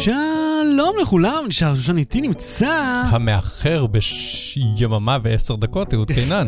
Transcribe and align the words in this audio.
Ciao! 0.00 0.37
שלום 0.78 0.96
לכולם, 1.02 1.44
נשאר 1.48 1.74
שושן 1.74 1.98
איתי 1.98 2.20
נמצא. 2.20 2.92
המאחר 3.10 3.86
ביממה 3.86 5.18
ועשר 5.22 5.56
דקות, 5.56 5.94
אהוד 5.94 6.12
קינן. 6.12 6.46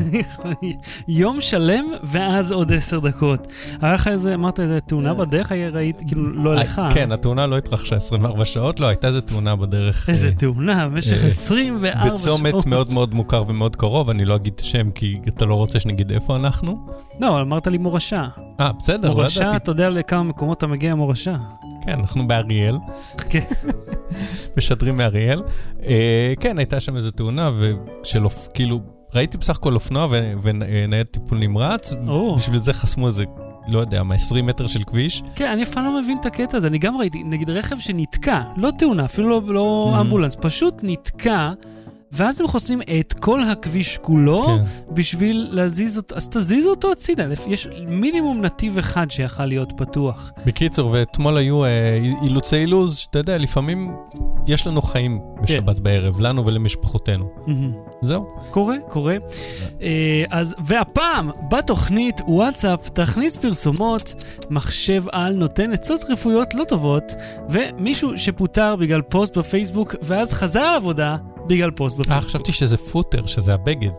יום 1.08 1.40
שלם 1.40 1.84
ואז 2.03 2.53
עוד 2.53 2.72
עשר 2.72 2.98
דקות. 2.98 3.46
היה 3.80 3.94
לך 3.94 4.08
איזה, 4.08 4.35
אמרת 4.35 4.60
איזה 4.60 4.80
תאונה 4.80 5.14
בדרך, 5.14 5.53
ראית, 5.53 5.96
כאילו, 6.06 6.30
לא 6.30 6.51
אה, 6.51 6.62
לך. 6.62 6.82
כן, 6.94 7.12
התאונה 7.12 7.46
לא 7.46 7.58
התרחשה 7.58 7.96
24 7.96 8.44
שעות, 8.44 8.80
לא, 8.80 8.87
הייתה 8.87 9.06
איזה 9.06 9.21
תאונה 9.21 9.56
בדרך. 9.56 10.10
איזה 10.10 10.26
אה, 10.26 10.33
תאונה, 10.33 10.88
במשך 10.88 11.22
אה, 11.22 11.28
24 11.28 12.06
שעות. 12.06 12.12
בצומת 12.12 12.67
מאוד 12.67 12.90
מאוד 12.90 13.15
מוכר 13.15 13.44
ומאוד 13.47 13.76
קרוב, 13.76 14.10
אני 14.10 14.24
לא 14.24 14.37
אגיד 14.37 14.53
את 14.54 14.60
השם, 14.60 14.90
כי 14.90 15.19
אתה 15.28 15.44
לא 15.44 15.54
רוצה 15.54 15.81
שנגיד 15.81 16.12
איפה 16.12 16.37
אנחנו. 16.37 16.87
לא, 17.20 17.41
אמרת 17.41 17.66
לי 17.66 17.78
מורשה. 17.78 18.27
אה, 18.60 18.73
בסדר, 18.78 19.09
לא 19.09 19.15
מורשה, 19.15 19.41
ידעתי. 19.41 19.56
אתה 19.56 19.70
יודע 19.70 19.91
לכמה 19.91 20.23
מקומות 20.23 20.59
אתה 20.59 20.66
מגיע 20.66 20.95
מורשה. 20.95 21.34
כן, 21.87 21.92
אנחנו 21.92 22.28
באריאל. 22.28 22.77
כן. 23.30 23.41
משדרים 24.56 24.96
מאריאל. 24.96 25.42
אה, 25.87 26.32
כן, 26.41 26.59
הייתה 26.59 26.80
שם 26.80 26.96
איזו 26.96 27.10
תאונה, 27.10 27.50
אופ... 28.24 28.48
כאילו, 28.54 28.80
ראיתי 29.14 29.38
בסך 29.38 29.56
הכל 29.56 29.74
אופנוע 29.74 30.06
ו- 30.10 30.32
וניידת 30.42 31.10
טיפול 31.10 31.38
נמרץ, 31.38 31.92
או. 32.09 32.37
בשביל 32.37 32.59
זה 32.60 32.73
חסמו 32.73 33.06
איזה, 33.06 33.24
לא 33.68 33.78
יודע 33.78 34.02
מה, 34.02 34.14
20 34.14 34.46
מטר 34.46 34.66
של 34.66 34.82
כביש. 34.84 35.23
כן, 35.34 35.51
אני 35.51 35.62
אף 35.62 35.70
פעם 35.73 35.84
לא 35.84 36.01
מבין 36.02 36.18
את 36.20 36.27
הקטע 36.27 36.56
הזה. 36.56 36.66
אני 36.66 36.78
גם 36.78 36.96
ראיתי, 36.96 37.23
נגיד 37.23 37.51
רכב 37.51 37.78
שנתקע, 37.78 38.42
לא 38.56 38.70
תאונה, 38.78 39.04
אפילו 39.04 39.28
לא, 39.28 39.54
לא 39.54 39.95
Mhm. 39.96 40.01
אמבולנס, 40.01 40.37
פשוט 40.40 40.74
נתקע, 40.82 41.51
ואז 42.12 42.41
הם 42.41 42.46
חוסמים 42.46 42.80
את 43.00 43.12
כל 43.12 43.42
הכביש 43.42 43.98
כולו 44.02 44.45
כן. 44.46 44.95
בשביל 44.95 45.48
להזיז 45.51 45.96
אותו, 45.96 46.16
אז 46.16 46.28
תזיזו 46.28 46.70
אותו 46.70 46.92
הצידה. 46.92 47.24
יש 47.46 47.68
מינימום 47.87 48.41
נתיב 48.41 48.78
אחד 48.78 49.10
שיכל 49.10 49.45
להיות 49.45 49.73
פתוח. 49.77 50.32
בקיצור, 50.46 50.91
ואתמול 50.92 51.37
היו 51.37 51.65
אה, 51.65 51.68
אילוצי 52.23 52.66
לוז, 52.66 52.96
שאתה 52.96 53.18
יודע, 53.18 53.38
לפעמים 53.38 53.92
יש 54.46 54.66
לנו 54.66 54.82
חיים 54.82 55.20
בשבת 55.42 55.79
בערב, 55.79 56.21
לנו 56.21 56.46
ולמשפחותינו. 56.46 57.29
מהמם. 57.46 57.73
זהו. 58.02 58.27
קורה, 58.51 58.77
קורה. 58.88 59.16
אה, 59.82 60.24
אז, 60.30 60.54
והפעם, 60.66 61.30
בתוכנית 61.51 62.21
וואטסאפ, 62.27 62.88
תכניס 62.88 63.37
פרסומות, 63.37 64.25
מחשב 64.51 65.05
על 65.12 65.34
נותן 65.34 65.73
עצות 65.73 66.05
רפואיות 66.09 66.55
לא 66.55 66.65
טובות, 66.65 67.12
ומישהו 67.51 68.19
שפוטר 68.19 68.77
בגלל 68.77 69.03
פוסט 69.03 69.39
בפייסבוק, 69.39 69.95
ואז 70.03 70.33
חזר 70.33 70.73
לעבודה 70.73 71.17
בגלל 71.51 71.70
פוסט 71.70 71.97
אה, 71.98 72.05
בפייסבוק. 72.05 72.29
חשבתי 72.29 72.53
שזה 72.53 72.77
פוטר, 72.77 73.27
שזה 73.27 73.55
הבגד. 73.55 73.91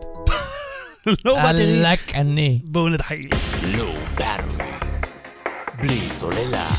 לא 1.24 1.34
באתי... 1.34 1.62
אלק 1.62 2.14
אני. 2.14 2.60
בואו 2.64 2.88
נתחיל. 2.88 3.28
לא 3.76 3.94
באטרי. 4.14 4.66
בלי 5.78 6.08
סוללה. 6.08 6.70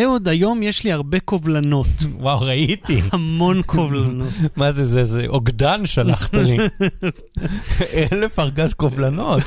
אהוד, 0.00 0.28
היום 0.28 0.62
יש 0.62 0.84
לי 0.84 0.92
הרבה 0.92 1.20
קובלנות, 1.20 1.86
וואו, 2.18 2.40
ראיתי. 2.40 3.02
המון 3.12 3.62
קובלנות. 3.62 4.32
מה 4.56 4.72
זה, 4.72 4.84
זה, 4.84 5.04
זה 5.04 5.26
אוגדן 5.28 5.86
שלחת 5.86 6.34
לי. 6.34 6.56
אלף 8.12 8.38
ארגז 8.38 8.74
קובלנות. 8.74 9.42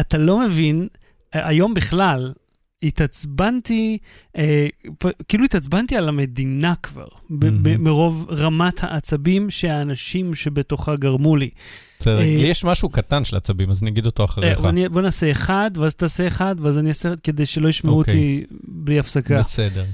אתה 0.00 0.18
לא 0.18 0.38
מבין, 0.38 0.88
אה, 1.34 1.48
היום 1.48 1.74
בכלל, 1.74 2.32
התעצבנתי, 2.82 3.98
אה, 4.36 4.66
פ- 4.98 5.22
כאילו 5.28 5.44
התעצבנתי 5.44 5.96
על 5.96 6.08
המדינה 6.08 6.74
כבר, 6.82 7.06
ב- 7.30 7.46
ב- 7.46 7.68
מהמם. 7.68 7.84
מרוב 7.84 8.26
רמת 8.30 8.84
העצבים 8.84 9.50
שהאנשים 9.50 10.34
שבתוכה 10.34 10.96
גרמו 10.96 11.36
לי. 11.36 11.50
בסדר, 12.00 12.18
אה, 12.18 12.24
לי 12.24 12.48
יש 12.48 12.64
משהו 12.64 12.88
קטן 12.88 13.24
של 13.24 13.36
עצבים, 13.36 13.70
אז 13.70 13.82
אני 13.82 13.90
אגיד 13.90 14.06
אותו 14.06 14.22
אה, 14.22 14.28
אחריך. 14.28 14.64
אני- 14.64 14.88
בוא 14.88 15.00
נעשה 15.02 15.30
אחד, 15.30 15.70
ואז 15.74 15.94
תעשה 15.94 16.26
אחד, 16.26 16.54
ואז 16.60 16.78
אני 16.78 16.88
אעשה 16.88 17.14
כדי 17.22 17.46
שלא 17.46 17.68
ישמעו 17.68 17.98
אוקיי. 17.98 18.14
אותי 18.14 18.44
בלי 18.64 18.98
הפסקה. 18.98 19.38
בסדר. 19.40 19.84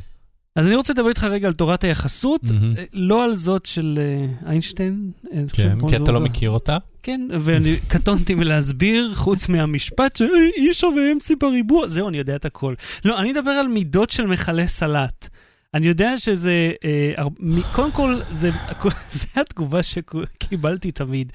אז 0.56 0.66
אני 0.66 0.76
רוצה 0.76 0.92
לדבר 0.92 1.08
איתך 1.08 1.24
רגע 1.24 1.46
על 1.48 1.52
תורת 1.54 1.84
היחסות. 1.84 2.40
אה, 2.78 2.84
לא 2.92 3.24
על 3.24 3.34
זאת 3.34 3.66
של 3.66 3.98
אה, 4.02 4.48
איינשטיין. 4.50 5.10
כן, 5.52 5.78
כי 5.88 5.96
אתה 5.96 6.12
לא 6.12 6.14
לא- 6.14 6.20
מכיר 6.20 6.50
אותה. 6.50 6.78
כן, 7.02 7.28
ואני 7.40 7.76
קטונתי 7.92 8.34
מלהסביר, 8.34 9.12
חוץ 9.14 9.48
מהמשפט 9.48 10.16
של 10.16 10.28
אי 10.56 10.74
שווה 10.74 11.12
אמצי 11.12 11.34
בריבוע, 11.36 11.88
זהו, 11.88 12.08
אני 12.08 12.18
יודע 12.18 12.36
את 12.36 12.44
הכל. 12.44 12.74
לא, 13.04 13.18
אני 13.18 13.32
אדבר 13.32 13.50
על 13.50 13.68
מידות 13.68 14.10
של 14.10 14.26
מכלי 14.26 14.68
סלט. 14.68 15.28
אני 15.76 15.86
יודע 15.86 16.18
שזה, 16.18 16.72
אה, 16.84 17.24
קודם 17.72 17.92
כל, 17.92 18.20
זה, 18.32 18.50
זה 19.10 19.26
התגובה 19.36 19.82
שקיבלתי 19.82 20.92
תמיד, 20.92 21.32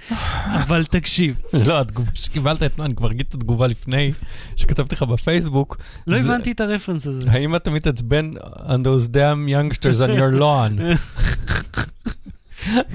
אבל 0.54 0.86
תקשיב, 0.86 1.42
לא, 1.68 1.80
התגובה 1.80 2.12
שקיבלת 2.14 2.64
אתמול, 2.64 2.86
אני 2.86 2.96
כבר 2.96 3.12
אגיד 3.12 3.26
את 3.30 3.34
התגובה 3.34 3.68
לפני 3.68 4.12
שכתבתי 4.56 4.96
לך 4.96 5.04
בפייסבוק. 5.04 5.78
לא 6.08 6.22
זה- 6.22 6.26
הבנתי 6.34 6.52
את 6.52 6.62
הרפרנס 6.62 7.08
הזה. 7.08 7.32
האם 7.32 7.56
אתה 7.56 7.72
מתעצבן 7.72 8.32
on 8.58 8.84
those 8.84 9.08
damn 9.08 9.50
youngsters 9.54 10.00
on 10.08 10.20
your 10.20 10.40
lawn? 10.42 10.82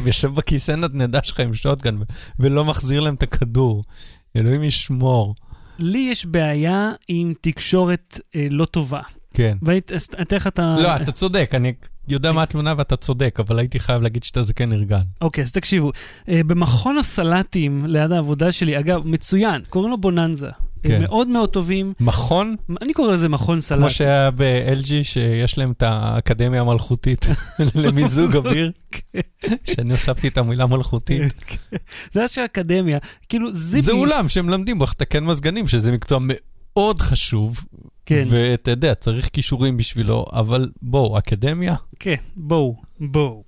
ויושב 0.02 0.28
בכיסא 0.34 0.72
נדנדה 0.72 1.20
שלך 1.22 1.40
עם 1.40 1.54
שוטגן 1.54 1.96
ולא 2.38 2.64
מחזיר 2.64 3.00
להם 3.00 3.14
את 3.14 3.22
הכדור. 3.22 3.84
אלוהים 4.36 4.62
ישמור. 4.62 5.34
לי 5.78 6.08
יש 6.12 6.26
בעיה 6.26 6.92
עם 7.08 7.32
תקשורת 7.40 8.20
אה, 8.36 8.46
לא 8.50 8.64
טובה. 8.64 9.00
כן. 9.36 9.58
ואני 9.62 9.80
אתן 10.22 10.36
לך 10.36 10.46
את 10.46 10.58
ה... 10.58 10.76
לא, 10.82 10.96
אתה 10.96 11.12
צודק, 11.12 11.50
אני 11.54 11.72
יודע 12.08 12.32
מה 12.32 12.42
התלונה 12.42 12.74
ואתה 12.76 12.96
צודק, 12.96 13.40
אבל 13.40 13.58
הייתי 13.58 13.78
חייב 13.78 14.02
להגיד 14.02 14.22
שאתה 14.22 14.42
זקן 14.42 14.72
ארגן. 14.72 15.02
אוקיי, 15.20 15.44
אז 15.44 15.52
תקשיבו. 15.52 15.92
אה, 16.28 16.40
במכון 16.46 16.98
הסלטים 16.98 17.86
ליד 17.86 18.12
העבודה 18.12 18.52
שלי, 18.52 18.78
אגב, 18.78 19.06
מצוין, 19.06 19.62
קוראים 19.68 19.90
לו 19.90 19.98
בוננזה. 19.98 20.48
כן. 20.82 21.02
מאוד 21.02 21.28
מאוד 21.28 21.50
טובים. 21.50 21.92
מכון, 22.00 22.56
אני 22.82 22.92
קורא 22.92 23.12
לזה 23.12 23.28
מכון 23.28 23.60
סלט. 23.60 23.78
כמו 23.78 23.90
שהיה 23.90 24.30
ב-LG, 24.30 24.88
שיש 25.02 25.58
להם 25.58 25.72
את 25.72 25.82
האקדמיה 25.82 26.60
המלכותית 26.60 27.26
למיזוג 27.74 28.36
אוויר, 28.36 28.70
שאני 29.64 29.92
הוספתי 29.92 30.28
את 30.28 30.38
המילה 30.38 30.66
מלכותית. 30.66 31.34
זה 32.12 32.24
אשכרה 32.24 32.44
אקדמיה. 32.44 32.98
כאילו, 33.28 33.52
זיפי... 33.52 33.82
זה 33.82 33.92
אולם 33.92 34.28
שהם 34.28 34.46
מלמדים 34.46 34.78
בו 34.78 34.84
לתקן 34.84 35.24
מזגנים, 35.24 35.68
שזה 35.68 35.92
מקצוע 35.92 36.18
מאוד 36.20 37.00
חשוב, 37.00 37.64
כן, 38.06 38.24
ואתה 38.30 38.70
יודע, 38.70 38.94
צריך 38.94 39.28
כישורים 39.32 39.76
בשבילו, 39.76 40.24
אבל 40.32 40.68
בואו, 40.82 41.18
אקדמיה? 41.18 41.74
כן, 42.00 42.14
בואו, 42.36 42.76
בואו. 43.00 43.42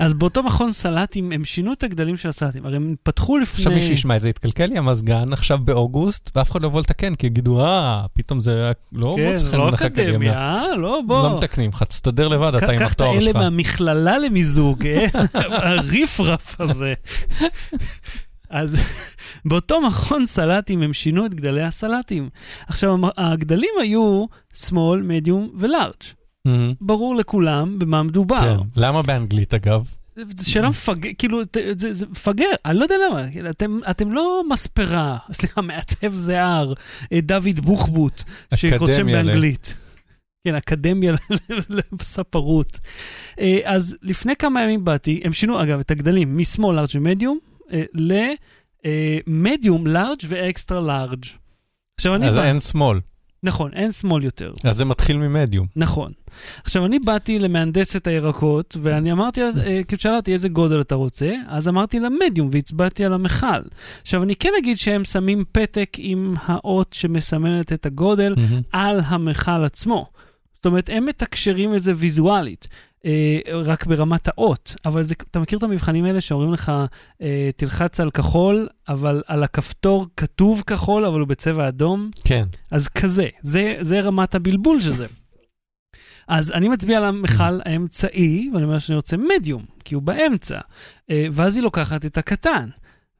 אז 0.00 0.14
באותו 0.14 0.42
מכון 0.42 0.72
סלטים, 0.72 1.32
הם 1.32 1.44
שינו 1.44 1.72
את 1.72 1.82
הגדלים 1.84 2.16
של 2.16 2.28
הסלטים. 2.28 2.66
הרי 2.66 2.76
הם 2.76 2.94
פתחו 3.02 3.38
לפני... 3.38 3.56
עכשיו 3.58 3.72
מישהו 3.72 3.92
ישמע 3.92 4.16
את 4.16 4.20
זה, 4.20 4.28
התקלקל 4.28 4.66
לי 4.66 4.78
המזגן 4.78 5.32
עכשיו 5.32 5.58
באוגוסט, 5.64 6.30
ואף 6.36 6.50
אחד 6.50 6.62
לא 6.62 6.66
יבוא 6.66 6.80
לתקן, 6.80 7.14
כי 7.14 7.26
יגידו, 7.26 7.64
אה, 7.64 8.04
פתאום 8.14 8.40
זה 8.40 8.54
היה- 8.64 8.72
לא 8.92 9.16
כן, 9.18 9.32
מוצא 9.32 9.46
חן 9.46 9.56
לא 9.56 9.62
בעיניך 9.64 9.82
אקדמיה? 9.82 10.62
לא, 10.76 11.00
בוא. 11.06 11.22
לא 11.22 11.36
מתקנים 11.38 11.70
לך, 11.70 11.82
תסתדר 11.82 12.28
לבד, 12.28 12.52
אתה 12.54 12.72
עם 12.72 12.78
קח 12.78 12.86
את 12.92 13.00
התואר 13.00 13.10
האלה 13.10 13.20
שלך. 13.22 13.36
מהמכללה 13.36 14.18
למיזוג, 14.18 14.86
אה? 14.86 15.06
הריפרף 15.68 16.60
הזה. 16.60 16.94
אז 18.50 18.80
באותו 19.48 19.80
מכון 19.80 20.26
סלטים 20.26 20.82
הם 20.82 20.92
שינו 20.92 21.26
את 21.26 21.34
גדלי 21.34 21.62
הסלטים. 21.62 22.28
עכשיו, 22.66 22.96
הגדלים 23.16 23.70
היו 23.80 24.24
small, 24.56 24.98
medium 25.10 25.50
ולארג'. 25.58 25.92
מהמם. 26.44 26.74
ברור 26.80 27.16
לכולם 27.16 27.78
במה 27.78 28.02
מדובר. 28.02 28.40
כן. 28.40 28.56
למה 28.76 29.02
באנגלית 29.02 29.54
אגב? 29.54 29.94
זו 30.36 30.50
שאלה 30.50 30.68
מפגר, 30.68 31.10
כאילו, 31.18 31.40
זה, 31.76 31.92
זה 31.94 32.06
מפגר, 32.06 32.44
אני 32.64 32.78
לא 32.78 32.82
יודע 32.84 32.94
למה, 33.10 33.26
אתם, 33.50 33.80
אתם 33.90 34.12
לא 34.12 34.42
מספרה, 34.50 35.16
סליחה, 35.32 35.60
מעצב 35.60 36.12
זיער, 36.12 36.72
אה, 37.12 37.20
דוד 37.20 37.60
בוחבוט, 37.62 38.22
ל- 39.08 39.12
באנגלית. 39.12 39.74
כן, 40.46 40.54
אקדמיה 40.54 41.12
לספרות. 42.00 42.78
אה, 43.40 43.58
אז 43.64 43.96
לפני 44.02 44.36
כמה 44.36 44.62
ימים 44.62 44.84
באתי, 44.84 45.20
הם 45.24 45.32
שינו, 45.32 45.62
אגב, 45.62 45.78
את 45.80 45.90
הגדלים 45.90 46.38
משמאל, 46.38 46.76
לארג' 46.76 46.88
ומדיום, 46.94 47.38
למדיום, 49.26 49.86
לארג' 49.86 50.20
ואקסטרה 50.28 50.80
לארג'. 50.80 51.24
עכשיו 51.98 52.14
אני 52.14 52.28
אז 52.28 52.36
בא, 52.36 52.44
אין 52.44 52.60
שמאל, 52.60 52.98
נכון, 53.42 53.70
אין 53.74 53.92
שמאל 53.92 54.24
יותר. 54.24 54.52
אז 54.64 54.76
זה 54.76 54.84
מתחיל 54.84 55.16
ממדיום. 55.16 55.66
נכון. 55.76 56.12
עכשיו, 56.64 56.86
אני 56.86 56.98
באתי 56.98 57.38
למהנדסת 57.38 58.06
הירקות, 58.06 58.76
ואני 58.82 59.12
אמרתי, 59.12 59.42
אה, 59.42 59.50
כאילו 59.88 60.02
שאלה 60.02 60.16
אותי 60.16 60.32
איזה 60.32 60.48
גודל 60.48 60.80
אתה 60.80 60.94
רוצה, 60.94 61.34
אז 61.46 61.68
אמרתי 61.68 62.00
לה 62.00 62.08
מדיום, 62.08 62.50
והצבעתי 62.52 63.04
על 63.04 63.12
המכל. 63.12 63.62
עכשיו, 64.02 64.22
אני 64.22 64.36
כן 64.36 64.52
אגיד 64.58 64.78
שהם 64.78 65.04
שמים 65.04 65.44
פתק 65.52 65.90
עם 65.98 66.34
האות 66.44 66.92
שמסמנת 66.92 67.72
את 67.72 67.86
הגודל 67.86 68.34
מהמם. 68.36 68.62
על 68.72 69.00
המכל 69.06 69.64
עצמו. 69.64 70.06
זאת 70.54 70.66
אומרת, 70.66 70.90
הם 70.92 71.06
מתקשרים 71.06 71.74
את 71.74 71.82
זה 71.82 71.92
ויזואלית, 71.96 72.68
אה, 73.04 73.38
רק 73.64 73.86
ברמת 73.86 74.28
האות. 74.28 74.74
אבל 74.84 75.02
זה, 75.02 75.14
אתה 75.30 75.38
מכיר 75.38 75.58
את 75.58 75.62
המבחנים 75.62 76.04
האלה 76.04 76.20
שאומרים 76.20 76.52
לך, 76.52 76.72
אה, 77.22 77.50
תלחץ 77.56 78.00
על 78.00 78.10
כחול, 78.10 78.68
אבל 78.88 79.22
על 79.26 79.42
הכפתור 79.42 80.06
כתוב 80.16 80.62
כחול, 80.66 81.04
אבל 81.04 81.20
הוא 81.20 81.28
בצבע 81.28 81.68
אדום? 81.68 82.10
כן. 82.24 82.44
אז 82.70 82.88
כזה, 82.88 83.28
זה, 83.42 83.76
זה 83.80 84.00
רמת 84.00 84.34
הבלבול 84.34 84.80
של 84.80 84.92
זה. 84.92 85.06
אז 86.28 86.50
אני 86.50 86.68
מצביע 86.68 86.96
על 86.96 87.04
המכל 87.04 87.60
האמצעי, 87.64 88.50
ואני 88.54 88.64
אומר 88.64 88.78
שאני 88.78 88.96
רוצה 88.96 89.16
מדיום, 89.16 89.64
כי 89.84 89.94
הוא 89.94 90.02
באמצע. 90.02 90.58
אה, 91.10 91.26
ואז 91.32 91.56
היא 91.56 91.62
לוקחת 91.62 92.04
את 92.04 92.18
הקטן. 92.18 92.68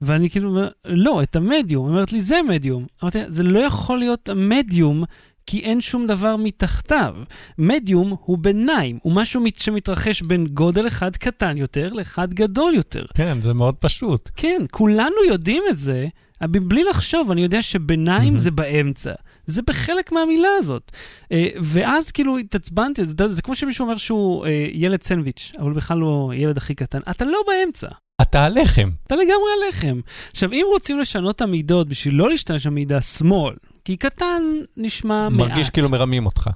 ואני 0.00 0.30
כאילו 0.30 0.50
אומר, 0.50 0.68
לא, 0.84 1.22
את 1.22 1.36
המדיום. 1.36 1.86
היא 1.86 1.92
אומרת 1.92 2.12
לי, 2.12 2.20
זה 2.20 2.40
מדיום. 2.48 2.86
אמרתי 3.02 3.18
זה 3.28 3.42
לא 3.42 3.58
יכול 3.58 3.98
להיות 3.98 4.28
המדיום, 4.28 5.04
כי 5.48 5.60
אין 5.60 5.80
שום 5.80 6.06
דבר 6.06 6.36
מתחתיו. 6.36 7.14
מדיום 7.58 8.16
הוא 8.24 8.38
ביניים, 8.38 8.98
הוא 9.02 9.12
משהו 9.12 9.40
מת- 9.40 9.58
שמתרחש 9.58 10.22
בין 10.22 10.46
גודל 10.46 10.86
אחד 10.86 11.16
קטן 11.16 11.56
יותר 11.56 11.92
לאחד 11.92 12.34
גדול 12.34 12.74
יותר. 12.74 13.04
כן, 13.14 13.40
זה 13.40 13.54
מאוד 13.54 13.74
פשוט. 13.74 14.30
כן, 14.36 14.62
כולנו 14.70 15.16
יודעים 15.28 15.62
את 15.70 15.78
זה, 15.78 16.06
אבל 16.40 16.58
בלי 16.60 16.84
לחשוב, 16.84 17.30
אני 17.30 17.42
יודע 17.42 17.62
שביניים 17.62 18.22
מהמם. 18.24 18.38
זה 18.38 18.50
באמצע. 18.50 19.12
זה 19.46 19.62
בחלק 19.66 20.12
מהמילה 20.12 20.48
הזאת. 20.58 20.92
אה, 21.32 21.48
ואז 21.62 22.10
כאילו 22.10 22.38
התעצבנתי, 22.38 23.04
זה, 23.04 23.14
זה 23.28 23.42
כמו 23.42 23.54
שמישהו 23.54 23.84
אומר 23.84 23.96
שהוא 23.96 24.46
אה, 24.46 24.66
ילד 24.72 25.02
סנדוויץ', 25.02 25.52
אבל 25.58 25.72
בכלל 25.72 25.98
לא 25.98 26.30
ילד 26.34 26.56
הכי 26.56 26.74
קטן. 26.74 26.98
אתה 27.10 27.24
לא 27.24 27.38
באמצע, 27.46 27.88
אתה 28.22 28.44
הלחם. 28.44 28.90
אתה 29.06 29.14
לגמרי 29.16 29.50
הלחם. 29.66 30.00
עכשיו, 30.30 30.52
אם 30.52 30.64
רוצים 30.72 30.98
לשנות 30.98 31.36
את 31.36 31.40
המידות 31.40 31.88
בשביל 31.88 32.14
לא 32.14 32.28
להשתמש 32.30 32.66
במידה 32.66 33.00
שמאל, 33.00 33.54
כי 33.88 33.96
קטן 33.96 34.42
נשמע 34.76 35.28
מעט. 35.28 35.50
מרגיש 35.50 35.70
כאילו 35.70 35.88
מרמים 35.88 36.26
אותך. 36.26 36.50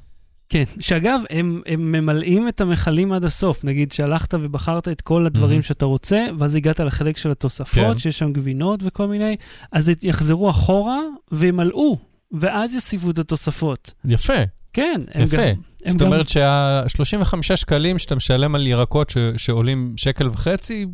כן, 0.49 0.63
שאגב, 0.81 1.21
הם, 1.31 1.61
הם 1.67 1.93
ממלאים 1.93 2.49
את 2.49 2.61
המכלים 2.61 3.13
עד 3.13 3.25
הסוף. 3.25 3.65
נגיד 3.65 3.93
שהלכת 3.93 4.35
ובחרת 4.35 4.89
את 4.89 5.01
כל 5.01 5.27
הדברים 5.27 5.51
מהמם. 5.51 5.63
שאתה 5.63 5.85
רוצה, 5.85 6.25
ואז 6.39 6.55
הגעת 6.55 6.81
לחלק 6.81 7.17
של 7.17 7.31
התוספות, 7.31 7.93
כן. 7.93 7.99
שיש 7.99 8.19
שם 8.19 8.33
גבינות 8.33 8.81
וכל 8.83 9.07
מיני, 9.07 9.37
אז 9.73 9.91
יחזרו 10.03 10.51
אחורה 10.51 10.99
וימלאו, 11.33 11.99
ואז 12.33 12.75
יוסיפו 12.75 13.11
את 13.11 13.19
התוספות. 13.19 13.93
יפה, 14.05 14.33
כן, 14.73 15.01
הם 15.15 15.23
יפה. 15.23 15.37
גם... 15.37 15.43
הם 15.85 15.93
זאת 15.93 16.01
גם- 16.01 16.07
אומרת 16.07 16.29
שה-35 16.29 17.57
שקלים 17.57 17.99
שאתה 17.99 18.15
משלם 18.15 18.55
על 18.55 18.67
ירקות 18.67 19.11
ש- 19.11 19.17
שעולים 19.37 19.93
שקל 19.97 20.29
וחצי, 20.29 20.87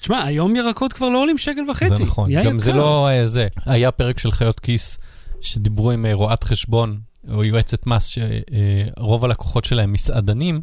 תשמע, 0.00 0.24
היום 0.24 0.56
ירקות 0.56 0.92
כבר 0.92 1.08
לא 1.08 1.18
עולים 1.22 1.38
שקל 1.38 1.70
וחצי. 1.70 1.94
זה 1.94 2.02
נכון. 2.04 2.30
גם 2.44 2.58
זה 2.58 2.70
יקר. 2.70 2.78
לא 2.80 3.08
אה, 3.08 3.26
זה. 3.26 3.48
היה 3.66 3.90
פרק 3.90 4.18
של 4.18 4.30
חיות 4.32 4.60
כיס, 4.60 4.98
שדיברו 5.40 5.90
עם 5.90 6.06
אה, 6.06 6.14
רואת 6.14 6.44
חשבון, 6.44 7.00
או 7.30 7.44
יועצת 7.44 7.86
מס, 7.86 8.06
שרוב 8.06 9.24
הלקוחות 9.24 9.64
שלהם 9.64 9.92
מסעדנים, 9.92 10.60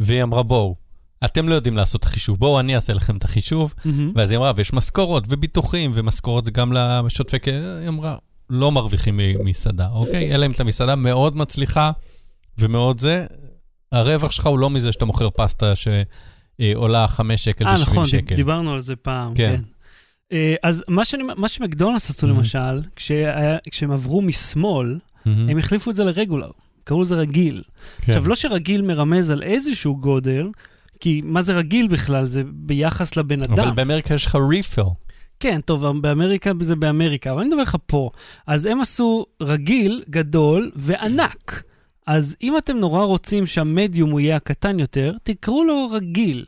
והיא 0.00 0.22
אמרה, 0.22 0.42
בואו, 0.42 0.76
אתם 1.24 1.48
לא 1.48 1.54
יודעים 1.54 1.76
לעשות 1.76 2.04
חישוב, 2.04 2.38
בואו 2.38 2.60
אני 2.60 2.74
אעשה 2.74 2.92
לכם 2.92 3.16
את 3.16 3.24
החישוב. 3.24 3.74
מהמם. 3.84 4.12
ואז 4.14 4.30
היא 4.30 4.38
אמרה, 4.38 4.52
ויש 4.56 4.72
משכורות 4.72 5.24
וביטוחים, 5.28 5.92
ומשכורות 5.94 6.44
זה 6.44 6.50
גם 6.50 6.72
לשוטפי. 6.72 7.50
היא 7.80 7.88
אמרה, 7.88 8.16
לא 8.50 8.72
מרוויחים 8.72 9.16
ממסעדה, 9.16 9.88
אוקיי? 9.92 10.34
אלא 10.34 10.46
אם 10.46 10.50
אתה 10.50 10.64
מסעדה 10.64 10.96
מאוד 10.96 11.36
מצליחה 11.36 11.90
ומאוד 12.58 13.00
זה, 13.00 13.26
הרווח 13.92 14.30
שלך 14.32 14.46
הוא 14.46 14.58
לא 14.58 14.70
מזה 14.70 14.92
שאתה 14.92 15.04
מוכר 15.04 15.30
פסטה 15.30 15.72
שעולה 15.74 17.08
5 17.08 17.44
שקל 17.44 17.66
אה, 17.66 17.74
ב-70 17.74 17.80
נכון, 17.80 18.04
שקל. 18.04 18.34
דיברנו 18.36 18.72
על 18.72 18.80
זה 18.80 18.96
פעם, 18.96 19.34
כן. 19.34 19.56
כן. 19.56 19.62
אה, 20.32 20.54
אז 20.62 20.84
מה, 20.88 21.04
שאני, 21.04 21.22
מה 21.36 21.48
שמקדונלדס 21.48 22.10
עשו 22.10 22.26
Mhm. 22.26 22.30
למשל, 22.30 22.82
כשהיה, 22.96 23.56
כשהם 23.70 23.90
עברו 23.90 24.22
משמאל, 24.22 24.98
מהמם. 25.26 25.48
הם 25.48 25.58
החליפו 25.58 25.90
את 25.90 25.96
זה 25.96 26.04
לרגולר, 26.04 26.50
קראו 26.84 27.02
לזה 27.02 27.14
רגיל. 27.14 27.62
כן. 27.98 28.12
עכשיו, 28.12 28.28
לא 28.28 28.34
שרגיל 28.34 28.82
מרמז 28.82 29.30
על 29.30 29.42
איזשהו 29.42 29.96
גודל, 29.96 30.48
כי 31.00 31.20
מה 31.24 31.42
זה 31.42 31.56
רגיל 31.56 31.88
בכלל? 31.88 32.26
זה 32.26 32.42
ביחס 32.52 33.16
לבן 33.16 33.42
אדם. 33.42 33.58
אבל 33.58 33.70
באמריקה 33.70 34.14
יש 34.14 34.26
לך 34.26 34.36
ריפיל. 34.50 34.84
כן, 35.40 35.60
טוב, 35.64 35.86
באמריקה 36.00 36.50
זה 36.60 36.76
באמריקה, 36.76 37.30
אבל 37.32 37.40
אני 37.40 37.48
מדבר 37.48 37.62
לך 37.62 37.76
פה. 37.86 38.10
אז 38.46 38.66
הם 38.66 38.80
עשו 38.80 39.26
רגיל, 39.42 40.02
גדול 40.10 40.70
וענק. 40.76 41.62
אז 42.06 42.36
אם 42.42 42.58
אתם 42.58 42.76
נורא 42.76 43.04
רוצים 43.04 43.46
שהמדיום 43.46 44.10
הוא 44.10 44.20
יהיה 44.20 44.36
הקטן 44.36 44.78
יותר, 44.80 45.14
תקראו 45.22 45.64
לו 45.64 45.88
רגיל. 45.92 46.44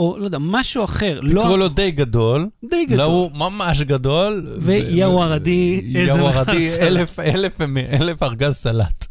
או 0.00 0.16
לא 0.18 0.24
יודע, 0.24 0.38
משהו 0.40 0.84
אחר. 0.84 1.20
תקראו 1.28 1.48
לא 1.48 1.58
לו 1.58 1.68
די 1.68 1.90
גדול, 1.90 2.48
די 2.70 2.84
גדול. 2.84 2.98
לא 2.98 3.04
הוא 3.04 3.30
ממש 3.34 3.82
גדול. 3.82 4.46
ויאוורדי, 4.58 5.92
איזה 5.94 6.18
יאוורדי, 6.18 6.52
ארגז 6.52 6.74
סלט. 6.76 6.80
אלף, 6.80 7.20
אלף, 7.20 7.60
אלף 8.00 8.22
ארגז 8.22 8.54
סלט. 8.54 9.06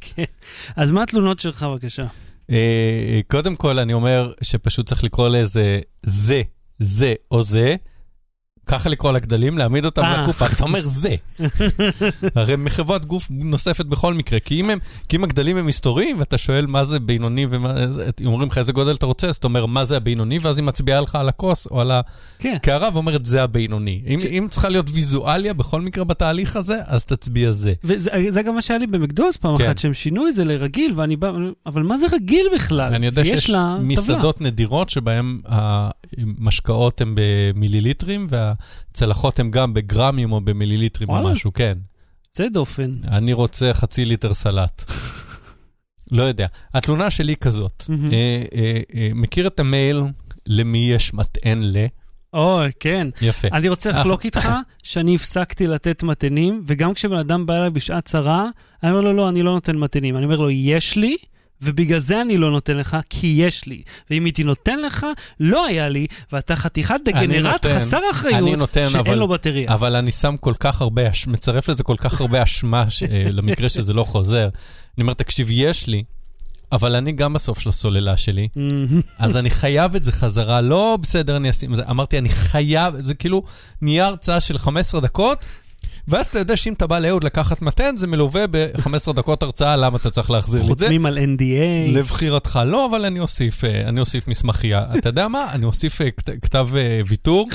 אז 0.75 0.91
מה 0.91 1.03
התלונות 1.03 1.39
שלך, 1.39 1.63
בבקשה? 1.63 2.03
אה, 2.51 3.19
קודם 3.27 3.55
כל, 3.55 3.79
אני 3.79 3.93
אומר 3.93 4.31
שפשוט 4.41 4.85
צריך 4.85 5.03
לקרוא 5.03 5.29
לזה 5.29 5.79
זה, 6.03 6.41
זה 6.79 7.13
או 7.31 7.43
זה. 7.43 7.75
ככה 8.69 8.89
לקרוא 8.89 9.11
לגדלים, 9.11 9.57
להעמיד 9.57 9.85
אותם 9.85 10.03
אה. 10.03 10.21
לקופה, 10.21 10.45
אתה 10.45 10.63
אומר 10.63 10.81
זה. 10.87 11.15
הרי 12.35 12.55
מחברת 12.55 13.05
גוף 13.05 13.27
נוספת 13.29 13.85
בכל 13.85 14.13
מקרה, 14.13 14.39
כי 14.39 14.61
אם, 14.61 14.69
הם, 14.69 14.79
כי 15.09 15.17
אם 15.17 15.23
הגדלים 15.23 15.57
הם 15.57 15.65
מסתוריים, 15.65 16.19
ואתה 16.19 16.37
שואל 16.37 16.65
מה 16.65 16.85
זה 16.85 16.99
בינוני 16.99 17.45
ומה 17.49 17.91
זה, 17.91 18.09
אומרים 18.25 18.49
לך 18.49 18.57
איזה 18.57 18.73
גודל 18.73 18.95
אתה 18.95 19.05
רוצה, 19.05 19.27
אז 19.27 19.35
אתה 19.35 19.47
אומר 19.47 19.65
מה 19.65 19.85
זה 19.85 19.97
הבינוני, 19.97 20.39
ואז 20.41 20.57
היא 20.57 20.65
מצביעה 20.65 21.01
לך 21.01 21.15
על 21.15 21.29
הכוס 21.29 21.67
או 21.71 21.81
על 21.81 21.91
כן. 22.39 22.53
הקערה 22.55 22.89
ואומרת 22.93 23.25
זה 23.25 23.43
הבינוני. 23.43 24.01
אם, 24.07 24.19
אם 24.29 24.47
צריכה 24.49 24.69
להיות 24.69 24.85
ויזואליה 24.93 25.53
בכל 25.53 25.81
מקרה 25.81 26.03
בתהליך 26.03 26.55
הזה, 26.55 26.77
אז 26.85 27.05
תצביע 27.05 27.51
זה. 27.51 27.73
וזה 27.83 28.09
זה 28.29 28.41
גם 28.41 28.55
מה 28.55 28.61
שהיה 28.61 28.79
לי 28.79 28.87
במקדונלדס 28.87 29.37
פעם 29.37 29.57
כן. 29.57 29.65
אחת, 29.65 29.77
שהם 29.77 29.93
שינו 29.93 30.27
את 30.27 30.33
זה 30.33 30.45
לרגיל, 30.45 30.93
ואני 30.95 31.15
בא, 31.15 31.31
אבל 31.65 31.83
מה 31.83 31.97
זה 31.97 32.05
רגיל 32.11 32.47
בכלל? 32.53 32.93
אני 32.93 33.05
יודע 33.05 33.25
שיש. 33.25 33.51
מסעדות 33.79 34.41
נדירות 34.41 34.89
שבהן 34.89 35.39
המשקאות 35.45 37.01
הם 37.01 37.15
במיליליטרים 37.17 38.27
והצלחות 38.87 39.39
הם 39.39 39.51
גם 39.51 39.73
בגרמים 39.73 40.31
או 40.31 40.41
במיליליטרים 40.41 41.09
או. 41.09 41.23
משהו, 41.23 41.53
כן. 41.53 41.77
יוצא 42.27 42.49
דופן. 42.49 42.91
אני 43.07 43.33
רוצה 43.33 43.73
חצי 43.73 44.05
ליטר 44.05 44.33
סלט. 44.33 44.91
לא 46.11 46.23
יודע. 46.23 46.47
התלונה 46.73 47.09
שלי 47.09 47.35
כזאת. 47.35 47.83
אה, 47.89 48.43
אה, 48.55 48.81
אה, 48.95 49.09
מכיר 49.15 49.47
את 49.47 49.59
המייל 49.59 50.03
למי 50.47 50.91
יש 50.91 51.13
מטען 51.13 51.63
ל? 51.63 51.77
אוי, 52.33 52.69
כן. 52.79 53.07
יפה. 53.21 53.47
אני 53.51 53.69
רוצה 53.69 53.89
לחלוק 53.89 54.25
איתך 54.25 54.49
שאני 54.83 55.15
הפסקתי 55.15 55.67
לתת 55.67 56.03
מתנים, 56.03 56.63
וגם 56.67 56.93
כשבן 56.93 57.17
אדם 57.17 57.45
בא 57.45 57.55
אליי 57.57 57.69
בשעת 57.69 58.05
צרה, 58.05 58.45
אני 58.83 58.91
אומר 58.91 59.01
לו, 59.01 59.13
לא, 59.13 59.29
אני 59.29 59.43
לא 59.43 59.51
נותן 59.51 59.77
מתנים. 59.77 60.17
אני 60.17 60.25
אומר 60.25 60.37
לו, 60.37 60.49
יש 60.49 60.95
לי, 60.95 61.17
ובגלל 61.61 61.99
זה 61.99 62.21
אני 62.21 62.37
לא 62.37 62.51
נותן 62.51 62.77
לך, 62.77 62.97
כי 63.09 63.27
יש 63.37 63.65
לי. 63.65 63.81
ואם 64.09 64.25
הייתי 64.25 64.43
נותן 64.43 64.79
לך, 64.81 65.05
לא 65.39 65.65
היה 65.65 65.89
לי, 65.89 66.07
ואתה 66.33 66.55
חתיכת 66.55 66.95
דגנרט 67.05 67.65
חסר 67.65 67.97
אני 67.97 68.05
אחריות, 68.11 68.57
נותן, 68.59 68.87
שאין 68.89 68.99
אבל- 68.99 69.15
לו 69.15 69.27
בטריה. 69.27 69.73
אבל 69.73 69.95
אני 69.95 70.11
שם 70.11 70.35
כל 70.39 70.53
כך 70.59 70.81
הרבה, 70.81 71.01
מצרף 71.27 71.69
לזה 71.69 71.83
כל 71.83 71.95
כך 71.97 72.21
הרבה 72.21 72.43
אשמה 72.43 72.89
ש- 72.89 73.03
אה, 73.03 73.27
למקרה 73.31 73.69
שזה 73.69 73.93
לא 73.93 74.03
חוזר. 74.03 74.49
אני 74.97 75.01
אומר, 75.01 75.13
תקשיב, 75.13 75.47
יש 75.51 75.87
לי, 75.87 76.03
אבל 76.71 76.95
אני 76.95 77.11
גם 77.11 77.33
בסוף 77.33 77.59
של 77.59 77.69
הסוללה 77.69 78.17
שלי. 78.17 78.47
אז 79.19 79.37
אני 79.37 79.49
חייב 79.49 79.95
את 79.95 80.03
זה 80.03 80.11
חזרה, 80.11 80.61
לא 80.61 80.97
בסדר, 81.01 81.37
אני 81.37 81.49
אשים 81.49 81.71
את 81.73 81.77
זה. 81.77 81.83
אמרתי, 81.89 82.17
אני 82.17 82.29
חייב, 82.29 82.93
זה 82.99 83.13
כאילו 83.13 83.43
נהיה 83.81 84.05
הרצאה 84.07 84.39
של 84.39 84.57
15 84.57 85.01
דקות, 85.01 85.45
ואז 86.09 86.25
אתה 86.25 86.39
יודע 86.39 86.57
שאם 86.57 86.73
אתה 86.73 86.87
בא 86.87 86.99
לאהוד 86.99 87.23
לקחת 87.23 87.61
מתן, 87.61 87.95
זה 87.97 88.07
מלווה 88.07 88.45
ב-15 88.51 89.13
דקות 89.13 89.43
הרצאה 89.43 89.75
למה 89.75 89.97
אתה 89.97 90.09
צריך 90.09 90.31
להחזיר 90.31 90.63
לי 90.63 90.71
את 90.73 90.77
זה. 90.79 90.85
חותמים 90.85 91.05
על 91.05 91.17
NDA. 91.17 91.91
לבחירתך. 91.97 92.59
לא, 92.65 92.85
אבל 92.85 93.05
אני 93.05 93.19
אוסיף, 93.19 93.63
אה, 93.63 93.81
אני 93.89 93.99
אוסיף 93.99 94.27
מסמכייה. 94.27 94.85
אתה 94.99 95.09
יודע 95.09 95.27
מה? 95.27 95.45
אני 95.51 95.65
אוסיף 95.65 96.01
אה, 96.01 96.11
כת- 96.11 96.29
כתב 96.41 96.67
אה, 96.75 97.01
ויתור, 97.07 97.49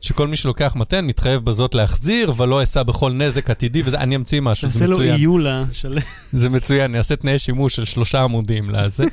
שכל 0.00 0.28
מי 0.28 0.36
שלוקח 0.36 0.72
מתן 0.76 1.04
מתחייב 1.06 1.44
בזאת 1.44 1.74
להחזיר, 1.74 2.32
ולא 2.36 2.62
אשא 2.62 2.82
בכל 2.82 3.12
נזק 3.12 3.50
עתידי, 3.50 3.82
וזה, 3.84 3.98
אני 3.98 4.16
אמציא 4.16 4.40
משהו, 4.40 4.68
זה 4.68 4.74
תעשה 4.74 4.86
לו 4.86 4.92
מצוין. 4.92 5.14
איולה 5.14 5.64
של... 5.72 5.98
זה 6.32 6.48
מצוין, 6.48 6.90
אני 6.90 6.98
אעשה 6.98 7.16
תנאי 7.16 7.38
שימוש 7.38 7.76
של 7.76 7.84
שלושה 7.84 8.20
עמודים 8.22 8.70
לזה, 8.70 9.04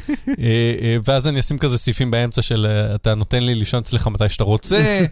ואז 1.05 1.27
אני 1.27 1.39
אשים 1.39 1.57
כזה 1.57 1.77
סעיפים 1.77 2.11
באמצע 2.11 2.41
של 2.41 2.67
אתה 2.95 3.15
נותן 3.15 3.43
לי 3.43 3.55
לישון 3.55 3.79
אצלך 3.79 4.07
מתי 4.07 4.29
שאתה 4.29 4.43
רוצה, 4.43 5.05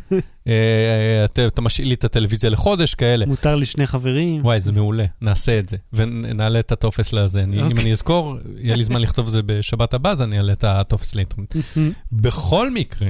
אתה 1.26 1.48
אתה 1.48 1.62
משאיל 1.62 1.88
לי 1.88 1.94
את 1.94 2.04
הטלוויזיה 2.04 2.50
לחודש, 2.50 2.96
כאלה. 2.96 3.26
מותר 3.26 3.56
לי 3.56 3.66
שני 3.66 3.88
חברים. 3.88 4.46
וואי, 4.46 4.60
זה 4.60 4.72
מעולה, 4.72 5.06
נעשה 5.22 5.60
את 5.60 5.70
זה, 5.70 5.78
ונעלה 5.94 6.60
את 6.60 6.72
הטופס 6.72 7.14
לזה. 7.14 7.44
אם 7.44 7.60
אוקיי. 7.60 7.82
אני 7.82 7.92
אזכור, 7.92 8.38
יהיה 8.58 8.76
לי 8.76 8.84
זמן 8.84 9.02
לכתוב 9.02 9.26
את 9.26 9.32
זה 9.32 9.42
בשבת 9.46 9.94
הבאה, 9.94 10.12
אז 10.12 10.22
אני 10.22 10.38
אעלה 10.38 10.54
את 10.54 10.64
הטופס 10.64 11.16
לאינטרנט. 11.16 11.56
בכל 12.12 12.72
מקרה, 12.72 13.10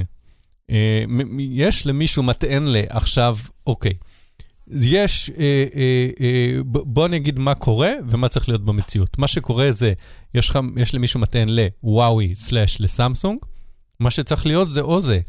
אה, 0.71 1.03
יש 1.39 1.87
למישהו 1.87 2.23
מטען 2.23 2.63
לעכשיו, 2.63 3.37
אוקיי. 3.67 3.93
אז 4.73 4.85
יש, 4.85 5.29
אה, 5.29 5.65
אה, 5.75 6.09
אה, 6.21 6.59
בוא 6.65 7.05
אני 7.05 7.17
אגיד 7.17 7.39
מה 7.39 7.55
קורה 7.55 7.91
ומה 8.09 8.29
צריך 8.29 8.49
להיות 8.49 8.65
במציאות. 8.65 9.17
מה 9.17 9.27
שקורה 9.27 9.71
זה, 9.71 9.93
יש, 10.33 10.49
לך, 10.49 10.59
יש 10.77 10.95
למישהו 10.95 11.19
מטען 11.19 11.49
לוואוי 11.49 12.35
סלאש 12.35 12.81
לסמסונג, 12.81 13.39
מה 13.99 14.11
שצריך 14.11 14.45
להיות 14.45 14.69
זה 14.69 14.81
או 14.81 15.01
זה, 15.01 15.19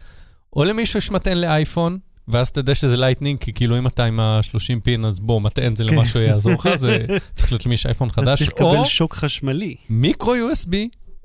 או 0.56 0.64
למישהו 0.64 0.98
יש 0.98 1.10
מטען 1.10 1.38
לאייפון, 1.38 1.98
ואז 2.28 2.48
אתה 2.48 2.60
יודע 2.60 2.74
שזה 2.74 2.96
Lightning, 2.96 3.38
כי 3.38 3.52
כאילו 3.52 3.78
אם 3.78 3.86
אתה 3.86 4.04
עם 4.04 4.20
ה-30 4.20 4.80
pin, 4.82 5.04
אז 5.04 5.20
בוא, 5.20 5.40
מטען 5.40 5.74
זה 5.74 5.84
כן. 5.84 5.94
למשהו 5.94 6.20
יעזור 6.20 6.52
לך, 6.52 6.68
זה 6.76 6.98
צריך 7.34 7.52
להיות 7.52 7.66
למי 7.66 7.74
יש 7.74 7.86
אייפון 7.86 8.10
חדש, 8.10 8.42
או 8.42 8.46
לקבל 8.46 8.84
שוק 8.84 9.14
חשמלי. 9.14 9.74
micro 9.90 10.34
USB 10.34 10.74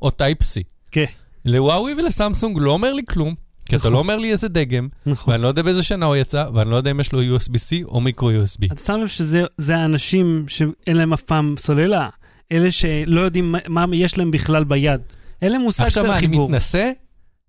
או 0.01 0.09
Type-C. 0.09 0.61
כן. 0.91 1.05
וואווי 1.45 1.93
ולסמסונג 1.97 2.57
לא 2.61 2.71
אומר 2.71 2.93
לי 2.93 3.01
כלום, 3.09 3.35
כי 3.65 3.75
אתה 3.75 3.77
נכון. 3.77 3.93
לא 3.93 3.97
אומר 3.97 4.17
לי 4.17 4.31
איזה 4.31 4.47
דגם, 4.47 4.87
נכון. 5.05 5.31
ואני 5.33 5.43
לא 5.43 5.47
יודע 5.47 5.61
באיזה 5.61 5.83
שנה 5.83 6.05
הוא 6.05 6.15
יצא, 6.15 6.45
ואני 6.53 6.69
לא 6.69 6.75
יודע 6.75 6.91
אם 6.91 6.99
יש 6.99 7.11
לו 7.13 7.37
USB-C 7.37 7.85
או 7.85 8.01
micro 8.01 8.31
USB. 8.31 8.65
אתה 8.73 8.81
שם 8.83 8.93
לב 9.01 9.07
שזה 9.07 9.43
זה 9.57 9.77
האנשים 9.77 10.45
שאין 10.47 10.97
להם 10.97 11.13
אף 11.13 11.21
פעם 11.21 11.55
סוללה. 11.59 12.09
אלה 12.51 12.71
שלא 12.71 13.21
יודעים 13.21 13.55
מה, 13.67 13.85
יש 13.93 14.17
להם 14.17 14.31
בכלל 14.31 14.63
ביד. 14.63 15.01
אין 15.41 15.51
להם 15.51 15.61
מושג 15.61 15.83
עכשיו 15.83 16.03
של 16.03 16.09
מה, 16.09 16.17
אני 16.17 16.25
החיבור. 16.25 16.49
מתנשא? 16.49 16.91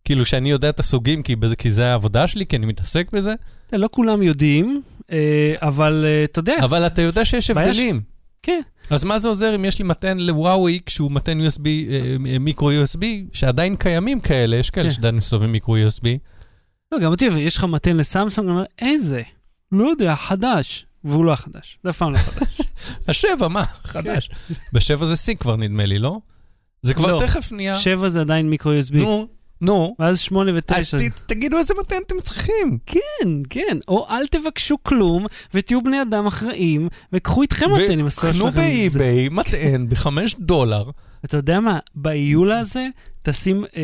כאילו 0.05 0.27
שאני 0.27 0.51
יודע 0.51 0.71
את 0.71 0.81
הסוגים 0.81 1.23
כי, 1.23 1.37
בזה, 1.37 1.57
כי 1.57 1.71
זה 1.71 1.87
העבודה 1.87 2.27
שלי, 2.27 2.47
כי 2.47 2.57
אני 2.57 2.67
מתעסק 2.67 3.13
בזה, 3.13 3.35
לא 3.73 3.89
כולם 3.93 4.23
יודעים, 4.23 4.83
אה, 5.13 5.51
אבל 5.63 6.05
אה, 6.09 6.25
אתה 6.25 6.39
יודע, 6.39 6.57
אבל 6.63 6.87
אתה 6.87 7.03
יודע 7.03 7.25
שיש 7.25 7.51
הבדלים. 7.51 8.01
כן. 8.43 8.61
אז 8.91 9.05
מה 9.05 9.19
זה 9.19 9.29
עוזר 9.29 9.55
אם 9.55 9.65
יש 9.65 9.79
לי 9.79 9.85
מתן 9.85 10.19
לוואוי 10.19 10.81
כשהוא 10.87 11.13
מתן 11.13 11.39
USB, 11.41 11.65
אה, 11.65 12.39
מיקרו 12.41 12.71
USB, 12.71 13.05
שעדיין 13.33 13.77
קיימים 13.77 14.21
כאלה, 14.21 14.57
יש 14.57 14.71
כאלה 14.71 14.89
כן. 14.89 14.95
שעדיין 14.95 15.15
מסתובבים 15.17 15.53
מיקרו 15.53 15.77
USB. 15.77 16.07
לא, 16.93 16.99
גם 16.99 17.11
אותי, 17.11 17.25
יש 17.25 17.57
לך 17.57 17.65
מתן 17.65 17.97
לסמסונג, 17.97 18.49
אני 18.49 18.57
אומר, 18.57 18.67
איזה? 18.79 19.23
לא 19.73 19.85
יודע, 19.85 20.15
חדש. 20.15 20.87
והוא 21.05 21.25
לא 21.25 21.33
החדש, 21.33 21.79
זה 21.85 21.91
אף 21.91 21.97
פעם 21.97 22.13
לא 22.13 22.19
חדש. 22.19 22.61
השבע, 23.09 23.49
מה? 23.49 23.65
חדש. 23.65 24.31
בשבע 24.73 25.07
זה 25.07 25.15
C 25.15 25.37
כבר 25.39 25.57
נדמה 25.57 25.87
לי, 25.87 25.99
לא? 25.99 26.19
זה 26.83 26.95
כבר 26.95 27.13
לא. 27.13 27.21
תכף 27.21 27.53
נהיה... 27.53 27.79
שבע 27.79 28.09
זה 28.09 28.21
עדיין 28.21 28.51
מיקרו 28.51 28.73
USB. 28.73 28.97
נו, 28.97 29.27
נו. 29.65 29.97
ואז 29.99 30.19
שמונה 30.21 30.51
אז 30.51 30.57
ותשע. 30.59 30.99
ת- 30.99 31.21
תגידו 31.27 31.59
איזה 31.59 31.75
מתן 31.81 31.97
אתם 32.07 32.15
צריכים. 32.23 32.79
כן, 32.87 33.01
כן. 33.51 33.79
או 33.89 34.07
אל 34.11 34.27
תבקשו 34.27 34.77
כלום, 34.83 35.27
ותהיו 35.55 35.83
בני 35.83 36.03
אדם 36.03 36.27
אחראים, 36.27 36.89
וקחו 37.13 37.43
איתכם 37.43 37.67
מתנים, 37.73 38.07
הסוף 38.07 38.25
וקנו 38.25 38.35
שלכם. 38.35 38.51
זה- 38.51 38.99
באי-ביי 38.99 39.29
מטען 39.29 39.87
בחמש 39.89 40.35
דולר. 40.41 40.85
אתה 41.25 41.37
יודע 41.37 41.61
מה? 41.61 41.79
באיולה 41.95 42.59
הזה, 42.59 42.87
תשים 43.23 43.65
אה, 43.77 43.81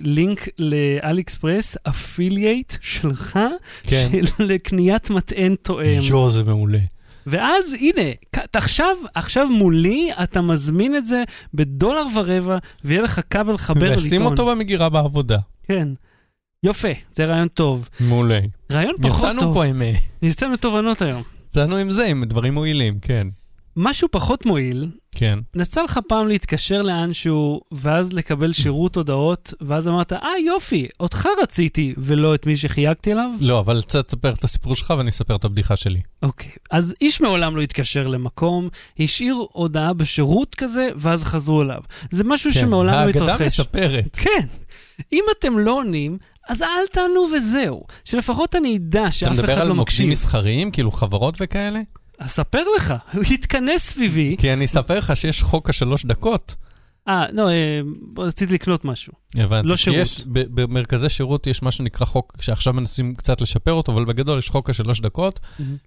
לינק 0.00 0.48
לאלי 0.58 1.20
אקספרס, 1.22 1.76
אפילייט 1.88 2.72
שלך, 2.80 3.38
כן. 3.82 4.08
של 4.12 4.44
לקניית 4.44 5.10
מטען 5.10 5.54
תואם. 5.62 6.00
יואו, 6.02 6.30
זה 6.30 6.44
מעולה. 6.44 6.78
ואז 7.26 7.72
הנה, 7.80 8.10
עכשיו, 8.52 8.96
עכשיו 9.14 9.46
מולי, 9.50 10.10
אתה 10.22 10.40
מזמין 10.40 10.96
את 10.96 11.06
זה 11.06 11.24
בדולר 11.54 12.06
ורבע, 12.14 12.58
ויהיה 12.84 13.02
לך 13.02 13.20
כבל 13.30 13.54
לחבר 13.54 13.80
ולטעון. 13.80 13.98
ושים 13.98 14.22
אותו 14.26 14.46
במגירה 14.46 14.88
בעבודה. 14.88 15.38
כן. 15.62 15.88
יפה, 16.62 16.88
זה 17.14 17.24
רעיון 17.24 17.48
טוב. 17.48 17.88
מעולה. 18.00 18.40
רעיון 18.72 18.94
פחות 19.02 19.18
יצאנו 19.18 19.40
טוב. 19.40 19.54
פה 19.54 19.64
עם... 19.64 19.82
אה, 19.82 19.92
יצאנו 20.22 20.56
תובנות 20.56 21.02
היום. 21.02 21.22
יצאנו 21.46 21.76
עם 21.76 21.90
זה, 21.90 22.04
עם 22.04 22.24
דברים 22.24 22.54
מועילים, 22.54 22.98
כן. 22.98 23.26
משהו 23.76 24.08
פחות 24.10 24.46
מועיל, 24.46 24.90
כן. 25.14 25.38
נסע 25.54 25.82
לך 25.82 26.00
פעם 26.08 26.28
להתקשר 26.28 26.82
לאנשהו, 26.82 27.60
ואז 27.72 28.12
לקבל 28.12 28.52
שירות 28.52 28.96
הודעות, 28.96 29.54
ואז 29.60 29.88
אמרת, 29.88 30.12
אה 30.12 30.38
יופי, 30.46 30.86
אותך 31.00 31.28
רציתי, 31.42 31.94
ולא 31.98 32.34
את 32.34 32.46
מי 32.46 32.56
שחייגתי 32.56 33.12
אליו? 33.12 33.30
לא, 33.40 33.60
אבל 33.60 33.82
תספר 33.82 34.32
את 34.32 34.44
הסיפור 34.44 34.74
שלך 34.74 34.94
ואני 34.98 35.10
אספר 35.10 35.36
את 35.36 35.44
הבדיחה 35.44 35.76
שלי. 35.76 36.00
אוקיי, 36.22 36.50
אז 36.70 36.94
איש 37.00 37.20
מעולם 37.20 37.56
לא 37.56 37.62
התקשר 37.62 38.06
למקום, 38.06 38.68
השאיר 38.98 39.36
הודעה 39.52 39.92
בשירות 39.92 40.54
כזה, 40.54 40.88
ואז 40.96 41.24
חזרו 41.24 41.62
אליו. 41.62 41.80
זה 42.10 42.24
משהו 42.24 42.50
כן. 42.52 42.60
שמעולם 42.60 42.94
לא 42.94 42.98
האגדה 42.98 43.24
התרחש. 43.24 43.60
מספרת. 43.60 44.16
כן. 44.16 44.46
אם 45.12 45.24
אתם 45.38 45.58
לא 45.58 45.70
עונים, 45.70 46.18
אז 46.48 46.62
אל 46.62 46.86
תענו 46.92 47.26
וזהו. 47.36 47.84
שלפחות 48.04 48.54
אני 48.54 48.76
אדע 48.76 49.04
אתה 49.04 49.12
שאף 49.12 49.32
מדבר 49.32 49.52
אחד 49.52 49.60
על 49.60 49.68
לא 49.68 49.74
מוקדים 49.74 49.80
מקשיב. 49.80 50.08
מסחריים, 50.08 50.70
כאילו 50.70 50.92
חברות 50.92 51.34
וכאלה? 51.40 51.80
אספר 52.18 52.62
לך, 52.76 52.94
הוא 53.12 53.24
יתכנס 53.30 53.82
סביבי. 53.82 54.36
כי 54.38 54.52
אני 54.52 54.64
אספר 54.64 54.98
לך 54.98 55.16
שיש 55.16 55.42
חוק 55.42 55.70
השלוש 55.70 56.04
דקות. 56.04 56.54
אה, 57.08 57.24
לא, 57.32 57.48
אה, 57.50 57.80
רציתי 58.18 58.54
לקנות 58.54 58.84
משהו. 58.84 59.12
הבנתי. 59.36 59.68
לא 59.68 59.76
שירות. 59.76 59.98
יש, 60.00 60.24
ב- 60.32 60.60
במרכזי 60.60 61.08
שירות 61.08 61.46
יש 61.46 61.62
מה 61.62 61.70
שנקרא 61.70 62.06
חוק, 62.06 62.36
שעכשיו 62.40 62.72
מנסים 62.72 63.14
קצת 63.14 63.40
לשפר 63.40 63.72
אותו, 63.72 63.92
אבל 63.92 64.04
בגדול 64.04 64.38
יש 64.38 64.50
חוק 64.50 64.70
השלוש 64.70 65.00
דקות, 65.00 65.40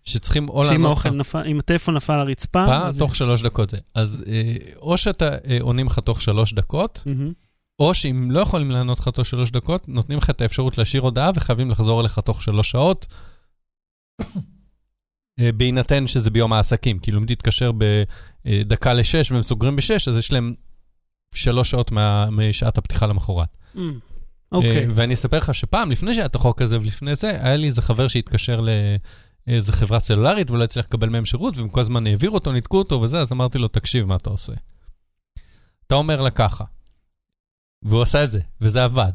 שצריכים 0.05 0.50
או 0.50 0.63
שאם 0.63 0.72
לענות 0.74 0.86
האוכל 0.88 1.10
לך 1.10 1.15
נפל, 1.15 1.43
אם 1.48 1.60
הטלפון 1.60 1.96
נפל 1.96 2.13
על 2.13 2.19
הרצפה, 2.19 2.50
פעם, 2.67 2.81
אז- 2.88 2.98
תוך 2.98 3.15
שלוש 3.15 3.41
דקות 3.43 3.69
זה. 3.69 3.77
אז 3.96 4.24
אה, 4.27 4.53
או 4.81 4.98
שאתה 4.98 5.29
אה, 5.50 5.57
עונים 5.62 5.86
לך 5.88 6.00
תוך 6.00 6.22
שלוש 6.22 6.53
דקות, 6.53 7.03
מהמם. 7.05 7.31
או 7.79 7.93
שאם 7.93 8.31
לא 8.31 8.39
יכולים 8.39 8.72
לענות 8.72 9.00
לך 9.00 9.07
תוך 9.07 9.25
שלוש 9.25 9.51
דקות, 9.51 9.89
נותנים 9.89 10.17
לך 10.17 10.29
את 10.29 10.41
האפשרות 10.41 10.77
להשאיר 10.77 11.01
הודעה 11.01 11.31
וחייבים 11.36 11.72
לחזור 11.72 12.01
אליך 12.01 12.19
תוך 12.19 12.43
שלוש 12.43 12.72
שעות, 12.72 13.07
בהינתן 15.39 16.08
שזה 16.08 16.29
ביום 16.29 16.53
העסקים. 16.53 17.00
כאילו 17.00 17.20
אם 17.20 17.25
תתקשר 17.25 17.72
בדקה 18.46 18.94
לשש 18.94 19.32
והם 19.32 19.41
סוגרים 19.41 19.75
בשש, 19.75 20.08
אז 20.08 20.17
יש 20.17 20.34
להם 20.34 20.53
שלוש 21.36 21.72
שעות 21.72 21.91
מה, 21.91 22.29
משעת 22.32 22.77
הפתיחה 22.77 23.08
למחרת. 23.08 23.58
אמ, 23.75 24.00
אוקיי. 24.51 24.86
אה, 24.86 24.86
ואני 24.91 25.13
אספר 25.13 25.38
לך 25.38 25.53
שפעם, 25.53 25.91
לפני 25.91 26.13
שהיה 26.13 26.25
את 26.25 26.36
החוק 26.36 26.62
הזה 26.62 26.79
ולפני 26.79 27.15
זה, 27.15 27.29
היה 27.29 27.56
לי 27.56 27.67
איזה 27.67 27.82
חבר 27.82 28.08
שהתקשר 28.08 28.62
לאיזה 29.48 29.74
חברה 29.74 30.00
סלולרית 30.00 30.51
ולא 30.51 30.63
הצליח 30.63 30.86
לקבל 30.86 31.10
מהם 31.10 31.25
שירות, 31.25 31.58
והם 31.58 31.70
כל 31.70 31.79
הזמן 31.79 32.08
העבירו 32.08 32.36
אותו, 32.36 32.51
ניתקו 32.51 32.77
אותו 32.77 33.01
וזה, 33.01 33.20
אז 33.20 33.32
אמרתי 33.32 33.58
לו, 33.58 33.67
תקשיב, 33.67 34.06
מה 34.06 34.15
אתה 34.15 34.29
עושה? 34.29 34.53
אתה 35.88 35.96
אומר 35.96 36.22
לה 36.22 36.32
ככה, 36.32 36.63
והוא 37.84 38.01
עשה 38.01 38.24
את 38.24 38.32
זה, 38.32 38.39
וזה 38.62 38.84
עבד. 38.84 39.12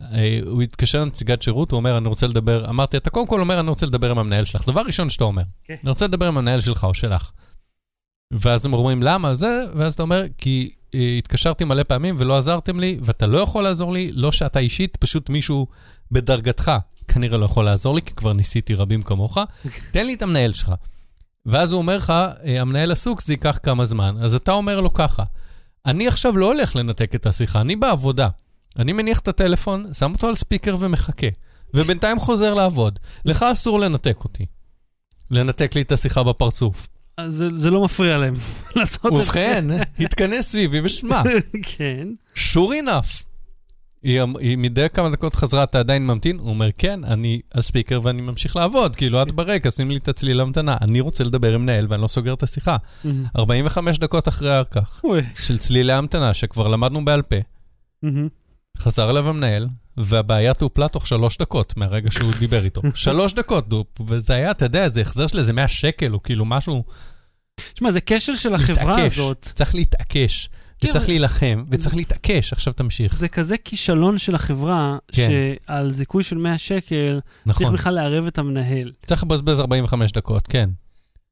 אה, 0.00 0.40
הוא 0.46 0.62
התקשר 0.62 1.00
לנציגת 1.00 1.42
שירות, 1.42 1.70
הוא 1.70 1.76
אומר, 1.76 1.98
אני 1.98 2.08
רוצה 2.08 2.26
לדבר, 2.26 2.68
אמרתי, 2.68 2.96
אתה 2.96 3.10
קודם 3.10 3.26
כל 3.26 3.40
אומר, 3.40 3.60
אני 3.60 3.68
רוצה 3.68 3.86
לדבר 3.86 4.10
עם 4.10 4.18
המנהל 4.18 4.44
שלך. 4.44 4.68
דבר 4.68 4.80
ראשון 4.80 5.10
שאתה 5.10 5.24
אומר, 5.24 5.42
כן. 5.64 5.76
אני 5.82 5.90
רוצה 5.90 6.06
לדבר 6.06 6.26
עם 6.28 6.38
המנהל 6.38 6.60
שלך 6.60 6.84
או 6.84 6.94
שלך. 6.94 7.30
ואז 8.30 8.66
הם 8.66 8.72
אומרים, 8.72 9.02
למה 9.02 9.34
זה? 9.34 9.64
ואז 9.74 9.94
אתה 9.94 10.02
אומר, 10.02 10.24
כי 10.38 10.70
אה, 10.94 11.14
התקשרתי 11.18 11.64
מלא 11.64 11.82
פעמים 11.82 12.14
ולא 12.18 12.38
עזרתם 12.38 12.80
לי, 12.80 12.98
ואתה 13.02 13.26
לא 13.26 13.38
יכול 13.38 13.64
לעזור 13.64 13.92
לי, 13.92 14.12
לא 14.12 14.32
שאתה 14.32 14.58
אישית, 14.58 14.96
פשוט 14.96 15.28
מישהו 15.28 15.66
בדרגתך 16.12 16.72
כנראה 17.08 17.38
לא 17.38 17.44
יכול 17.44 17.64
לעזור 17.64 17.94
לי, 17.94 18.02
כי 18.02 18.14
כבר 18.14 18.32
ניסיתי 18.32 18.74
רבים 18.74 19.02
כמוך, 19.02 19.38
תן 19.92 20.06
לי 20.06 20.14
את 20.14 20.22
המנהל 20.22 20.52
שלך. 20.52 20.72
ואז 21.46 21.72
הוא 21.72 21.78
אומר 21.78 21.96
לך, 21.96 22.10
אה, 22.10 22.60
המנהל 22.60 22.92
עסוק, 22.92 23.22
זה 23.22 23.32
ייקח 23.32 23.58
כמה 23.62 23.84
זמן. 23.84 24.16
אז 24.20 24.34
אתה 24.34 24.52
אומר 24.52 24.80
לו 24.80 24.92
ככה, 24.92 25.24
אני 25.86 26.08
עכשיו 26.08 26.36
לא 26.36 26.46
הולך 26.46 26.76
לנתק 26.76 27.14
את 27.14 27.26
השיחה, 27.26 27.60
אני 27.60 27.76
בעבודה. 27.76 28.28
אני 28.78 28.92
מניח 28.92 29.18
את 29.18 29.28
הטלפון, 29.28 29.94
שם 29.94 30.12
אותו 30.12 30.26
על 30.28 30.34
ספיקר 30.34 30.76
ומחכה, 30.80 31.26
ובינתיים 31.74 32.18
חוזר 32.18 32.54
לעבוד. 32.54 32.98
לך 33.24 33.42
אסור 33.42 33.80
לנתק 33.80 34.16
אותי. 34.24 34.46
לנתק 35.30 35.74
לי 35.74 35.82
את 35.82 35.92
השיחה 35.92 36.22
בפרצוף. 36.22 36.88
אז 37.16 37.34
זה- 37.34 37.48
זה 37.56 37.70
לא 37.70 37.84
מפריע 37.84 38.16
להם 38.18 38.34
לעשות 38.76 39.06
את 39.06 39.10
זה. 39.12 39.16
ובכן, 39.22 39.64
התכנס 40.00 40.48
סביבי 40.50 40.80
ושמע, 40.84 41.22
כן. 41.76 42.08
sure 42.36 42.84
enough. 42.84 43.22
היא, 44.02 44.22
אמ- 44.22 44.36
היא 44.36 44.56
מדי 44.58 44.86
כמה 44.92 45.10
דקות 45.10 45.34
חזרה, 45.34 45.64
אתה 45.64 45.78
עדיין 45.78 46.06
ממתין? 46.06 46.38
הוא 46.38 46.48
אומר, 46.48 46.68
כן, 46.78 47.04
אני 47.04 47.40
על 47.50 47.62
ספיקר 47.62 48.00
ואני 48.02 48.22
ממשיך 48.22 48.56
לעבוד, 48.56 48.96
כאילו, 48.96 49.22
את 49.22 49.32
ברקע, 49.32 49.70
שים 49.70 49.90
לי 49.90 49.96
את 49.96 50.08
הצליל 50.08 50.40
המתנה. 50.40 50.76
אני 50.80 51.00
רוצה 51.00 51.24
לדבר 51.24 51.54
עם 51.54 51.62
מנהל 51.62 51.86
ואני 51.88 52.02
לא 52.02 52.08
סוגר 52.08 52.34
את 52.34 52.42
השיחה. 52.42 52.76
מהמם. 53.04 53.24
45 53.38 53.98
דקות 53.98 54.28
אחרי 54.28 54.62
כך. 54.70 55.02
של 55.42 55.58
צלילי 55.58 55.92
המתנה, 55.92 56.34
שכבר 56.34 56.68
למדנו 56.68 57.04
בעל 57.04 57.22
פה, 57.22 57.36
מהמם. 58.02 58.28
חזר 58.78 59.10
אליו 59.10 59.28
המנהל, 59.28 59.68
והבעיה 59.96 60.54
טופלה 60.54 60.88
תוך 60.88 61.06
שלוש 61.06 61.38
דקות 61.38 61.76
מהרגע 61.76 62.10
שהוא 62.10 62.32
דיבר 62.38 62.64
איתו. 62.64 62.82
שלוש 62.94 63.34
דקות, 63.34 63.68
דופ, 63.68 64.00
וזה 64.00 64.34
היה, 64.34 64.50
אתה 64.50 64.64
יודע, 64.64 64.88
זה 64.88 65.00
החזר 65.00 65.26
של 65.26 65.38
איזה 65.38 65.52
100 65.52 65.68
שקל, 65.68 66.14
או 66.14 66.22
כאילו 66.22 66.44
משהו, 66.44 66.84
תשמע, 67.74 67.90
זה 67.90 68.00
כשל 68.06 68.36
של 68.36 68.54
החברה 68.54 68.96
להתעקש. 68.96 69.18
הזאת. 69.18 69.48
צריך 69.54 69.74
להתעקש, 69.74 70.48
כן, 70.78 70.88
וצריך 70.88 71.08
להילחם, 71.08 71.64
וצריך 71.70 71.96
להתעקש. 71.96 72.52
עכשיו 72.52 72.72
תמשיך. 72.72 73.16
זה 73.16 73.28
כזה 73.28 73.56
כישלון 73.56 74.18
של 74.18 74.34
החברה, 74.34 74.98
כן. 75.12 75.28
שעל 75.66 75.90
זיכוי 75.90 76.22
של 76.22 76.38
100 76.38 76.58
שקל, 76.58 77.20
צריך 77.44 77.60
נכון. 77.60 77.74
בכלל 77.74 77.94
לערב 77.94 78.26
את 78.26 78.38
המנהל. 78.38 78.92
צריך 79.06 79.22
לבזבז 79.24 79.60
45 79.60 80.12
דקות, 80.12 80.46
כן. 80.46 80.70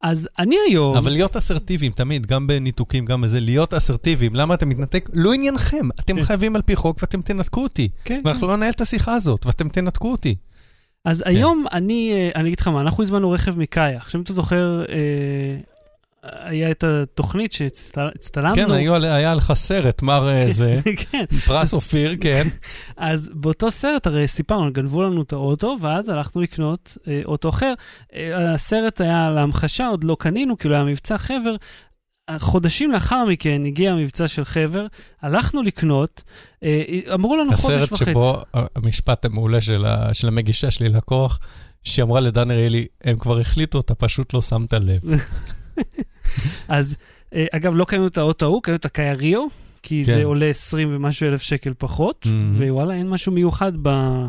אז 0.05 0.29
אני 0.39 0.57
היום... 0.69 0.97
אבל 0.97 1.13
להיות 1.13 1.37
אסרטיביים 1.37 1.93
תמיד, 1.93 2.27
גם 2.27 2.47
בניתוקים, 2.47 3.05
גם 3.05 3.21
בזה, 3.21 3.41
להיות 3.41 3.75
אסרטיביים. 3.75 4.35
למה 4.35 4.55
אתה 4.55 4.67
מתנתק? 4.67 5.09
לא 5.13 5.33
עניינכם. 5.33 5.89
אתם 6.01 6.17
כן. 6.17 6.23
חייבים 6.23 6.57
על 6.57 6.63
פי 6.63 6.77
חוק 6.77 6.99
ואתם 7.03 7.23
תנתקו 7.23 7.63
אותי. 7.63 7.89
כן, 8.05 8.21
ואנחנו 8.25 8.47
לא 8.47 8.57
ננהל 8.57 8.71
את 8.71 8.81
השיחה 8.81 9.15
הזאת, 9.15 9.47
ואתם 9.47 9.69
תנתקו 9.69 10.11
אותי. 10.13 10.35
אז 11.05 11.23
כן. 11.23 11.31
היום 11.31 11.65
אני, 11.73 12.13
אה, 12.13 12.31
אני 12.41 12.49
אגיד 12.49 12.61
לך 12.61 12.69
מה, 12.69 12.81
אנחנו 12.81 13.03
הזמנו 13.03 13.31
רכב 13.31 13.59
מקאיה. 13.59 13.97
עכשיו, 13.97 14.19
אם 14.19 14.23
אתה 14.23 14.33
זוכר, 14.33 14.85
אה, 14.89 14.95
היה 16.33 16.71
את 16.71 16.85
התוכנית 16.85 17.53
שהצטלמנו. 17.53 18.55
כן, 18.55 18.71
היו- 18.71 18.95
היה 18.95 19.35
לך 19.35 19.53
סרט, 19.53 20.03
מר 20.03 20.29
אה, 20.29 20.51
זה, 20.51 20.81
כן, 21.11 21.25
פרס 21.47 21.73
אופיר, 21.75 22.15
כן. 22.21 22.49
אז 22.97 23.31
באותו 23.35 23.71
סרט 23.71 24.07
הרי 24.07 24.29
סיפרנו, 24.29 24.73
גנבו 24.73 25.03
לנו 25.03 25.23
את 25.23 25.33
האוטו, 25.33 25.77
ואז 25.81 26.09
הלכנו 26.09 26.43
לקנות 26.43 26.97
אה, 27.09 27.21
אוטו 27.25 27.49
אחר. 27.49 27.75
אה, 28.15 28.53
הסרט 28.55 29.01
היה 29.01 29.31
להמחשה, 29.31 29.87
עוד 29.87 30.05
לא 30.05 30.17
קנינו, 30.21 30.59
כאילו 30.59 30.75
היה 30.75 30.85
מבצע 30.85 31.19
חבר. 31.19 31.57
חודשים 32.39 32.93
לאחר 32.93 33.25
מכן 33.25 33.63
הגיע 33.67 33.93
המבצע 33.93 34.29
של 34.29 34.45
חבר, 34.45 34.87
הלכנו 35.23 35.63
לקנות, 35.63 36.23
אה, 36.63 36.83
אמרו 37.15 37.37
לנו 37.37 37.57
חודש 37.57 37.65
הסרט 37.75 37.93
וחצי. 37.93 38.11
שבו 38.11 38.43
המשפט 38.77 39.25
המעולה 39.25 39.61
של 39.61 39.85
ה- 39.85 40.15
של 40.15 40.29
המגישה 40.29 40.71
שלי 40.71 40.89
לקוח, 40.89 41.41
שהיא 41.85 42.03
אמרה 42.03 42.21
לדן 42.21 42.51
אריאלי, 42.51 42.87
הם 43.05 43.17
כבר 43.19 43.39
החליטו, 43.41 43.81
אתה 43.81 43.95
פשוט 43.95 44.35
לא 44.35 44.43
שמת 44.43 44.73
לב. 44.73 45.01
אז 46.69 46.97
אה, 47.35 47.47
אגב, 47.53 47.77
לא 47.77 47.85
קנינו 47.85 48.07
את 48.07 48.19
האוטו 48.19 48.45
ההוא, 48.47 48.63
קנינו 48.63 48.77
את 48.77 48.85
הקאיה 48.85 49.13
ריו, 49.13 49.47
כי 49.83 50.03
כן. 50.07 50.15
זה 50.15 50.25
עולה 50.25 50.47
20 50.47 50.89
ומשהו 50.97 51.27
אלף 51.29 51.43
שקל 51.43 51.73
פחות, 51.79 52.27
Mhm. 52.27 52.63
ווואלה, 52.63 52.95
אין 52.95 53.09
משהו 53.09 53.33
מיוחד 53.33 53.73
ב- 53.83 54.27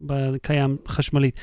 בקאיה 0.00 0.66
חשמלית. 0.88 1.40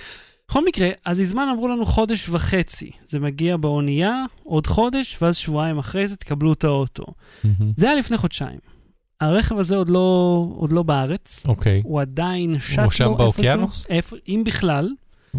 בכל 0.47 0.65
מקרה, 0.65 0.89
אז 1.05 1.19
הזמן 1.19 1.47
אמרו 1.53 1.67
לנו 1.67 1.85
חודש 1.85 2.29
וחצי. 2.29 2.91
זה 3.05 3.19
מגיע 3.19 3.57
באונייה, 3.57 4.23
עוד 4.43 4.67
חודש, 4.67 5.17
ואז 5.21 5.35
שבועיים 5.37 5.77
אחרי 5.77 6.07
זה 6.07 6.15
תקבלו 6.15 6.53
את 6.53 6.63
האוטו. 6.63 7.05
זה 7.77 7.85
היה 7.89 7.95
לפני 7.95 8.17
חודשיים. 8.17 8.59
הרכב 9.21 9.57
הזה 9.57 9.75
עוד 9.75 9.89
לא, 9.89 9.99
עוד 10.55 10.71
לא 10.71 10.83
בארץ, 10.83 11.43
אוקיי. 11.45 11.81
הוא 11.83 12.01
עדיין 12.01 12.55
שט 12.59 12.77
לו 12.77 12.83
הוא 12.83 12.91
שם 12.91 13.03
איפשהו, 13.03 13.15
באוקיינוס? 13.17 13.87
איפה, 13.89 14.15
אם 14.27 14.43
בכלל, 14.45 14.89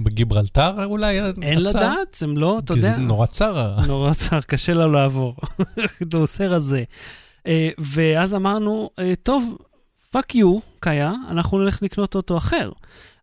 בגיברלטר 0.02 0.84
אולי? 0.84 1.20
אין 1.42 1.66
הצר? 1.66 1.78
לדעת, 1.78 2.18
הם 2.22 2.36
לא, 2.36 2.58
אתה 2.58 2.72
כי 2.74 2.78
יודע. 2.78 2.90
זה 2.90 2.96
נורא 2.96 3.26
צר. 3.26 3.76
נורא 3.86 4.14
צר, 4.14 4.40
קשה 4.40 4.74
לו 4.74 4.92
לעבור. 4.92 5.34
הוא 6.12 6.22
עושה 6.22 6.46
רזה. 6.48 6.84
אה, 7.46 7.68
ואז 7.78 8.34
אמרנו, 8.34 8.90
אה, 8.98 9.12
טוב, 9.22 9.56
פאק 10.10 10.34
יו, 10.34 10.58
קאיה, 10.80 11.12
אנחנו 11.30 11.58
נלך 11.58 11.82
לקנות 11.82 12.14
אוטו 12.14 12.38
אחר. 12.38 12.70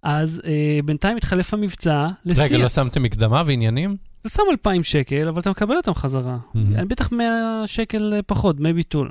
אז 0.04 0.42
אה, 0.46 0.80
בינתיים 0.86 1.18
התחלף 1.18 1.54
המבצע 1.54 2.08
לשיא. 2.26 2.44
רגע, 2.44 2.58
לא 2.58 2.70
שמתם 2.70 3.04
מקדמה 3.04 3.44
ועניינים? 3.46 3.96
אתה 4.22 4.30
שם 4.30 4.44
2,000 4.52 4.84
שקל, 4.84 5.28
אבל 5.28 5.42
אתה 5.42 5.50
מקבל 5.50 5.78
אותם 5.78 5.94
חזרה. 5.94 6.38
מהמם. 6.54 6.88
בטח 6.88 7.12
100 7.12 7.64
שקל 7.66 8.22
פחות, 8.28 8.58
דמי 8.58 8.74
ביטול. 8.74 9.10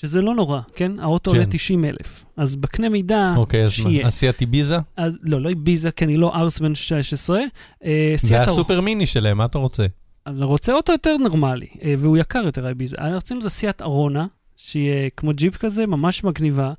שזה 0.00 0.22
לא 0.22 0.34
נורא, 0.34 0.60
כן? 0.76 0.98
האוטו 0.98 1.30
כן. 1.30 1.36
עולה 1.36 1.46
90 1.50 1.84
אלף. 1.84 2.24
אז 2.36 2.56
בקנה 2.56 2.88
מידה, 2.88 3.34
אוקיי, 3.36 3.62
אז 3.64 3.70
שיהיה. 3.72 4.02
מה, 4.02 4.06
עשיתי 4.08 4.46
איביזה? 4.46 4.76
אז 4.96 5.18
לא, 5.22 5.40
לא 5.40 5.50
איביזה, 5.58 5.90
כי 5.90 6.04
אני 6.04 6.16
לא 6.16 6.34
ערס 6.34 6.58
בן 6.58 6.74
16. 6.74 7.40
אה, 7.84 8.14
זה 8.20 8.28
סיאטה- 8.28 8.50
הסופר 8.50 8.80
מיני 8.80 9.06
שלהם, 9.06 9.38
מה 9.38 9.44
אתה 9.44 9.58
רוצה? 9.58 9.86
אני 10.26 10.44
רוצה 10.44 10.72
אוטו 10.72 10.92
יותר 10.92 11.16
נורמלי, 11.16 11.66
אה, 11.82 11.94
והוא 11.98 12.16
יקר 12.16 12.42
יותר, 12.44 12.66
האיביזה. 12.66 12.96
רצינו 13.00 13.42
זה 13.42 13.50
סיאט 13.50 13.82
ארונה, 13.82 14.26
שהיא 14.56 14.90
אה, 14.90 15.08
כמו 15.16 15.32
ג'יפ 15.34 15.56
כזה, 15.56 15.86
ממש 15.86 16.24
מגניבה. 16.24 16.72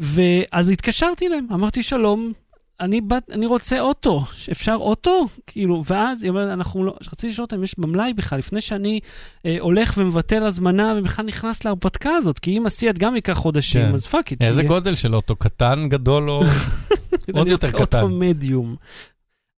ואז 0.00 0.68
התקשרתי 0.68 1.26
אליהם, 1.26 1.46
אמרתי, 1.52 1.82
שלום, 1.82 2.32
אני, 2.80 3.00
בת, 3.00 3.30
אני 3.30 3.46
רוצה 3.46 3.80
אוטו, 3.80 4.24
אפשר 4.50 4.76
אוטו? 4.80 5.28
כאילו, 5.46 5.82
ואז 5.86 6.22
היא 6.22 6.30
אומרת, 6.30 6.52
אנחנו 6.52 6.84
לא, 6.84 6.94
רציתי 7.12 7.28
לשאול 7.28 7.44
אותם 7.44 7.56
אם 7.56 7.62
יש 7.62 7.74
במלאי 7.78 8.12
בכלל, 8.12 8.38
לפני 8.38 8.60
שאני 8.60 9.00
אה, 9.46 9.56
הולך 9.60 9.94
ומבטל 9.96 10.42
הזמנה 10.42 10.94
ובכלל 10.96 11.24
נכנס 11.24 11.64
להרפתקה 11.64 12.10
הזאת, 12.10 12.38
כי 12.38 12.58
אם 12.58 12.66
הסיאט 12.66 12.98
גם 12.98 13.14
ייקח 13.14 13.32
חודשים, 13.32 13.86
כן. 13.86 13.94
אז 13.94 14.06
fuck 14.06 14.30
it. 14.30 14.42
איזה 14.42 14.56
שיהיה. 14.56 14.68
גודל 14.68 14.94
של 14.94 15.14
אוטו? 15.14 15.36
קטן, 15.36 15.88
גדול 15.88 16.30
או... 16.30 16.42
עוד 17.34 17.46
יותר 17.46 17.66
רוצה 17.66 17.78
אוטו 17.78 17.86
קטן. 17.86 18.18
מדיום. 18.18 18.76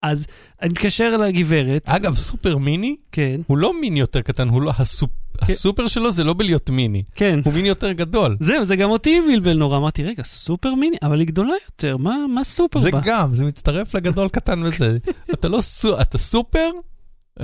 אז 0.01 0.25
אני 0.61 0.69
מתקשר 0.69 1.17
לגברת, 1.17 1.81
אגב, 1.85 2.15
סופר 2.15 2.57
מיני 2.57 2.95
כן, 3.11 3.41
הוא 3.47 3.57
לא 3.57 3.79
מיני 3.81 3.99
יותר 3.99 4.21
קטן, 4.21 4.49
הוא 4.49 4.61
לא... 4.61 4.71
הסופ- 4.71 5.07
כן. 5.45 5.53
הסופר 5.53 5.87
שלו 5.87 6.11
זה 6.11 6.23
לא 6.23 6.33
בלהיות 6.33 6.69
מיני, 6.69 7.03
כן. 7.15 7.39
הוא 7.45 7.53
מיני 7.53 7.67
יותר 7.67 7.91
גדול. 7.91 8.37
זהו, 8.39 8.65
זה 8.65 8.75
גם 8.75 8.89
אותי 8.89 9.21
בלבל 9.27 9.57
נורא. 9.57 9.77
אמרתי, 9.77 10.03
רגע, 10.03 10.23
סופר 10.23 10.73
מיני, 10.75 10.97
אבל 11.03 11.19
היא 11.19 11.27
גדולה 11.27 11.53
יותר, 11.71 11.97
מה, 11.97 12.15
מה 12.29 12.43
סופר 12.43 12.79
זה 12.79 12.91
בה? 12.91 12.99
גם, 13.05 13.33
זה 13.33 13.45
מצטרף 13.45 13.95
לגדול 13.95 14.29
קטן 14.29 14.63
וזה. 14.63 14.97
אתה 15.33 15.47
לא 15.47 15.61
סו... 15.61 16.01
אתה 16.01 16.17
סופר, 16.17 16.69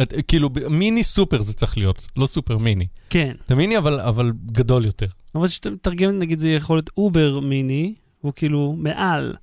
את- 0.01 0.13
כאילו 0.27 0.49
מיני 0.69 1.03
סופר 1.03 1.41
זה 1.41 1.53
צריך 1.53 1.77
להיות, 1.77 2.07
לא 2.17 2.25
סופר 2.25 2.57
מיני. 2.57 2.85
כן, 3.09 3.31
אתה 3.45 3.55
מיני 3.55 3.77
אבל, 3.77 3.99
אבל 3.99 4.31
גדול 4.45 4.85
יותר. 4.85 5.07
אבל 5.35 5.47
כשאתה 5.47 5.69
מתרגם, 5.69 6.19
נגיד, 6.19 6.39
זה 6.39 6.49
יכול 6.49 6.77
להיות 6.77 6.89
over 6.97 7.39
mini, 7.39 7.93
הוא 8.21 8.33
כאילו 8.35 8.75
מעל. 8.77 9.35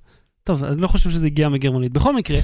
טוב, 0.43 0.63
אני 0.63 0.81
לא 0.81 0.87
חושב 0.87 1.09
שזה 1.11 1.27
הגיע 1.27 1.49
מגרמנית. 1.49 1.91
בכל 1.91 2.15
מקרה, 2.15 2.37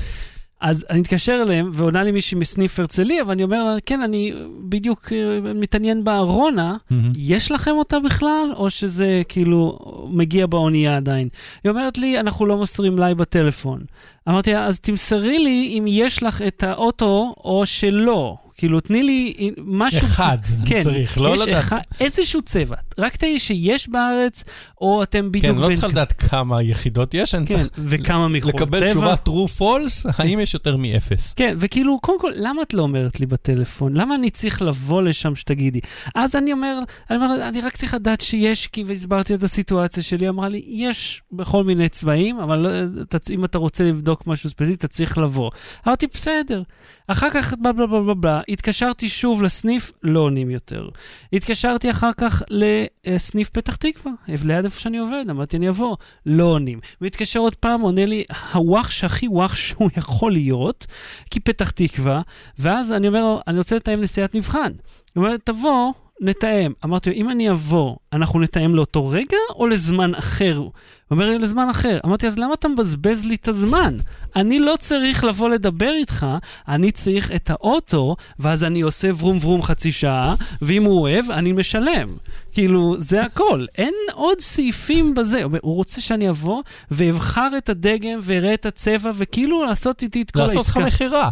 אז 0.62 0.86
אני 0.90 1.00
מתקשר 1.00 1.38
אליהם, 1.42 1.72
ועונה 1.74 2.04
לי 2.04 2.12
מישהי 2.12 2.38
מסניף 2.38 2.80
הרצליה, 2.80 3.24
ואני 3.28 3.44
אומר 3.44 3.64
לה, 3.64 3.76
כן, 3.86 4.02
אני 4.02 4.34
בדיוק 4.70 5.14
אה, 5.14 5.54
מתעניין 5.54 6.04
בארונה, 6.04 6.78
יש 7.18 7.52
לכם 7.52 7.72
אותה 7.72 8.00
בכלל, 8.00 8.54
או 8.56 8.70
שזה 8.70 9.22
כאילו 9.30 9.80
מגיע 10.10 10.46
באונייה 10.46 10.98
עדיין? 10.98 11.30
היא 11.64 11.70
אומרת 11.70 11.98
לי, 11.98 12.20
אנחנו 12.20 12.46
לא 12.46 12.58
מוסרים 12.58 12.96
מלאי 12.96 13.16
בטלפון. 13.16 13.82
אמרתי 14.30 14.54
לה, 14.54 14.66
אז 14.66 14.80
תמסרי 14.80 15.40
לי 15.40 15.76
אם 15.80 15.86
יש 15.88 16.24
לך 16.24 16.42
את 16.42 16.64
האוטו 16.64 17.34
או 17.44 17.66
שלא. 17.66 18.38
כאילו, 18.58 18.80
תני 18.80 19.04
לי 19.04 19.34
משהו... 19.66 20.00
אחד, 20.00 20.38
כן, 20.66 20.82
צריך, 20.82 21.18
לא 21.18 21.36
לדעת. 21.38 21.64
אחד, 21.64 21.80
איזשהו 22.00 22.42
צבע. 22.42 22.76
רק 22.98 23.16
תהי 23.16 23.40
שיש 23.40 23.90
בארץ, 23.90 24.44
או 24.82 25.04
אתם 25.04 25.32
בדיוק... 25.32 25.46
כן, 25.56 25.62
לא 25.62 25.68
בין- 25.68 25.76
צריך 25.76 25.92
לדעת 25.94 26.14
כמה 26.14 26.64
יחידות 26.64 27.14
יש, 27.14 27.36
אני 27.36 27.48
כן, 27.48 27.54
צריך 27.58 27.70
וכמה 27.78 28.28
מחול 28.28 28.52
צבע. 28.52 28.62
לקבל 28.62 28.88
תשובה 28.90 29.14
true 29.28 29.60
false, 29.60 30.10
האם 30.18 30.40
יש 30.40 30.54
יותר 30.54 30.78
מאפס. 30.78 31.34
כן, 31.34 31.56
וכאילו, 31.60 32.00
קודם 32.02 32.20
כל, 32.22 32.32
למה 32.36 32.62
את 32.62 32.74
לא 32.74 32.82
אומרת 32.82 33.20
לי 33.20 33.26
בטלפון? 33.26 33.94
למה 33.94 34.16
אני 34.16 34.30
צריך 34.30 34.62
לבוא 34.62 35.02
לשם 35.02 35.36
שתגידי? 35.36 35.80
אז 36.16 36.36
אני 36.36 36.54
אומר, 36.54 36.80
אני 37.10 37.18
אומר, 37.18 37.48
אני 37.48 37.62
רק 37.62 37.78
צריך 37.78 37.94
לדעת 37.94 38.22
שיש, 38.22 38.68
כי 38.68 38.84
והסברתי 38.84 39.34
את 39.34 39.44
הסיטואציה 39.44 40.04
שלי, 40.04 40.30
אמרה 40.30 40.50
לי, 40.50 40.62
יש 40.68 41.22
בכל 41.32 41.64
מיני 41.64 41.90
צבעים, 41.90 42.40
אבל 42.40 42.58
לא, 42.60 42.70
אתה, 43.02 43.18
אם 43.30 43.46
אתה 43.46 43.58
רוצה 43.58 43.84
לבדוק 43.84 44.28
משהו 44.28 44.50
ספציפי, 44.50 44.74
אתה 44.74 44.88
צריך 44.88 45.18
לבוא. 45.18 45.52
אמרתי, 45.88 46.08
בסדר. 46.14 46.64
אחר 47.08 47.28
כך, 47.34 47.54
בלה 47.62 47.72
בלה 47.74 47.88
בלה 47.88 48.14
בלה, 48.14 48.42
התקשרתי 48.50 49.10
שוב 49.10 49.44
לסניף, 49.44 49.92
לא 50.04 50.20
עונים 50.20 50.50
יותר. 50.50 50.90
התקשרתי 51.34 51.92
אחר 51.92 52.12
כך 52.18 52.44
לסניף 52.50 53.50
פתח 53.50 53.76
תקווה, 53.76 54.12
ליד 54.28 54.66
איפה 54.66 54.80
שאני 54.80 54.98
עובד, 54.98 55.26
אמרתי, 55.30 55.58
אני 55.58 55.70
אבוא, 55.70 55.96
לא 56.26 56.44
עונים. 56.44 56.80
מתקשר 57.02 57.40
עוד 57.40 57.56
פעם, 57.56 57.82
עונה 57.82 58.06
לי, 58.06 58.24
הוואחש 58.54 59.04
הכי 59.04 59.28
וואחש 59.28 59.70
שהוא 59.70 59.90
יכול 59.98 60.32
להיות, 60.32 60.88
כי 61.30 61.40
פתח 61.40 61.70
תקווה, 61.70 62.22
ואז 62.60 62.92
אני 62.92 63.08
אומר 63.08 63.24
לו, 63.24 63.42
אני 63.48 63.58
רוצה 63.58 63.76
לתאם 63.76 64.02
נסיעת 64.02 64.36
מבחן. 64.36 64.72
הוא 65.14 65.26
אומר, 65.26 65.38
תבוא, 65.38 65.94
נתאם. 66.22 66.72
אמרתי 66.86 67.10
לו, 67.10 67.16
אם 67.16 67.30
אני 67.30 67.52
אבוא, 67.52 67.96
אנחנו 68.14 68.40
נתאם 68.40 68.76
לאותו 68.76 69.08
רגע 69.08 69.38
או 69.56 69.68
לזמן 69.68 70.16
אחר? 70.16 70.56
הוא 70.58 70.72
אומר 71.12 71.30
לי, 71.30 71.40
לזמן 71.40 71.70
אחר. 71.70 72.00
אמרתי, 72.06 72.28
אז 72.28 72.40
למה 72.40 72.54
אתה 72.54 72.68
מבזבז 72.68 73.26
לי 73.26 73.36
את 73.36 73.48
הזמן? 73.48 73.98
אני 74.36 74.60
לא 74.60 74.76
צריך 74.80 75.24
לבוא 75.24 75.50
לדבר 75.50 75.92
איתך, 75.92 76.26
אני 76.68 76.92
צריך 76.92 77.32
את 77.32 77.50
האוטו, 77.50 78.16
ואז 78.40 78.64
אני 78.64 78.82
עושה 78.82 79.10
ורום 79.20 79.38
ורום 79.42 79.62
חצי 79.62 79.92
שעה, 79.92 80.36
ואם 80.62 80.84
הוא 80.84 81.02
אוהב, 81.02 81.32
אני 81.32 81.52
משלם. 81.52 82.08
כאילו, 82.54 82.96
זה 82.98 83.24
הכל. 83.24 83.66
אין 83.78 83.94
עוד 84.14 84.40
סעיפים 84.40 85.16
בזה. 85.16 85.44
הוא 85.44 85.76
רוצה 85.76 86.02
שאני 86.02 86.30
אבוא 86.30 86.62
ואבחר 86.92 87.50
את 87.58 87.70
הדגם 87.70 88.20
ואראה 88.22 88.54
את 88.54 88.66
הצבע, 88.66 89.12
וכאילו 89.18 89.66
לעשות 89.66 90.04
איתי 90.04 90.22
את 90.22 90.32
כל 90.32 90.40
העסקה. 90.40 90.58
לעשות 90.58 90.76
לך 90.76 90.88
מכירה. 90.88 91.30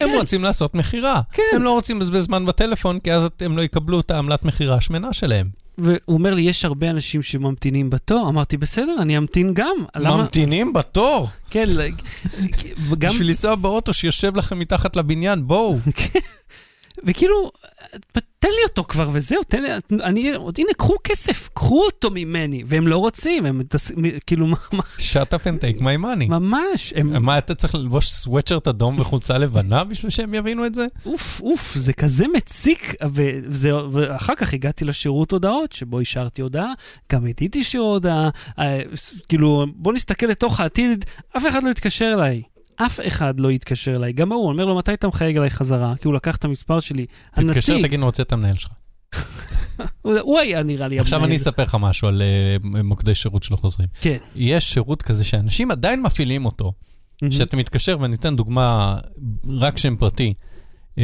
הם 0.00 0.08
כן. 0.08 0.14
רוצים 0.16 0.42
לעשות 0.42 0.74
מכירה. 0.74 1.20
כן. 1.32 1.42
הם 1.52 1.62
לא 1.62 1.70
רוצים 1.70 1.96
לבזבז 1.96 2.24
זמן 2.24 2.46
בטלפון, 2.46 3.00
כי 3.00 3.12
אז 3.12 3.28
הם 3.40 3.56
לא 3.56 3.62
יקבלו 3.62 4.00
את 4.00 4.10
העמלת 4.10 4.44
מכירה 4.44 4.76
השמנה 4.76 5.12
שלהם. 5.12 5.48
והוא 5.78 5.96
אומר 6.08 6.34
לי, 6.34 6.42
יש 6.42 6.64
הרבה 6.64 6.90
אנשים 6.90 7.22
שממתינים 7.22 7.90
בתור. 7.90 8.28
אמרתי, 8.28 8.56
בסדר, 8.56 8.96
אני 8.98 9.18
אמתין 9.18 9.54
גם. 9.54 9.76
למה? 9.96 10.16
ממתינים 10.16 10.72
בתור, 10.72 11.28
כן, 11.50 11.64
וגם, 12.90 13.10
בשביל 13.10 13.28
לנסוע 13.28 13.54
באוטו 13.54 13.92
שיושב 13.92 14.36
לכם 14.36 14.58
מתחת 14.58 14.96
לבניין, 14.96 15.46
בואו. 15.46 15.78
וכאילו, 17.04 17.50
תן 18.38 18.48
לי 18.48 18.64
אותו 18.68 18.84
כבר 18.84 19.08
וזהו, 19.12 19.42
תן 19.42 19.62
לי, 19.62 19.68
אני, 20.02 20.32
הנה, 20.58 20.72
קחו 20.78 20.94
כסף, 21.04 21.48
קחו 21.54 21.84
אותו 21.84 22.10
ממני, 22.10 22.62
והם 22.66 22.88
לא 22.88 22.96
רוצים, 22.98 23.46
הם 23.46 23.62
כאילו, 24.26 24.46
מה- 24.46 24.56
מה- 24.72 24.82
shut 24.98 25.34
up 25.34 25.42
and 25.44 25.60
take 25.62 25.80
my 25.80 26.02
money. 26.04 26.28
ממש, 26.28 26.92
הם, 26.96 27.22
מה, 27.24 27.38
אתה 27.38 27.54
צריך 27.54 27.74
ללבוש 27.74 28.08
סווטשרט 28.08 28.68
אדום 28.68 29.00
וחולצה 29.00 29.38
לבנה 29.38 29.84
בשביל 29.84 30.10
שהם 30.10 30.34
יבינו 30.34 30.66
את 30.66 30.74
זה? 30.74 30.86
אוף, 31.06 31.40
אוף, 31.40 31.74
זה 31.74 31.92
כזה 31.92 32.24
מציק, 32.36 32.94
וזה, 33.14 33.70
ואחר 33.90 34.34
כך 34.36 34.54
הגעתי 34.54 34.84
לשירות 34.84 35.32
הודעות, 35.32 35.72
שבו 35.72 36.00
השארתי 36.00 36.42
הודעה, 36.42 36.72
גם 37.12 37.26
הדיתי 37.26 37.64
שיעור 37.64 37.92
הודעה, 37.92 38.28
אה, 38.58 38.80
כאילו, 39.28 39.66
בוא 39.76 39.92
נסתכל 39.92 40.26
לתוך 40.26 40.60
העתיד, 40.60 41.04
אף 41.36 41.42
אחד 41.48 41.62
לא 41.64 41.70
יתקשר 41.70 42.12
אליי. 42.14 42.42
אף 42.76 43.00
אחד 43.06 43.40
לא 43.40 43.50
יתקשר 43.50 43.96
אליי. 43.96 44.12
גם 44.12 44.32
ההוא, 44.32 44.48
אומר 44.48 44.64
לו, 44.64 44.76
מתי 44.76 44.94
אתה 44.94 45.08
מחייג 45.08 45.36
אליי 45.36 45.50
חזרה? 45.50 45.94
כי 46.00 46.08
הוא 46.08 46.14
לקח 46.14 46.36
את 46.36 46.44
המספר 46.44 46.80
שלי. 46.80 47.06
תתקשר, 47.34 47.72
הנציג, 47.72 47.86
תגיד, 47.86 47.98
אני 47.98 48.04
רוצה 48.04 48.22
את 48.22 48.32
המנהל 48.32 48.56
שלך. 48.56 48.72
הוא 50.02 50.18
הוא 50.28 50.38
היה 50.38 50.62
נראה 50.62 50.88
לי 50.88 50.98
עכשיו. 50.98 51.24
אני 51.24 51.36
אספר 51.36 51.62
לך 51.62 51.76
משהו 51.80 52.08
על 52.08 52.22
אה, 52.22 52.56
מוקדי 52.82 53.14
שירות 53.14 53.42
שלא 53.42 53.56
חוזרים. 53.56 53.88
כן. 54.00 54.16
יש 54.34 54.72
שירות 54.72 55.02
כזה 55.02 55.24
שאנשים 55.24 55.70
עדיין 55.70 56.02
מפעילים 56.02 56.44
אותו. 56.44 56.72
שאתה 57.30 57.56
מתקשר, 57.56 57.96
ואני 58.00 58.16
אתן 58.16 58.36
דוגמה 58.36 58.98
רק 59.48 59.78
שם 59.78 59.96
פרטי. 59.96 60.34
אמ, 60.98 61.02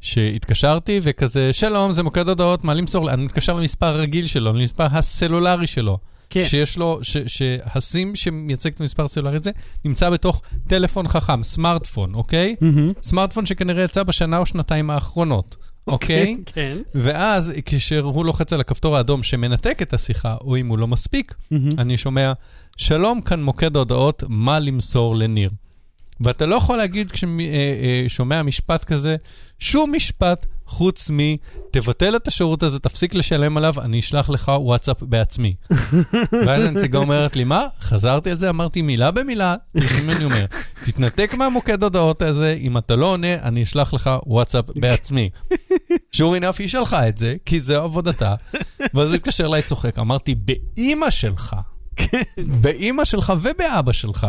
שהתקשרתי 0.00 1.00
וכזה, 1.02 1.52
שלום, 1.52 1.92
זה 1.92 2.02
מוקד 2.02 2.28
הודעות, 2.28 2.64
מה 2.64 2.74
למסור? 2.74 3.06
לי?" 3.06 3.12
אני 3.12 3.24
מתקשר 3.24 3.54
למספר 3.54 3.86
הרגיל 3.86 4.26
שלו, 4.26 4.52
למספר 4.52 4.86
הסלולרי 4.90 5.66
שלו. 5.66 5.98
כן. 6.32 6.44
שיש 6.48 6.78
לו, 6.78 6.98
ש- 7.02 7.16
שהסים 7.26 8.14
שמייצג 8.14 8.70
את 8.72 8.80
המספר 8.80 9.04
הסלולרי 9.04 9.36
הזה, 9.36 9.50
נמצא 9.84 10.10
בתוך 10.10 10.42
טלפון 10.68 11.08
חכם, 11.08 11.42
סמארטפון, 11.42 12.14
אוקיי? 12.14 12.56
מהמם. 12.60 12.88
סמארטפון 13.02 13.46
שכנראה 13.46 13.84
יצא 13.84 14.02
בשנה 14.02 14.38
או 14.38 14.46
שנתיים 14.46 14.90
האחרונות, 14.90 15.56
אוקיי? 15.86 16.36
כן. 16.46 16.76
ואז 16.94 17.52
כשהוא 17.64 18.24
לוחץ 18.24 18.52
על 18.52 18.60
הכפתור 18.60 18.96
האדום 18.96 19.22
שמנתק 19.22 19.82
את 19.82 19.94
השיחה, 19.94 20.36
או 20.40 20.56
אם 20.56 20.66
הוא 20.68 20.78
לא 20.78 20.86
מספיק, 20.86 21.34
מהמם. 21.50 21.68
אני 21.78 21.96
שומע, 21.96 22.32
שלום, 22.76 23.20
כאן 23.20 23.42
מוקד 23.42 23.76
הודעות, 23.76 24.24
מה 24.28 24.58
למסור 24.58 25.16
לניר. 25.16 25.50
ואתה 26.24 26.46
לא 26.46 26.54
יכול 26.54 26.76
להגיד 26.76 27.12
כששומע 27.12 28.42
משפט 28.42 28.84
כזה, 28.84 29.16
שום 29.58 29.92
משפט 29.94 30.46
חוץ 30.66 31.10
מ, 31.10 31.18
תבטל 31.70 32.16
את 32.16 32.28
השירות 32.28 32.62
הזה, 32.62 32.78
תפסיק 32.78 33.14
לשלם 33.14 33.56
עליו, 33.56 33.74
אני 33.80 34.00
אשלח 34.00 34.30
לך 34.30 34.52
וואטסאפ 34.54 35.02
בעצמי. 35.02 35.54
ואז 36.46 36.64
הנציגה 36.64 36.98
אומרת 36.98 37.36
לי, 37.36 37.44
מה? 37.44 37.66
חזרתי 37.80 38.30
על 38.30 38.38
זה, 38.38 38.50
אמרתי 38.50 38.82
מילה 38.82 39.10
במילה, 39.10 39.54
תראה 39.72 40.02
מה 40.06 40.12
אני 40.12 40.24
אומר, 40.24 40.46
תתנתק 40.84 41.34
מהמוקד 41.34 41.82
הודעות 41.82 42.22
הזה, 42.22 42.56
אם 42.60 42.78
אתה 42.78 42.96
לא 42.96 43.06
עונה, 43.06 43.34
אני 43.34 43.62
אשלח 43.62 43.94
לך 43.94 44.10
וואטסאפ 44.26 44.64
בעצמי. 44.76 45.30
שור 46.12 46.34
אינף 46.34 46.60
היא 46.60 46.68
שלחה 46.68 47.08
את 47.08 47.16
זה, 47.16 47.34
כי 47.44 47.60
זו 47.60 47.82
עבודתה, 47.82 48.34
ואז 48.94 49.08
הוא 49.08 49.16
התקשר 49.16 49.46
אליי 49.46 49.62
צוחק, 49.62 49.98
אמרתי, 49.98 50.34
באימא 50.34 51.10
שלך, 51.10 51.56
באימא 52.38 53.04
שלך 53.04 53.32
ובאבא 53.42 53.92
שלך. 53.92 54.26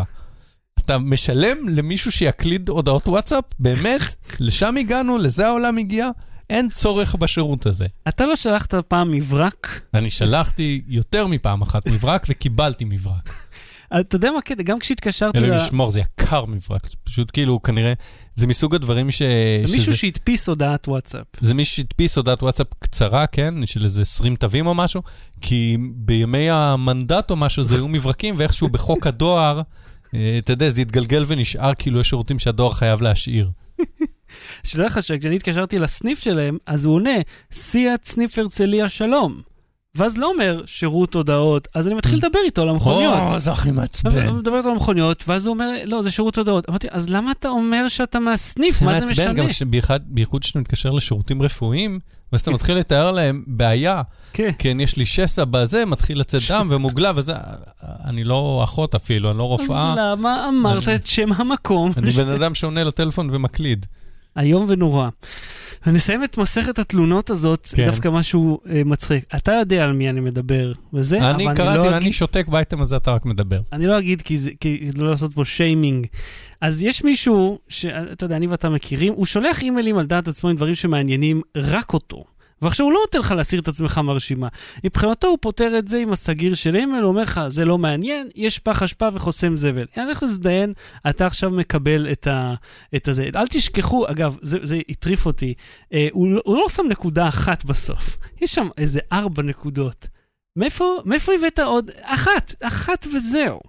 אתה 0.85 0.97
משלם 0.97 1.57
למישהו 1.69 2.11
שיקליד 2.11 2.69
הודעות 2.69 3.07
וואטסאפ? 3.07 3.43
באמת? 3.59 4.01
לשם 4.39 4.77
הגענו? 4.77 5.17
לזה 5.17 5.47
העולם 5.47 5.77
הגיע? 5.77 6.09
אין 6.49 6.69
צורך 6.69 7.15
בשירות 7.15 7.65
הזה. 7.65 7.85
אתה 8.07 8.25
לא 8.25 8.35
שלחת 8.35 8.73
פעם 8.87 9.11
מברק? 9.11 9.81
אני 9.93 10.09
שלחתי 10.09 10.81
יותר 10.87 11.27
מפעם 11.27 11.61
אחת 11.61 11.87
מברק 11.87 12.25
וקיבלתי 12.29 12.85
מברק. 12.85 13.29
אתה 13.99 14.15
יודע 14.15 14.31
מה 14.31 14.37
הקטע? 14.37 14.63
גם 14.63 14.79
כשהתקשרתי 14.79 15.37
אלוהים. 15.37 15.53
לשמור, 15.53 15.91
זה 15.91 15.99
יקר 15.99 16.45
מברק. 16.45 16.85
זה 16.85 16.95
פשוט 17.03 17.29
כאילו, 17.33 17.61
כנראה, 17.61 17.93
זה 18.35 18.47
מסוג 18.47 18.75
הדברים 18.75 19.11
ש... 19.11 19.21
מישהו 19.61 19.79
שזה- 19.83 19.97
שהדפיס 19.97 20.49
הודעת 20.49 20.87
וואטסאפ. 20.87 21.25
זה 21.41 21.53
מישהו 21.53 21.75
שהדפיס 21.75 22.17
הודעת 22.17 22.43
וואטסאפ 22.43 22.67
קצרה, 22.79 23.27
כן? 23.27 23.65
של 23.65 23.83
איזה 23.83 24.01
20 24.01 24.35
תווים 24.35 24.67
או 24.67 24.75
משהו, 24.75 25.01
כי 25.41 25.77
בימי 25.95 26.49
המנדט 26.49 27.31
או 27.31 27.35
משהו 27.35 27.63
זה 27.63 27.75
היו 27.75 27.87
מברקים, 27.87 28.35
ואיכשהו 28.37 28.67
בחוק 28.69 29.07
הדואר, 29.07 29.61
אתה 30.39 30.53
יודע, 30.53 30.69
זה 30.69 30.81
התגלגל 30.81 31.23
ונשאר 31.27 31.73
כאילו 31.73 31.99
יש 31.99 32.09
שירותים 32.09 32.39
שהדואר 32.39 32.71
חייב 32.71 33.01
להשאיר. 33.01 33.49
שתדע 34.63 34.85
לך 34.85 35.03
שכשאני 35.03 35.35
התקשרתי 35.35 35.79
לסניף 35.79 36.19
שלהם, 36.19 36.57
אז 36.65 36.85
הוא 36.85 36.95
עונה, 36.95 37.15
סיאט 37.51 38.05
סניף 38.05 38.37
הרצליה 38.37 38.89
שלום. 38.89 39.41
ואז 39.95 40.17
לא 40.17 40.31
אומר 40.31 40.63
שירות 40.65 41.15
הודעות, 41.15 41.67
אז 41.75 41.87
אני 41.87 41.95
מתחיל 41.95 42.17
לדבר 42.17 42.39
איתו 42.45 42.61
על 42.61 42.69
המכוניות. 42.69 43.17
או, 43.33 43.39
זה 43.39 43.51
הכי 43.51 43.71
מעצבן. 43.71 44.17
אני 44.17 44.31
מדבר 44.31 44.57
איתו 44.57 44.67
על 44.67 44.73
המכוניות, 44.73 45.23
ואז 45.27 45.45
הוא 45.45 45.53
אומר, 45.53 45.69
לא, 45.85 46.01
זה 46.01 46.11
שירות 46.11 46.37
הודעות. 46.37 46.69
אמרתי, 46.69 46.87
אז 46.91 47.09
למה 47.09 47.31
אתה 47.31 47.49
אומר 47.49 47.87
שאתה 47.87 48.19
מהסניף? 48.19 48.79
זה 48.79 48.85
מה 48.85 48.93
זה 48.93 48.99
מעצבן 48.99 49.11
משנה? 49.11 49.33
גם 49.33 49.97
בייחוד 50.05 50.43
כשאתה 50.43 50.59
מתקשר 50.59 50.89
לשירותים 50.89 51.41
רפואיים, 51.41 51.99
ואז 52.33 52.41
אתה 52.41 52.51
מתחיל 52.51 52.77
לתאר 52.77 53.11
להם 53.11 53.43
בעיה, 53.47 54.01
כן. 54.33 54.49
כן, 54.59 54.79
יש 54.79 54.97
לי 54.97 55.05
שסע 55.05 55.43
בזה, 55.45 55.85
מתחיל 55.85 56.19
לצאת 56.19 56.41
דם 56.51 56.67
ומוגלה 56.71 57.11
וזה, 57.15 57.33
אני 58.05 58.23
לא 58.23 58.61
אחות 58.63 58.95
אפילו, 58.95 59.29
אני 59.31 59.37
לא 59.37 59.43
אז 59.43 59.49
רופאה, 59.49 59.95
למה 59.97 60.45
אמרת 60.49 60.87
אני- 60.87 60.95
את 60.95 61.07
שם 61.07 61.33
המקום? 61.35 61.91
אני 61.97 62.11
בן 62.11 62.29
אדם 62.29 62.55
שעונה 62.55 62.83
לטלפון 62.83 63.29
ומקליד. 63.31 63.85
איום 64.37 64.65
ונורא. 64.67 65.09
ונסיים 65.87 66.23
את 66.23 66.37
מסכת 66.37 66.79
התלונות 66.79 67.29
הזאת, 67.29 67.67
כן. 67.75 67.85
דווקא 67.85 68.09
משהו 68.09 68.59
אה, 68.69 68.81
מצחיק. 68.85 69.23
אתה 69.35 69.51
יודע 69.51 69.83
על 69.83 69.93
מי 69.93 70.09
אני 70.09 70.19
מדבר, 70.19 70.71
וזה, 70.93 71.17
אבל 71.17 71.25
אני 71.25 71.47
אני 71.47 71.55
קראתי, 71.55 71.77
לא 71.77 71.83
ואני 71.83 71.97
אגיד, 71.97 72.13
שותק 72.13 72.47
באייטם 72.47 72.81
הזה, 72.81 72.97
אתה 72.97 73.11
רק 73.11 73.25
מדבר. 73.25 73.61
אני 73.73 73.87
לא 73.87 73.99
אגיד 73.99 74.21
כי, 74.21 74.37
זה, 74.37 74.49
כי 74.59 74.89
לא 74.97 75.09
לעשות 75.09 75.33
פה 75.33 75.45
שיימינג. 75.45 76.07
אז 76.61 76.83
יש 76.83 77.03
מישהו, 77.03 77.59
שאתה 77.69 78.25
יודע, 78.25 78.35
אני 78.35 78.47
ואתה 78.47 78.69
מכירים, 78.69 79.13
הוא 79.13 79.25
שולח 79.25 79.61
אימיילים 79.61 79.97
על 79.97 80.05
דעת 80.05 80.27
עצמו 80.27 80.49
עם 80.49 80.55
דברים 80.55 80.75
שמעניינים 80.75 81.41
רק 81.57 81.93
אותו. 81.93 82.23
ועכשיו 82.63 82.85
הוא 82.85 82.93
לא 82.93 82.99
נותן 82.99 83.19
לך 83.19 83.31
להסיר 83.31 83.59
את 83.59 83.67
עצמך 83.67 83.97
מהרשימה. 83.97 84.47
מבחינתו 84.83 85.27
הוא 85.27 85.37
פותר 85.41 85.77
את 85.79 85.87
זה 85.87 85.97
עם 85.97 86.13
הסגיר 86.13 86.53
של 86.53 86.75
אימייל, 86.75 87.03
הוא 87.03 87.09
אומר 87.09 87.21
לך, 87.21 87.41
זה 87.47 87.65
לא 87.65 87.77
מעניין, 87.77 88.29
יש 88.35 88.59
פח 88.59 88.83
אשפה 88.83 89.09
וחוסם 89.13 89.57
זבל. 89.57 89.85
אני 89.97 90.05
הולך 90.05 90.23
להזדיין, 90.23 90.73
אתה 91.09 91.25
עכשיו 91.25 91.49
מקבל 91.49 92.11
את, 92.11 92.27
ה, 92.27 92.53
את 92.95 93.07
הזה. 93.07 93.29
אל 93.35 93.47
תשכחו, 93.47 94.09
אגב, 94.09 94.37
זה, 94.41 94.57
זה 94.63 94.79
הטריף 94.89 95.25
אותי, 95.25 95.53
אה, 95.93 96.07
הוא, 96.11 96.31
לא- 96.31 96.41
הוא 96.45 96.57
לא 96.57 96.69
שם 96.69 96.83
נקודה 96.89 97.27
אחת 97.27 97.65
בסוף, 97.65 98.17
יש 98.41 98.55
שם 98.55 98.67
איזה 98.77 98.99
ארבע 99.11 99.43
נקודות. 99.43 100.07
מאיפה, 100.55 100.97
מאיפה 101.05 101.31
הבאת 101.33 101.59
עוד? 101.59 101.91
אחת, 102.01 102.55
אחת 102.63 103.07
וזהו. 103.15 103.59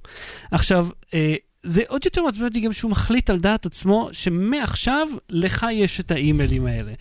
עכשיו, 0.51 0.87
אה, 1.15 1.35
זה 1.63 1.83
עוד 1.89 2.05
יותר 2.05 2.23
מעצבן 2.23 2.45
אותי 2.45 2.61
גם 2.61 2.73
שהוא 2.73 2.91
מחליט 2.91 3.31
על 3.31 3.41
דעת 3.41 3.67
עצמו 3.67 4.09
שמעכשיו 4.13 5.09
לך 5.31 5.67
יש 5.73 6.01
את 6.01 6.11
האימיילים 6.11 6.67
האלה. 6.67 6.93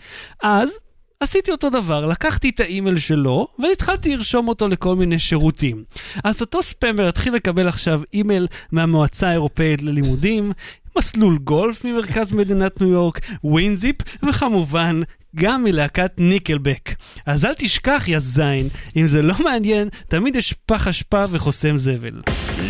אז 0.42 0.78
עשיתי 1.24 1.50
אותו 1.50 1.70
דבר, 1.70 2.06
לקחתי 2.06 2.48
את 2.48 2.60
האימייל 2.60 2.96
שלו 2.96 3.48
והתחלתי 3.58 4.16
לרשום 4.16 4.48
אותו 4.48 4.68
לכל 4.68 4.96
מיני 4.96 5.18
שירותים. 5.18 5.84
אז 6.24 6.40
אותו 6.40 6.62
spammer 6.62 7.08
התחיל 7.08 7.34
לקבל 7.34 7.68
עכשיו 7.68 8.00
אימייל 8.12 8.46
מהמועצה 8.72 9.28
האירופאית 9.28 9.82
ללימודים, 9.82 10.52
מסלול 10.98 11.38
גולף 11.38 11.84
ממרכז 11.84 12.32
מדינת 12.32 12.80
ניו 12.80 12.90
יורק, 12.90 13.20
ווינזיפ, 13.44 13.96
וכמובן 14.22 15.00
גם 15.36 15.64
מלהקת 15.64 16.12
ניקלבק. 16.18 16.94
אז 17.26 17.44
אל 17.44 17.54
תשכח, 17.54 18.04
יא 18.06 18.18
זין, 18.18 18.68
אם 18.96 19.06
זה 19.06 19.22
לא 19.22 19.34
מעניין, 19.44 19.88
תמיד 20.08 20.36
יש 20.36 20.54
פח 20.66 20.88
אשפה 20.88 21.24
וחוסם 21.30 21.76
זבל. 21.76 22.22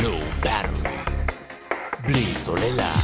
לא. 0.03 0.21
בלי 2.07 2.35
סוללה. 2.35 2.95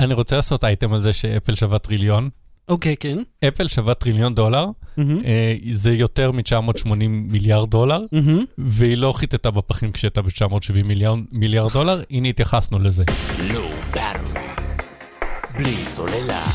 אני 0.00 0.14
רוצה 0.14 0.36
לעשות 0.36 0.64
אייטם 0.64 0.92
על 0.92 1.00
זה 1.00 1.12
שאפל 1.12 1.54
שווה 1.54 1.78
טריליון. 1.78 2.28
אוקיי, 2.68 2.96
כן. 2.96 3.18
אפל 3.48 3.68
שווה 3.68 3.94
טריליון 3.94 4.34
דולר, 4.34 4.66
אה, 4.98 5.56
זה 5.70 5.92
יותר 5.92 6.30
מ-980 6.32 6.88
מיליארד 7.08 7.70
דולר, 7.70 8.00
מהמם. 8.12 8.44
והיא 8.58 8.96
לא 8.96 9.12
חיטטה 9.12 9.50
בפחים 9.50 9.92
כשהייתה 9.92 10.22
ב-970 10.22 10.82
מיליארד, 10.84 11.18
מיליארד 11.32 11.72
דולר, 11.72 12.02
הנה 12.10 12.28
התייחסנו 12.28 12.78
לזה. 12.78 13.04
לא. 13.54 13.68
בלי 15.58 15.84
סוללה. 15.84 16.46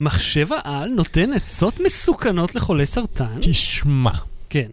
מחשב 0.00 0.46
העל 0.52 0.88
נותן 0.88 1.32
עצות 1.32 1.80
מסוכנות 1.80 2.54
לחולי 2.54 2.86
סרטן? 2.86 3.38
תשמע, 3.40 4.10
כן. 4.50 4.70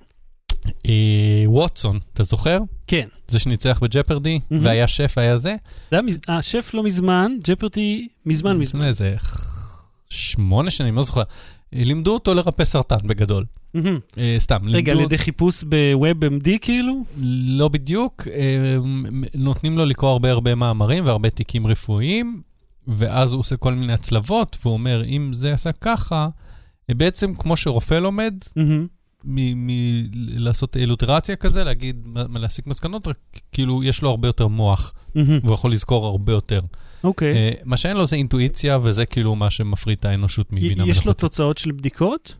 אה, 0.85 1.43
ווטסון, 1.47 1.99
אתה 2.13 2.23
זוכר? 2.23 2.59
כן. 2.87 3.07
זה 3.27 3.39
שניצח 3.39 3.79
בג'פרדי. 3.81 4.39
והיה 4.61 4.87
שף, 4.87 5.17
היה 5.17 5.37
זה? 5.37 5.55
זה 5.91 5.97
היה 5.97 6.37
השף 6.37 6.71
לא 6.73 6.83
מזמן, 6.83 7.31
ג'פרטי 7.43 8.07
מזמן 8.25 8.57
מזמן. 8.57 8.85
איזה 8.85 9.15
שמונה 10.31 10.71
שנים, 10.71 10.95
לא 10.95 11.01
זוכר. 11.01 11.23
לימדו 11.73 12.13
אותו 12.13 12.33
לרפא 12.33 12.65
סרטן 12.65 13.07
בגדול. 13.07 13.45
אה, 14.17 14.35
סתם, 14.39 14.57
רגע, 14.67 14.91
על 14.91 14.97
לימדו... 14.97 15.13
ידי 15.13 15.23
חיפוש 15.23 15.63
ב-WebMD 15.69 16.49
כאילו? 16.61 16.93
לא 17.47 17.67
בדיוק, 17.67 18.27
אה, 18.27 18.77
מ- 18.83 19.23
נותנים 19.35 19.77
לו 19.77 19.85
לקרוא 19.85 20.09
הרבה 20.11 20.31
הרבה 20.31 20.55
מאמרים 20.55 21.05
והרבה 21.05 21.29
תיקים 21.29 21.67
רפואיים, 21.67 22.41
ואז 22.87 23.33
הוא 23.33 23.39
עושה 23.39 23.57
כל 23.57 23.73
מיני 23.73 23.93
הצלבות, 23.93 24.57
והוא 24.61 24.73
אומר, 24.73 25.03
אם 25.05 25.31
זה 25.33 25.53
עשה 25.53 25.71
ככה, 25.71 26.27
אה, 26.89 26.95
בעצם 26.95 27.33
כמו 27.33 27.57
שרופא 27.57 27.93
לומד. 27.95 28.33
מלעשות 29.23 30.77
אילוטרציה 30.77 31.35
כזה, 31.35 31.63
להגיד, 31.63 32.07
להסיק 32.33 32.67
מסקנות, 32.67 33.07
רק 33.07 33.17
כאילו 33.51 33.83
יש 33.83 34.01
לו 34.01 34.09
הרבה 34.09 34.27
יותר 34.27 34.47
מוח. 34.47 34.93
והוא 35.43 35.53
יכול 35.53 35.71
לזכור 35.71 36.05
הרבה 36.05 36.31
יותר. 36.33 36.59
אוקיי. 37.03 37.33
אה, 37.35 37.51
מה 37.65 37.77
שאין 37.77 37.97
לו 37.97 38.05
זה 38.05 38.15
אינטואיציה, 38.15 38.79
וזה 38.83 39.05
כאילו 39.05 39.35
מה 39.35 39.49
שמפריד 39.49 39.97
את 39.99 40.05
האנושות 40.05 40.53
מבינה 40.53 40.71
יש 40.71 40.77
לו 40.79 40.85
מלאכותית. 40.85 41.17
תוצאות 41.17 41.57
של 41.57 41.71
בדיקות? 41.71 42.35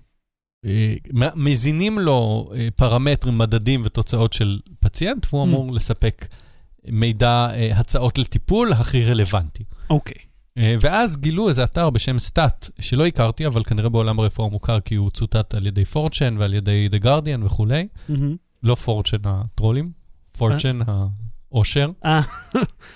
אה, 0.66 0.96
מזינים 1.36 2.00
לו 2.00 2.50
אה, 2.56 2.68
פרמטרים, 2.76 3.38
מדדים 3.38 3.82
ותוצאות 3.86 4.34
של 4.34 4.60
פציינט, 4.80 5.26
והוא 5.30 5.44
Mm. 5.44 5.48
אמור 5.48 5.74
לספק 5.74 6.28
מידע, 6.88 7.48
הצעות 7.76 8.18
לטיפול 8.18 8.72
הכי 8.74 9.04
רלוונטי. 9.04 9.64
אוקיי. 9.90 10.18
אה, 10.58 10.76
ואז 10.82 11.18
גילו 11.18 11.50
איזה 11.50 11.64
אתר 11.64 11.90
בשם 11.90 12.20
סטאט, 12.20 12.70
שלא 12.80 13.06
הכרתי, 13.06 13.48
אבל 13.48 13.64
כנראה 13.64 13.90
בעולם 13.90 14.20
הרפואה 14.20 14.50
מוכר 14.50 14.80
כי 14.80 14.96
הוא 14.96 15.10
צוטט 15.10 15.54
על 15.54 15.68
ידי 15.68 15.86
פורצ'ן 15.86 16.36
ועל 16.40 16.54
ידי 16.54 16.90
The 16.92 17.04
Guardian 17.04 17.46
וכולי. 17.46 17.88
מהמם. 18.10 18.36
לא 18.64 18.76
פורצ'ן 18.76 19.18
הטרולים, 19.26 19.92
פורצ'ן 20.38 20.80
האושר, 20.88 21.08
אה, 22.06 22.22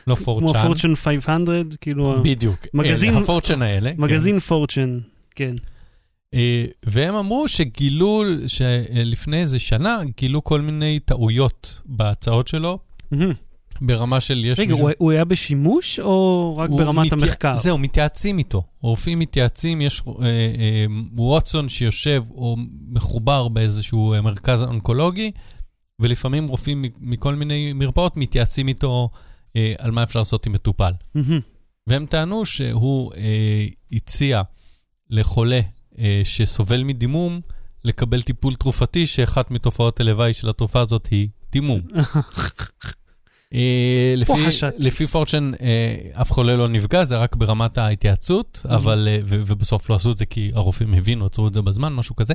לא 0.07 0.15
כמו 0.15 0.25
פורצ'ן. 0.25 0.61
פורצ'ן 0.63 0.95
500, 0.95 1.49
כאילו, 1.81 2.23
בדיוק. 2.23 2.57
מגזין- 2.73 3.09
אלה, 3.13 3.19
הפורצ'ן 3.23 3.61
האלה. 3.61 3.89
כן. 3.95 4.01
מגזין 4.01 4.39
פורצ'ן, 4.39 4.99
כן. 5.35 5.55
אה, 6.33 6.65
והם 6.85 7.15
אמרו 7.15 7.47
שגילו, 7.47 8.23
שלפני 8.47 9.41
איזה 9.41 9.59
שנה, 9.59 9.97
גילו 10.17 10.43
כל 10.43 10.61
מיני 10.61 10.99
טעויות 11.05 11.81
בהצעות 11.85 12.47
שלו. 12.47 12.79
ברמה 13.81 14.19
של 14.19 14.45
יש 14.45 14.59
רגע, 14.59 14.73
הוא- 14.73 14.89
הוא 14.97 15.11
היה 15.11 15.25
בשימוש 15.25 15.99
או 15.99 16.53
רק 16.57 16.69
ברמת 16.69 17.05
מתייע- 17.13 17.23
המחקר? 17.27 17.55
זהו, 17.55 17.77
מתייעצים 17.77 18.37
איתו. 18.37 18.63
רופאים 18.81 19.19
מתייעצים, 19.19 19.81
יש 19.81 20.01
אה, 20.07 20.25
אה, 20.25 20.85
ווטסון 21.17 21.69
שיושב 21.69 22.23
או 22.31 22.55
מחובר 22.89 23.47
באיזשהו 23.47 24.13
אה, 24.13 24.21
מרכז 24.21 24.63
אונקולוגי, 24.63 25.31
ולפעמים 26.01 26.47
רופאים 26.47 26.85
מכל 27.01 27.35
מיני 27.35 27.73
מרפאות 27.73 28.17
מתייעצים 28.17 28.67
איתו 28.67 29.09
אה, 29.55 29.73
על 29.77 29.91
מה 29.91 30.03
אפשר 30.03 30.19
לעשות 30.19 30.45
עם 30.45 30.51
מטופל. 30.51 30.91
מהמם. 31.15 31.39
והם 31.87 32.05
טענו 32.05 32.45
שהוא 32.45 33.13
אה, 33.13 33.65
הציע 33.91 34.41
לחולה 35.09 35.61
אה, 35.99 36.21
שסובל 36.23 36.83
מדימום 36.83 37.41
לקבל 37.83 38.21
טיפול 38.21 38.55
תרופתי, 38.55 39.07
שאחת 39.07 39.51
מתופעות 39.51 39.99
הלוואי 39.99 40.33
של 40.33 40.49
התרופה 40.49 40.79
הזאת 40.79 41.07
היא 41.11 41.27
דימום. 41.51 41.81
אה, 43.53 44.13
לפי. 44.17 44.33
לפי 44.77 45.07
פורצ'ן, 45.07 45.51
אה, 45.61 46.21
אף 46.21 46.31
חולה 46.31 46.55
לא 46.55 46.67
נפגע, 46.67 47.03
זה 47.03 47.17
רק 47.17 47.35
ברמת 47.35 47.77
ההתייעצות, 47.77 48.65
אבל, 48.69 49.07
אה, 49.11 49.19
ובסוף 49.25 49.89
לא 49.89 49.95
עשו 49.95 50.11
את 50.11 50.17
זה 50.17 50.25
כי 50.25 50.51
הרופאים 50.53 50.93
הבינו, 50.93 51.25
עצרו 51.25 51.47
את 51.47 51.53
זה 51.53 51.61
בזמן, 51.61 51.93
משהו 51.93 52.15
כזה. 52.15 52.33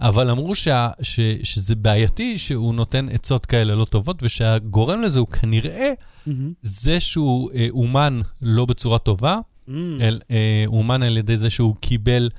אבל 0.00 0.30
אמרו 0.30 0.54
שה, 0.54 0.90
ש, 1.02 1.20
שזה 1.42 1.74
בעייתי 1.74 2.38
שהוא 2.38 2.74
נותן 2.74 3.08
עצות 3.08 3.46
כאלה 3.46 3.74
לא 3.74 3.84
טובות, 3.84 4.22
ושהגורם 4.22 5.02
לזה 5.02 5.18
הוא 5.20 5.28
כנראה 5.28 5.92
מהמם. 6.26 6.52
זה 6.62 7.00
שהוא 7.00 7.50
אה, 7.54 7.66
אומן 7.70 8.20
לא 8.42 8.64
בצורה 8.64 8.98
טובה, 8.98 9.38
מהמם. 9.68 10.00
אל, 10.00 10.20
אה, 10.30 10.64
אומן 10.66 11.02
על 11.02 11.18
ידי 11.18 11.36
זה 11.36 11.50
שהוא 11.50 11.76
קיבל 11.76 12.30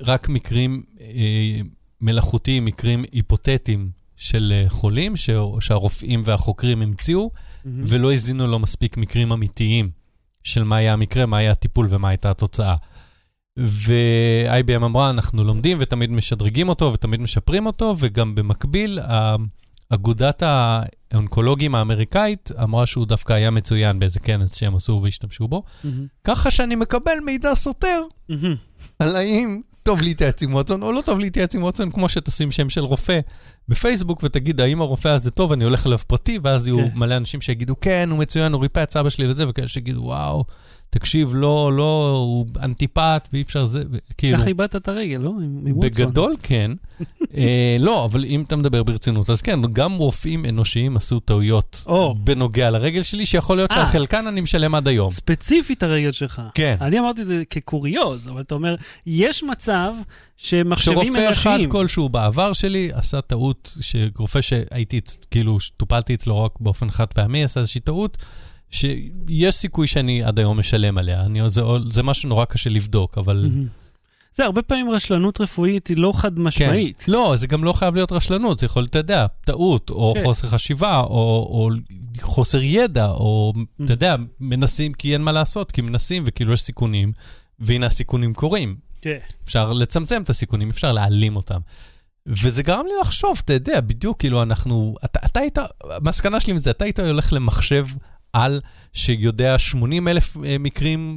רק 0.00 0.28
מקרים 0.28 0.82
אה, 1.00 1.60
מלאכותיים, 2.00 2.64
מקרים 2.64 3.04
היפותטיים 3.12 3.90
של 4.16 4.52
אה, 4.56 4.70
חולים 4.70 5.16
ש... 5.16 5.30
שהרופאים 5.60 6.22
והחוקרים 6.24 6.82
המציאו, 6.82 7.30
מהמם. 7.64 7.84
ולא 7.86 8.12
הזינו 8.12 8.46
לו 8.46 8.58
מספיק 8.58 8.96
מקרים 8.96 9.32
אמיתיים 9.32 9.90
של 10.44 10.64
מה 10.64 10.76
היה 10.76 10.92
המקרה, 10.92 11.26
מה 11.26 11.36
היה 11.36 11.50
הטיפול 11.50 11.86
ומה 11.90 12.08
הייתה 12.08 12.30
התוצאה. 12.30 12.76
ו-IBM 13.58 14.84
אמרה, 14.84 15.10
אנחנו 15.10 15.44
לומדים 15.44 15.78
ותמיד 15.80 16.12
משדרגים 16.12 16.68
אותו 16.68 16.92
ותמיד 16.92 17.20
משפרים 17.20 17.66
אותו, 17.66 17.94
וגם 17.98 18.34
במקביל, 18.34 18.98
אגודת 19.90 20.42
האונקולוגים 21.12 21.74
האמריקאית 21.74 22.50
אמרה 22.62 22.86
שהוא 22.86 23.06
דווקא 23.06 23.32
היה 23.32 23.50
מצוין 23.50 23.98
באיזה 23.98 24.20
כנס 24.20 24.54
שהם 24.54 24.76
עשו 24.76 25.00
והשתמשו 25.02 25.48
בו. 25.48 25.62
מהמם. 25.84 26.06
ככה 26.24 26.50
שאני 26.50 26.74
מקבל 26.74 27.18
מידע 27.24 27.54
סותר 27.54 28.02
מהמם. 28.28 28.54
על 28.98 29.16
האם 29.16 29.60
טוב 29.82 30.02
להתייעץ 30.02 30.42
עם 30.42 30.54
ווטסון 30.54 30.82
או 30.82 30.92
לא 30.92 31.02
טוב 31.02 31.18
להתייעץ 31.18 31.54
עם 31.54 31.62
ווטסון, 31.62 31.90
כמו 31.90 32.08
שתשים 32.08 32.50
שם 32.50 32.68
של 32.68 32.84
רופא 32.84 33.20
בפייסבוק 33.68 34.22
ותגיד, 34.22 34.60
האם 34.60 34.80
הרופא 34.80 35.08
הזה 35.08 35.30
טוב, 35.30 35.52
אני 35.52 35.64
הולך 35.64 35.86
אליו 35.86 35.98
פרטי, 36.06 36.38
ואז 36.42 36.68
יהיו 36.68 36.76
כן. 36.76 36.88
מלא 36.94 37.16
אנשים 37.16 37.40
שיגידו, 37.40 37.80
כן, 37.80 38.08
הוא 38.10 38.18
מצוין, 38.18 38.52
הוא 38.52 38.62
ריפא 38.62 38.82
את 38.82 38.90
סבא 38.90 39.10
שלי 39.10 39.28
וזה, 39.28 39.48
וכאלה 39.48 39.68
שיגידו, 39.68 40.00
וואו, 40.00 40.44
תקשיב, 40.90 41.34
לא, 41.34 41.72
לא, 41.76 42.10
הוא 42.16 42.46
אנטיפט 42.62 43.28
ואי 43.32 43.42
אפשר 43.42 43.64
זה, 43.64 43.82
כאילו... 44.18 44.38
ככה 44.38 44.46
איבדת 44.46 44.76
את 44.76 44.88
הרגל, 44.88 45.16
לא? 45.16 45.28
עם- 45.28 45.66
עם. 45.66 45.80
בגדול 45.80 46.36
כן. 46.42 46.70
אה, 47.36 47.76
לא, 47.78 48.04
אבל 48.04 48.24
אם 48.24 48.42
אתה 48.46 48.56
מדבר 48.56 48.82
ברצינות, 48.82 49.30
אז 49.30 49.42
כן, 49.42 49.60
גם 49.72 49.92
רופאים 49.92 50.44
אנושיים 50.44 50.96
עשו 50.96 51.20
טעויות 51.20 51.84
או. 51.86 52.14
בנוגע 52.14 52.70
לרגל 52.70 53.02
שלי, 53.02 53.26
שיכול 53.26 53.56
להיות 53.56 53.70
שעל 53.70 53.80
אה. 53.80 53.86
חלקן 53.86 54.26
אני 54.26 54.40
משלם 54.40 54.74
עד 54.74 54.88
היום. 54.88 55.10
ספציפית 55.10 55.82
הרגל 55.82 56.12
שלך. 56.12 56.42
כן. 56.54 56.76
אני 56.80 56.98
אמרתי 56.98 57.22
את 57.22 57.26
זה 57.26 57.42
כקוריוז, 57.50 58.28
אבל 58.28 58.40
אתה 58.40 58.54
אומר, 58.54 58.74
יש 59.06 59.42
מצב 59.42 59.94
שמחשבים 60.36 60.96
שרופא 61.04 61.32
אחד 61.32 61.50
אנושיים... 61.50 61.70
כלשהו 61.70 62.08
בעבר 62.08 62.52
שלי 62.52 62.90
עשה 62.92 63.20
טעות, 63.20 63.76
שרופא 63.80 64.40
שהייתי, 64.40 65.00
כאילו, 65.30 65.58
טופלתי 65.76 66.14
אצלו 66.14 66.44
רק 66.44 66.52
באופן 66.60 66.90
חד 66.90 67.06
פעמי, 67.06 67.44
עשה 67.44 67.60
איזושהי 67.60 67.80
טעות, 67.80 68.24
שיש 68.70 69.54
סיכוי 69.54 69.86
שאני 69.86 70.22
עד 70.22 70.38
היום 70.38 70.58
משלם 70.58 70.98
עליה. 70.98 71.20
אני, 71.20 71.50
זה, 71.50 71.62
זה 71.90 72.02
משהו 72.02 72.28
נורא 72.28 72.44
קשה 72.44 72.70
לבדוק, 72.70 73.18
אבל... 73.18 73.50
זה, 74.34 74.44
הרבה 74.44 74.62
פעמים 74.62 74.90
רשלנות 74.90 75.40
רפואית 75.40 75.86
היא 75.86 75.96
לא 75.96 76.12
חד 76.16 76.38
משמעית. 76.38 76.96
כן. 76.96 77.12
לא, 77.12 77.34
זה 77.36 77.46
גם 77.46 77.64
לא 77.64 77.72
חייב 77.72 77.94
להיות 77.94 78.12
רשלנות, 78.12 78.58
זה 78.58 78.66
יכול 78.66 78.82
להיות, 78.82 78.90
אתה 78.90 78.98
יודע, 78.98 79.26
טעות, 79.40 79.90
או 79.90 80.14
כן. 80.16 80.24
חוסר 80.24 80.48
חשיבה, 80.48 81.00
או, 81.00 81.48
או 81.50 81.70
חוסר 82.20 82.62
ידע, 82.62 83.06
או, 83.06 83.52
אתה 83.84 83.92
יודע, 83.92 84.16
מנסים 84.40 84.92
כי 84.92 85.12
אין 85.12 85.22
מה 85.22 85.32
לעשות, 85.32 85.72
כי 85.72 85.80
מנסים 85.80 86.22
וכאילו 86.26 86.52
יש 86.52 86.60
סיכונים, 86.60 87.12
והנה 87.58 87.86
הסיכונים 87.86 88.34
קורים. 88.34 88.76
כן. 89.00 89.18
אפשר 89.44 89.72
לצמצם 89.72 90.22
את 90.22 90.30
הסיכונים, 90.30 90.70
אפשר 90.70 90.92
להעלים 90.92 91.36
אותם. 91.36 91.60
וזה 92.26 92.62
גרם 92.62 92.86
לי 92.86 92.92
לחשוב, 93.00 93.40
אתה 93.44 93.52
יודע, 93.52 93.80
בדיוק, 93.80 94.18
כאילו, 94.18 94.42
אנחנו... 94.42 94.94
אתה, 95.04 95.20
אתה 95.26 95.40
היית, 95.40 95.58
המסקנה 95.90 96.40
שלי 96.40 96.52
מזה, 96.52 96.70
אתה 96.70 96.84
היית 96.84 97.00
הולך 97.00 97.32
למחשב 97.32 97.86
על 98.32 98.60
שיודע 98.92 99.58
80 99.58 100.08
אלף 100.08 100.36
אה, 100.44 100.56
מקרים, 100.58 101.16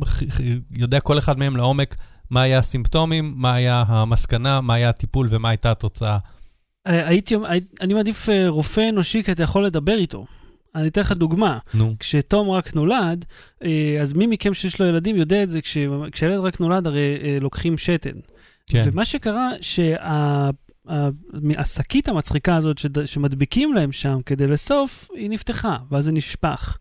יודע 0.71 0.99
כל 0.99 1.17
אחד 1.19 1.39
מהם 1.39 1.55
לעומק, 1.57 1.95
מה 2.29 2.41
היה 2.41 2.57
הסימפטומים, 2.59 3.33
מה 3.37 3.53
היה 3.53 3.83
המסקנה, 3.87 4.61
מה 4.61 4.73
היה 4.73 4.89
הטיפול 4.89 5.27
ומה 5.29 5.49
הייתה 5.49 5.71
התוצאה. 5.71 6.17
אה, 6.87 7.07
הייתי, 7.07 7.35
הי- 7.47 7.59
אני 7.81 7.93
מעדיף 7.93 8.29
אה, 8.29 8.49
רופא 8.49 8.89
אנושי 8.89 9.23
כי 9.23 9.31
אתה 9.31 9.43
יכול 9.43 9.65
לדבר 9.65 9.97
איתו. 9.97 10.25
אני 10.75 10.87
אתן 10.87 11.01
לך 11.01 11.11
דוגמה. 11.11 11.57
נו, 11.73 11.95
כשתום 11.99 12.49
רק 12.49 12.75
נולד, 12.75 13.25
אז 14.01 14.13
מי 14.13 14.27
מכם 14.27 14.53
שיש 14.53 14.79
לו 14.81 14.87
ילדים 14.87 15.15
יודע 15.15 15.43
את 15.43 15.49
זה, 15.49 15.61
כש- 15.61 15.77
כשילד 16.11 16.39
רק 16.39 16.59
נולד 16.59 16.87
הרי 16.87 16.99
לוקחים 17.41 17.77
שתן. 17.77 18.09
כן. 18.67 18.83
ומה 18.91 19.05
שקרה, 19.05 19.49
שהשקית 20.87 22.07
המצחיקה 22.07 22.55
הזאת 22.55 22.77
שד- 22.77 23.05
שמדביקים 23.05 23.73
להם 23.73 23.91
שם 23.91 24.19
כדי 24.25 24.47
לאסוף, 24.47 25.07
היא 25.15 25.29
נפתחה, 25.29 25.77
ואז 25.91 26.05
זה 26.05 26.11
נשפך. 26.11 26.77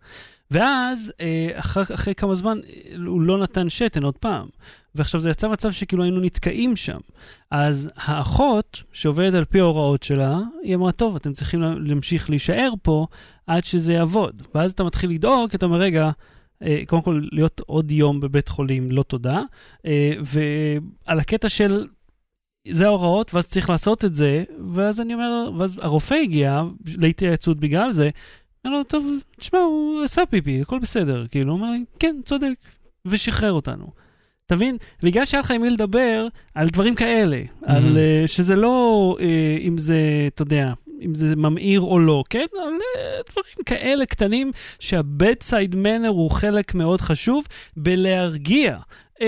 ואז, 0.51 1.13
אה, 1.21 1.49
אחר, 1.55 1.83
אחרי 1.95 2.15
כמה 2.15 2.35
זמן, 2.35 2.59
הוא 3.07 3.23
לא 3.23 3.39
נתן 3.43 3.71
שתן 3.71 4.03
עוד 4.03 4.19
פעם. 4.19 4.49
ועכשיו 4.95 5.21
זה 5.21 5.31
יצא 5.31 5.49
מצב 5.49 5.71
שכאילו 5.73 6.03
היינו 6.03 6.21
נתקעים 6.21 6.77
שם. 6.77 6.99
אז 7.51 7.91
האחות, 7.97 8.83
שעובדת 8.93 9.35
על 9.35 9.45
פי 9.45 9.61
ההוראות 9.61 10.03
שלה, 10.03 10.39
היא 10.63 10.75
אמרה, 10.75 10.93
טוב, 10.93 11.17
אתם 11.17 11.33
צריכים 11.33 11.61
לה- 11.61 11.75
להמשיך 11.79 12.31
להישאר 12.31 12.73
פה 12.83 13.07
עד 13.47 13.65
שזה 13.65 13.93
יעבוד. 13.93 14.43
ואז 14.55 14.71
אתה 14.73 14.85
מתחיל 14.85 15.11
לדאוג, 15.11 15.51
כי 15.51 15.57
אתה 15.57 15.67
אומר, 15.67 15.79
רגע, 15.79 16.11
אה, 16.63 16.83
קודם 16.87 17.03
כל, 17.03 17.21
להיות 17.33 17.61
עוד 17.67 17.91
יום 17.91 18.21
בבית 18.21 18.49
חולים, 18.49 18.91
לא 18.91 19.03
תודה. 19.03 19.43
אה, 19.87 20.13
ועל 20.25 21.19
הקטע 21.21 21.49
של, 21.49 21.87
זה 22.69 22.87
ההוראות, 22.87 23.35
ואז 23.35 23.47
צריך 23.47 23.71
לעשות 23.71 24.05
את 24.05 24.15
זה, 24.15 24.45
ואז 24.75 25.01
אני 25.01 25.15
אומר, 25.15 25.51
ואז 25.59 25.79
הרופא 25.83 26.15
הגיע 26.15 26.63
להתייעצות 26.87 27.61
בגלל 27.61 27.93
זה, 27.93 28.11
אמר 28.67 28.77
לו, 28.77 28.85
טוב, 28.85 29.07
תשמע, 29.37 29.59
הוא 29.59 30.03
עשה 30.03 30.27
פיפי, 30.27 30.61
הכל 30.61 30.79
בסדר. 30.79 31.27
כאילו, 31.31 31.53
הוא 31.53 31.61
אומר 31.61 31.71
לי, 31.71 31.85
כן, 31.99 32.17
צודק, 32.25 32.53
ושחרר 33.07 33.53
אותנו. 33.53 33.87
אתה 34.47 34.57
מבין? 34.57 34.77
בגלל 35.03 35.25
שהיה 35.25 35.41
לך 35.41 35.51
עם 35.51 35.63
מי 35.63 35.71
לדבר 35.71 36.27
על 36.55 36.69
דברים 36.69 36.95
כאלה, 36.95 37.43
על 37.63 37.99
אה, 37.99 38.23
שזה 38.27 38.57
לא 38.57 39.17
אה, 39.21 39.59
אם 39.61 39.79
זה, 39.79 39.99
אתה 40.35 40.43
יודע, 40.43 40.73
אם 41.03 41.15
זה 41.15 41.37
ממאיר 41.37 41.81
או 41.81 41.99
לא, 41.99 42.25
כן? 42.31 42.47
על 42.53 42.73
אה, 42.97 43.21
דברים 43.31 43.65
כאלה 43.67 44.07
קטנים 44.07 44.53
שה-bedside 44.79 45.75
manner 45.75 46.09
הוא 46.09 46.31
חלק 46.31 46.75
מאוד 46.75 47.01
חשוב 47.01 47.45
בלהרגיע 47.77 48.79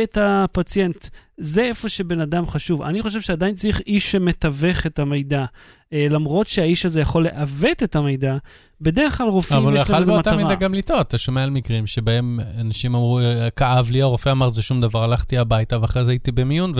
את 0.03 0.19
הפציינט. 0.21 1.09
זה 1.39 1.63
איפה 1.63 1.89
שבן 1.89 2.21
אדם 2.21 2.47
חשוב. 2.47 2.83
אני 2.83 3.03
חושב 3.03 3.21
שעדיין 3.21 3.55
צריך 3.55 3.81
איש 3.87 4.13
שמתווך 4.13 4.87
את 4.87 4.99
המידע. 4.99 5.45
אה, 5.93 6.07
למרות 6.11 6.47
שהאיש 6.47 6.87
הזה 6.87 7.01
יכול 7.01 7.25
לעוות 7.25 7.83
את 7.83 7.97
המידע, 7.97 8.37
בדרך 8.81 9.19
כלל 9.19 9.27
רופאים 9.27 9.59
אבל 9.59 9.73
הוא 9.73 9.79
יש 9.79 9.79
להם 9.79 9.85
יכול 9.85 10.01
איזה 10.01 10.13
באותה 10.13 10.33
מטרה. 10.33 10.45
מידה 10.45 10.55
גם 10.55 10.75
לטעות. 10.75 11.09
אתה 11.09 11.19
שומע 11.19 11.43
על 11.43 11.51
מקרים 11.51 11.87
שבהם 11.87 12.41
אנשים 12.61 12.95
אמרו, 12.95 13.21
כאב 13.57 13.91
לי, 13.91 14.03
הרופא 14.03 14.31
אמר 14.31 14.49
זה 14.49 14.63
שום 14.63 14.81
דבר, 14.81 15.05
הלכתי 15.05 15.39
הביתה, 15.39 15.83
ואחרי 15.83 16.05
זה 16.05 16.11
הייתי 16.11 16.33
במיון 16.33 16.73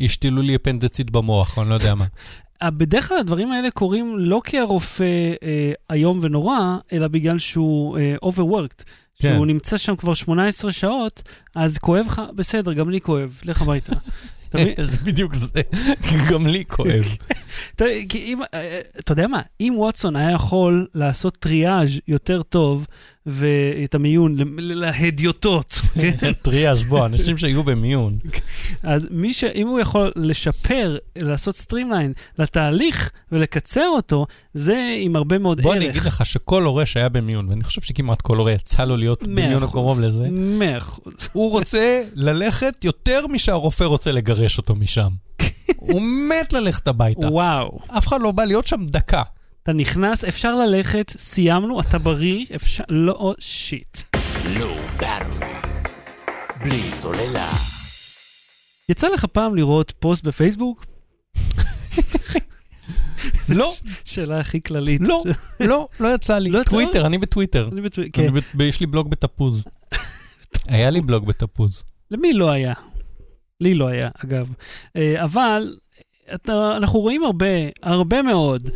והשתילו 0.00 0.42
לי 0.42 0.56
אפנדצית 0.56 1.10
במוח, 1.10 1.56
או 1.56 1.62
אני 1.62 1.70
לא 1.70 1.74
יודע 1.74 1.94
מה. 1.94 2.04
אה, 2.62 2.70
בדרך 2.70 3.08
כלל 3.08 3.18
הדברים 3.18 3.52
האלה 3.52 3.70
קורים 3.70 4.18
לא 4.18 4.40
כי 4.44 4.58
הרופא 4.58 5.32
אה, 5.42 5.72
איום 5.92 6.18
ונורא, 6.22 6.58
אלא 6.92 7.08
בגלל 7.08 7.38
שהוא 7.38 7.98
אה, 7.98 8.16
overworked. 8.24 8.84
כן. 9.18 9.34
שהוא 9.34 9.46
נמצא 9.46 9.76
שם 9.76 9.96
כבר 9.96 10.14
18 10.14 10.72
שעות, 10.72 11.22
אז 11.56 11.78
כואב 11.78 12.06
לך, 12.06 12.22
בסדר, 12.34 12.72
גם 12.72 12.90
לי 12.90 13.00
כואב, 13.00 13.40
לך 13.44 13.62
הביתה. 13.62 13.92
זה 14.82 14.98
בדיוק 14.98 15.34
זה, 15.34 15.62
גם 16.30 16.46
לי 16.46 16.64
כואב. 16.64 17.04
אה, 17.80 18.80
אתה 18.98 19.12
יודע 19.12 19.26
מה, 19.26 19.42
אם 19.60 19.74
ווטסון 19.76 20.16
היה 20.16 20.30
יכול 20.30 20.86
לעשות 20.94 21.36
טריאז' 21.36 21.90
יותר 22.08 22.42
טוב, 22.42 22.86
ואת 23.26 23.94
המיון, 23.94 24.36
להדיוטות, 24.58 25.80
כן? 26.20 26.32
טריאז' 26.32 26.84
בוא, 26.84 27.06
אנשים 27.06 27.38
שהיו 27.38 27.62
במיון. 27.62 28.18
אז 28.82 29.06
מי 29.10 29.34
ש... 29.34 29.44
אם 29.44 29.68
הוא 29.68 29.80
יכול 29.80 30.12
לשפר, 30.16 30.96
לעשות 31.18 31.56
streamline 31.56 32.12
לתהליך 32.38 33.10
ולקצר 33.32 33.88
אותו, 33.88 34.26
זה 34.54 34.96
עם 35.00 35.16
הרבה 35.16 35.38
מאוד 35.38 35.60
בוא 35.60 35.72
ערך. 35.72 35.82
אני 35.82 35.90
אגיד 35.90 36.02
לך 36.02 36.26
שכל 36.26 36.62
הורה 36.62 36.86
שהיה 36.86 37.08
במיון, 37.08 37.48
ואני 37.48 37.64
חושב 37.64 37.80
שכמעט 37.80 38.20
כל 38.20 38.36
הורה 38.36 38.52
יצא 38.52 38.84
לו 38.84 38.96
להיות 38.96 39.22
במיון 39.22 39.62
הקרוב 39.62 40.00
לזה. 40.00 40.28
הוא 41.32 41.50
רוצה 41.50 42.02
ללכת 42.14 42.84
יותר 42.84 43.26
משהרופא 43.26 43.84
רוצה 43.84 44.12
לגרש 44.12 44.58
אותו 44.58 44.74
משם. 44.74 45.08
הוא 45.76 46.02
מת 46.02 46.52
ללכת 46.52 46.88
הביתה. 46.88 47.26
וואו. 47.26 47.78
אף 47.98 48.06
אחד 48.06 48.20
לא 48.20 48.32
בא 48.32 48.44
להיות 48.44 48.66
שם 48.66 48.86
דקה. 48.86 49.22
אתה 49.64 49.72
נכנס, 49.72 50.24
אפשר 50.24 50.54
ללכת, 50.54 51.10
סיימנו, 51.18 51.80
אתה 51.80 51.98
בריא, 51.98 52.46
אפשר... 52.54 52.84
לא, 52.90 53.34
שיט. 53.38 53.98
Battery. 55.00 55.44
בלי 56.60 56.90
סוללה. 56.90 57.52
יצא 58.88 59.08
לך 59.08 59.24
פעם 59.24 59.54
לראות 59.56 59.92
פוסט 59.98 60.24
בפייסבוק? 60.24 60.84
לא, 63.56 63.74
שאלה 64.04 64.40
הכי 64.40 64.62
כללית. 64.62 65.00
לא, 65.04 65.24
לא, 65.60 65.88
לא 66.00 66.14
יצא 66.14 66.38
לי. 66.38 66.50
לא? 66.50 66.62
טוויטר, 66.62 67.06
אני 67.06 67.18
בטוויטר. 67.18 67.68
אני 67.72 67.80
בטו- 67.80 68.00
אני 68.02 68.10
כן. 68.12 68.28
ב- 68.54 68.60
יש 68.60 68.80
לי 68.80 68.86
בלוג 68.86 69.10
בתפוז. 69.10 69.64
היה 70.68 70.90
לי 70.90 71.00
בלוג 71.00 71.26
בתפוז. 71.26 71.84
למי 72.10 72.32
לא 72.32 72.50
היה? 72.50 72.74
לי 73.60 73.74
לא 73.74 73.88
היה, 73.88 74.10
אגב. 74.24 74.52
אה, 74.96 75.24
אבל 75.24 75.76
אתה, 76.34 76.76
אנחנו 76.76 77.00
רואים 77.00 77.24
הרבה, 77.24 77.46
הרבה 77.82 78.22
מאוד 78.22 78.68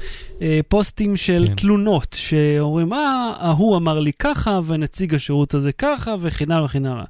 אה, 0.43 0.61
פוסטים 0.69 1.17
של 1.17 1.47
כן. 1.47 1.55
תלונות, 1.55 2.17
שאומרים, 2.19 2.93
אה, 2.93 3.33
ההוא 3.39 3.77
אמר 3.77 3.99
לי 4.01 4.13
ככה, 4.13 4.61
ונציג 4.67 5.15
השירות 5.15 5.55
הזה 5.55 5.73
ככה, 5.73 6.15
וכן 6.21 6.51
הלאה 6.53 6.65
וכן 6.65 6.87
הלאה. 6.87 7.05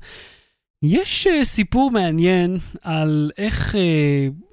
יש 0.83 1.27
uh, 1.27 1.45
סיפור 1.45 1.91
מעניין 1.91 2.59
על 2.83 3.31
איך, 3.38 3.75
uh, 3.75 3.79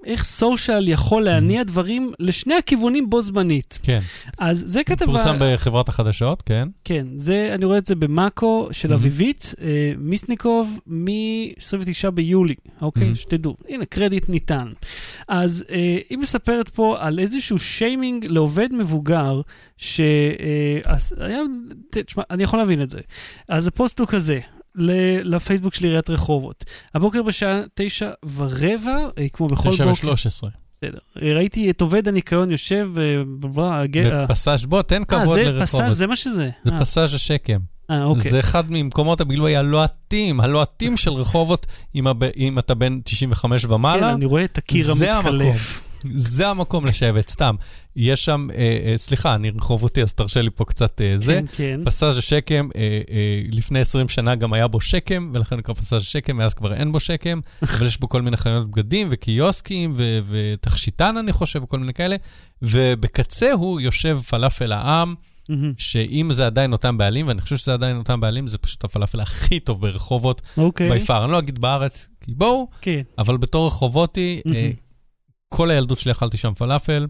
איך 0.05 0.23
סושיאל 0.23 0.87
יכול 0.87 1.23
להניע 1.23 1.63
דברים 1.63 2.11
לשני 2.19 2.55
הכיוונים 2.55 3.09
בו 3.09 3.21
זמנית. 3.21 3.79
כן. 3.83 3.99
אז 4.37 4.63
זה 4.65 4.83
כתבה... 4.83 5.05
פורסם 5.05 5.35
בחברת 5.39 5.89
החדשות, 5.89 6.41
כן. 6.41 6.67
כן, 6.83 7.07
זה, 7.17 7.51
אני 7.53 7.65
רואה 7.65 7.77
את 7.77 7.85
זה 7.85 7.95
במאקו 7.95 8.67
של 8.71 8.91
Mhm. 8.91 8.93
אביבית, 8.93 9.53
uh, 9.57 9.59
מיסניקוב, 9.97 10.79
מ-29 10.87 12.09
ביולי, 12.13 12.55
אוקיי? 12.81 13.11
Mhm. 13.11 13.15
שתדעו. 13.15 13.55
הנה, 13.69 13.85
קרדיט 13.85 14.29
ניתן. 14.29 14.71
אז 15.27 15.63
uh, 15.67 15.71
היא 16.09 16.17
מספרת 16.17 16.69
פה 16.69 16.97
על 16.99 17.19
איזשהו 17.19 17.59
שיימינג 17.59 18.25
לעובד 18.25 18.69
מבוגר, 18.73 19.41
שהיה... 19.77 21.39
תשמע, 21.91 22.23
אני 22.31 22.43
יכול 22.43 22.59
להבין 22.59 22.81
את 22.81 22.89
זה. 22.89 22.99
אז 23.49 23.67
הפוסט 23.67 23.99
הוא 23.99 24.07
כזה. 24.07 24.39
לפייסבוק 25.23 25.75
של 25.75 25.85
עיריית 25.85 26.09
רחובות. 26.09 26.65
הבוקר 26.95 27.23
בשעה 27.23 27.61
תשע 27.73 28.09
ורבע, 28.35 28.97
אה, 29.17 29.29
כמו 29.33 29.47
בכל 29.47 29.69
תשע 29.69 29.83
בוקר, 29.83 29.91
ושלוש 29.91 30.25
עשרה. 30.25 30.49
בסדר. 30.77 30.97
ראיתי 31.15 31.69
את 31.69 31.81
עובד 31.81 32.07
הניקיון 32.07 32.51
יושב, 32.51 32.89
אה, 32.97 33.23
בפסאז' 34.23 34.65
בוא, 34.65 34.81
תן 34.81 35.01
אה, 35.01 35.05
כבוד 35.05 35.37
זה 35.39 35.43
לרחובות. 35.43 35.83
פסאז', 35.85 35.97
זה 35.97 36.07
מה 36.07 36.15
שזה. 36.15 36.49
זה 36.63 36.71
אה, 36.73 36.79
פסאז' 36.79 37.13
השקם. 37.13 37.59
אה, 37.89 38.03
אוקיי. 38.03 38.31
זה 38.31 38.39
אחד 38.39 38.63
ממקומות 38.69 39.21
הבילוי 39.21 39.55
הלוהטים, 39.55 40.39
הלוהטים 40.41 40.97
של 40.97 41.11
רחובות, 41.11 41.65
אם 42.37 42.59
אתה 42.59 42.73
בן 42.73 42.99
95 43.03 43.65
כן, 43.65 43.73
ומעלה. 43.73 44.13
אני 44.13 44.25
רואה 44.25 44.43
את 44.43 44.57
הקיר 44.57 44.93
זה 44.93 45.15
המקום. 45.15 45.53
זה 46.11 46.47
המקום 46.47 46.85
לשבת, 46.85 47.29
סתם. 47.29 47.55
יש 47.95 48.25
שם, 48.25 48.47
אה, 48.55 48.91
אה, 48.91 48.97
סליחה, 48.97 49.35
אני 49.35 49.49
רחובותי, 49.49 50.01
אז 50.01 50.13
תרשה 50.13 50.41
לי 50.41 50.49
פה 50.49 50.65
קצת 50.65 51.01
אה, 51.01 51.13
זה. 51.17 51.25
כן, 51.33 51.45
כן. 51.55 51.79
פסאז' 51.85 52.17
השקם, 52.17 52.69
אה, 52.75 52.81
אה, 53.11 53.41
לפני 53.51 53.79
20 53.79 54.09
שנה 54.09 54.35
גם 54.35 54.53
היה 54.53 54.67
בו 54.67 54.81
שקם, 54.81 55.31
ולכן 55.33 55.57
נקרא 55.57 55.73
פסאז' 55.73 56.01
השקם, 56.01 56.37
מאז 56.37 56.53
כבר 56.53 56.73
אין 56.73 56.91
בו 56.91 56.99
שקם, 56.99 57.39
אבל 57.63 57.85
יש 57.85 57.99
בו 57.99 58.09
כל 58.09 58.21
מיני 58.21 58.37
חנויות 58.37 58.71
בגדים 58.71 59.07
וקיוסקים 59.11 59.93
ו- 59.97 60.19
ותכשיטן, 60.29 61.17
אני 61.17 61.33
חושב, 61.33 61.63
וכל 61.63 61.79
מיני 61.79 61.93
כאלה, 61.93 62.15
ובקצהו 62.61 63.79
יושב 63.79 64.19
פלאפל 64.29 64.71
העם, 64.71 65.15
מהמם. 65.49 65.73
שאם 65.77 66.29
זה 66.33 66.45
עדיין 66.45 66.71
אותם 66.71 66.97
בעלים, 66.97 67.27
ואני 67.27 67.41
חושב 67.41 67.57
שזה 67.57 67.73
עדיין 67.73 67.97
אותם 67.97 68.19
בעלים, 68.19 68.47
זה 68.47 68.57
פשוט 68.57 68.83
הפלאפל 68.83 69.19
הכי 69.19 69.59
טוב 69.59 69.81
ברחובות, 69.81 70.41
אוקיי. 70.57 70.89
ביפר. 70.89 71.23
אני 71.23 71.31
לא 71.31 71.39
אגיד 71.39 71.59
בארץ, 71.59 72.07
כי 72.21 72.33
בואו, 72.33 72.67
כן. 72.81 73.01
אבל 73.17 73.37
בתור 73.37 73.67
רחובותי, 73.67 74.41
אה, 74.45 74.51
מהמם. 74.51 74.84
כל 75.53 75.69
הילדות 75.71 75.99
שלי 75.99 76.11
אכלתי 76.11 76.37
שם 76.37 76.53
פלאפל, 76.53 77.07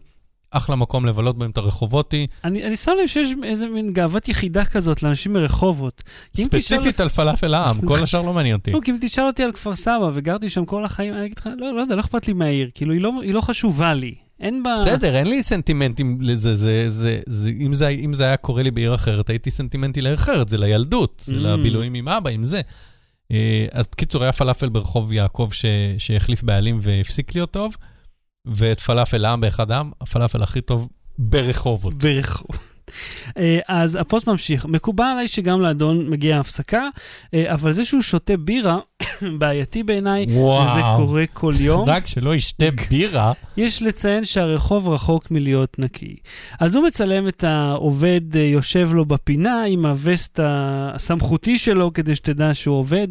אחלה 0.52 0.76
מקום 0.76 1.06
לבלות 1.06 1.38
בהם 1.38 1.52
את 1.52 1.58
הרחובותי. 1.58 2.28
אני 2.43 2.63
אני 2.63 2.78
שם 2.78 2.91
לב 3.02 3.08
שיש 3.08 3.30
איזה 3.43 3.67
מין 3.67 3.93
גאוות 3.93 4.28
יחידה 4.28 4.65
כזאת 4.65 5.04
לאנשים 5.04 5.34
מרחובות. 5.34 6.04
ספציפית 6.38 7.00
על 7.00 7.10
פלאפל 7.10 7.54
העם, 7.54 7.82
כל 7.88 8.04
השאר 8.04 8.21
לא 8.21 8.34
מעניין 8.34 8.56
אותי. 8.56 8.71
לא, 8.71 8.80
כי 8.84 8.91
אם 8.91 8.98
תשאל 9.02 9.24
אותי 9.28 9.43
על 9.43 9.52
כפר 9.52 9.76
סבא 9.76 10.10
וגרתי 10.13 10.50
שם 10.50 10.65
כל 10.65 10.86
החיים, 10.86 11.13
אני 11.13 11.26
אגיד 11.26 11.38
לך, 11.39 11.50
לא, 11.58 11.76
לא 11.76 11.82
יודע, 11.82 11.95
לא 11.95 12.02
אכפת 12.02 12.28
לי 12.28 12.34
מהעיר, 12.34 12.69
כאילו, 12.74 12.93
היא 12.93 13.02
לא- 13.02 13.21
היא 13.24 13.34
לא 13.34 13.41
חשובה 13.41 13.93
לי. 13.93 14.15
אין 14.39 14.63
בה... 14.63 14.76
בסדר, 14.82 15.15
אין 15.15 15.28
לי 15.28 15.43
סנטימנטים 15.43 16.17
לזה, 16.21 16.56
זה, 16.56 16.89
זה, 16.89 17.19
זה, 17.28 17.50
אם, 17.60 17.74
זה, 17.74 17.88
אם 17.88 18.13
זה 18.13 18.26
היה 18.26 18.38
קורה 18.38 18.63
לי 18.63 18.71
בעיר 18.71 18.95
אחרת, 18.95 19.30
הייתי 19.30 19.52
סנטימנטי 19.52 20.02
לעיר 20.02 20.15
אחרת, 20.15 20.50
זה 20.50 20.58
לילדות, 20.58 21.21
זה 21.26 21.36
Mm. 21.36 21.39
לבילויים 21.39 21.93
עם 21.93 22.08
אבא, 22.08 22.30
עם 22.30 22.43
זה. 22.43 22.62
אה, 23.32 23.65
אז 23.71 23.86
בקיצור, 23.91 24.24
היה 24.24 24.32
פלאפל 24.32 24.69
ברחוב 24.69 25.13
יעקב 25.13 25.50
ש, 25.52 25.65
שהחליף 25.98 26.43
בעלים 26.43 26.80
והפסיק 26.82 27.36
להיות 27.36 27.52
טוב, 27.52 27.76
ואת 28.45 28.79
פלאפל 28.79 29.25
העם 29.25 29.41
באחד 29.41 29.71
העם, 29.71 29.91
הפלאפל 30.01 30.43
הכי 30.43 30.62
טוב 30.62 30.89
ברחובות. 31.17 31.93
ברחוב. 31.93 32.58
אה, 33.38 33.59
אז 33.67 33.95
הפוסט 33.95 34.27
ממשיך, 34.27 34.65
מקובל 34.65 35.05
עליי 35.05 35.27
שגם 35.27 35.61
לאדון 35.61 36.09
מגיעה 36.09 36.39
הפסקה, 36.39 36.88
אה, 37.33 37.53
אבל 37.53 37.71
זה 37.71 37.85
שהוא 37.85 38.01
שותה 38.01 38.38
בירה, 38.38 38.79
בעייתי 39.39 39.83
בעיניי, 39.83 40.25
וזה 40.25 40.81
קורה 40.97 41.23
כל 41.33 41.53
יום. 41.59 41.89
רק 41.89 42.07
שלא 42.07 42.35
ישתה 42.35 42.65
בירה. 42.89 43.33
יש 43.57 43.81
לציין 43.81 44.25
שהרחוב 44.25 44.89
רחוק 44.89 45.31
מלהיות 45.31 45.79
נקי. 45.79 46.15
אז 46.59 46.75
הוא 46.75 46.85
מצלם 46.85 47.27
את 47.27 47.43
העובד 47.43 48.35
אה, 48.35 48.41
יושב 48.41 48.89
לו 48.93 49.05
בפינה 49.05 49.63
עם 49.63 49.85
הווסט 49.85 50.39
הסמכותי 50.43 51.57
שלו, 51.57 51.93
כדי 51.93 52.15
שתדע 52.15 52.53
שהוא 52.53 52.77
עובד, 52.77 53.07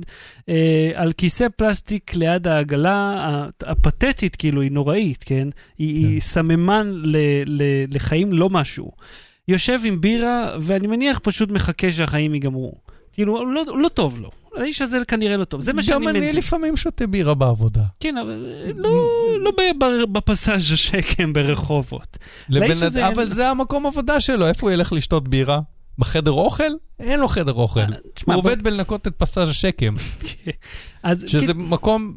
על 0.95 1.13
כיסא 1.13 1.47
פלסטיק 1.57 2.15
ליד 2.15 2.49
העגלה 2.49 3.47
הפתטית, 3.63 4.37
כאילו, 4.37 4.61
היא 4.61 4.71
נוראית, 4.71 5.25
כן? 5.25 5.49
היא, 5.79 6.09
היא 6.09 6.21
סממן 6.21 6.91
ל, 6.93 7.17
ל, 7.47 7.63
לחיים 7.91 8.33
לא 8.33 8.51
משהו. 8.51 8.91
יושב 9.49 9.79
עם 9.85 10.01
בירה, 10.01 10.57
ואני 10.61 10.87
מניח 10.87 11.19
פשוט 11.23 11.51
מחכה 11.51 11.93
שהחיים 11.93 12.35
ייגמרו. 12.35 12.73
כאילו, 13.13 13.39
הוא 13.39 13.47
לא, 13.47 13.65
לא 13.83 13.89
טוב 13.89 14.21
לו. 14.21 14.31
האיש 14.57 14.83
הזה 14.83 14.99
כנראה 15.09 15.37
לא 15.37 15.45
טוב. 15.45 15.61
זה 15.61 15.73
מה 15.73 15.83
שאני 15.83 15.97
גם 16.05 16.09
אני. 16.09 16.33
לפעמים 16.33 16.77
שותה 16.77 17.07
בירה 17.07 17.35
בעבודה. 17.35 17.83
כן, 18.01 18.17
אבל 18.19 18.47
אה, 18.67 18.71
לא, 18.77 18.91
לא 19.39 19.51
בפסאז' 20.13 20.73
השקם 20.73 21.33
ברחובות. 21.33 22.19
לבן 22.49 22.71
אד- 22.71 22.83
הזה 22.83 23.05
אין- 23.07 23.13
אבל 23.15 23.25
זה 23.27 23.51
המקום 23.51 23.87
עבודה 23.87 24.21
שלו, 24.21 24.47
איפה 24.47 24.67
הוא 24.67 24.73
ילך 24.75 24.93
לשתות 24.93 25.29
בירה? 25.29 25.61
בחדר 25.99 26.31
אוכל? 26.31 26.73
אין 27.01 27.21
לו 27.21 27.29
חדר 27.29 27.53
אוכל. 27.53 27.81
אה, 27.81 27.87
הוא 28.25 28.35
עובד 28.35 28.63
בלנקות 28.63 29.07
את 29.07 29.13
פסאז' 29.17 29.49
השקם, 29.49 29.95
אז 31.03 31.25
שזה 31.27 31.55
מקום, 31.55 32.15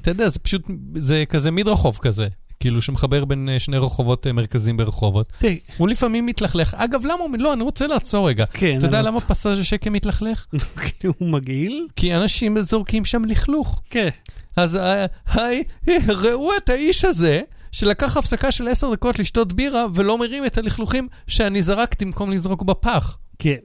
אתה 0.00 0.10
יודע, 0.10 0.28
זה 0.28 0.38
פשוט, 0.38 0.62
זה 0.94 1.24
כזה 1.28 1.50
מדרחוב 1.50 1.98
כזה, 2.02 2.26
כאילו 2.64 2.82
שמחבר 2.82 3.24
בין 3.24 3.48
אה, 3.48 3.58
שני 3.58 3.76
רחובות 3.78 4.26
אה, 4.26 4.32
מרכזיים 4.32 4.76
ברחובות. 4.76 5.28
כן, 5.40 5.54
הוא 5.76 5.88
לפעמים 5.88 6.26
מתלכלך. 6.26 6.74
אגב, 6.74 7.04
למה 7.04 7.14
הוא... 7.14 7.30
לא, 7.38 7.52
אני 7.52 7.62
רוצה 7.62 7.86
לעצור 7.86 8.28
רגע. 8.28 8.44
כן, 8.52 8.78
אתה 8.78 8.86
יודע 8.86 9.00
אבל- 9.00 9.08
למה 9.08 9.20
פסאז' 9.20 9.58
השקם 9.58 9.92
מתלכלך? 9.92 10.46
הוא 11.18 11.28
מגעיל? 11.30 11.86
כי 11.96 12.14
אנשים 12.14 12.60
זורקים 12.60 13.04
שם 13.04 13.24
לכלוך. 13.24 13.82
כן. 13.90 14.08
אז 14.56 14.76
אה, 14.76 15.06
היי, 15.34 15.62
ראו 16.08 16.50
את 16.56 16.68
האיש 16.68 17.04
הזה, 17.04 17.40
שלקח 17.72 18.16
הפסקה 18.16 18.52
של 18.52 18.68
עשר 18.68 18.92
דקות 18.92 19.18
לשתות 19.18 19.52
בירה, 19.52 19.86
ולא 19.94 20.18
מרים 20.18 20.46
את 20.46 20.58
הלכלוכים 20.58 21.08
שאני 21.26 21.62
זרקתי 21.62 22.04
במקום 22.04 22.30
לזרוק 22.30 22.62
בפח. 22.62 23.18
כן. 23.38 23.56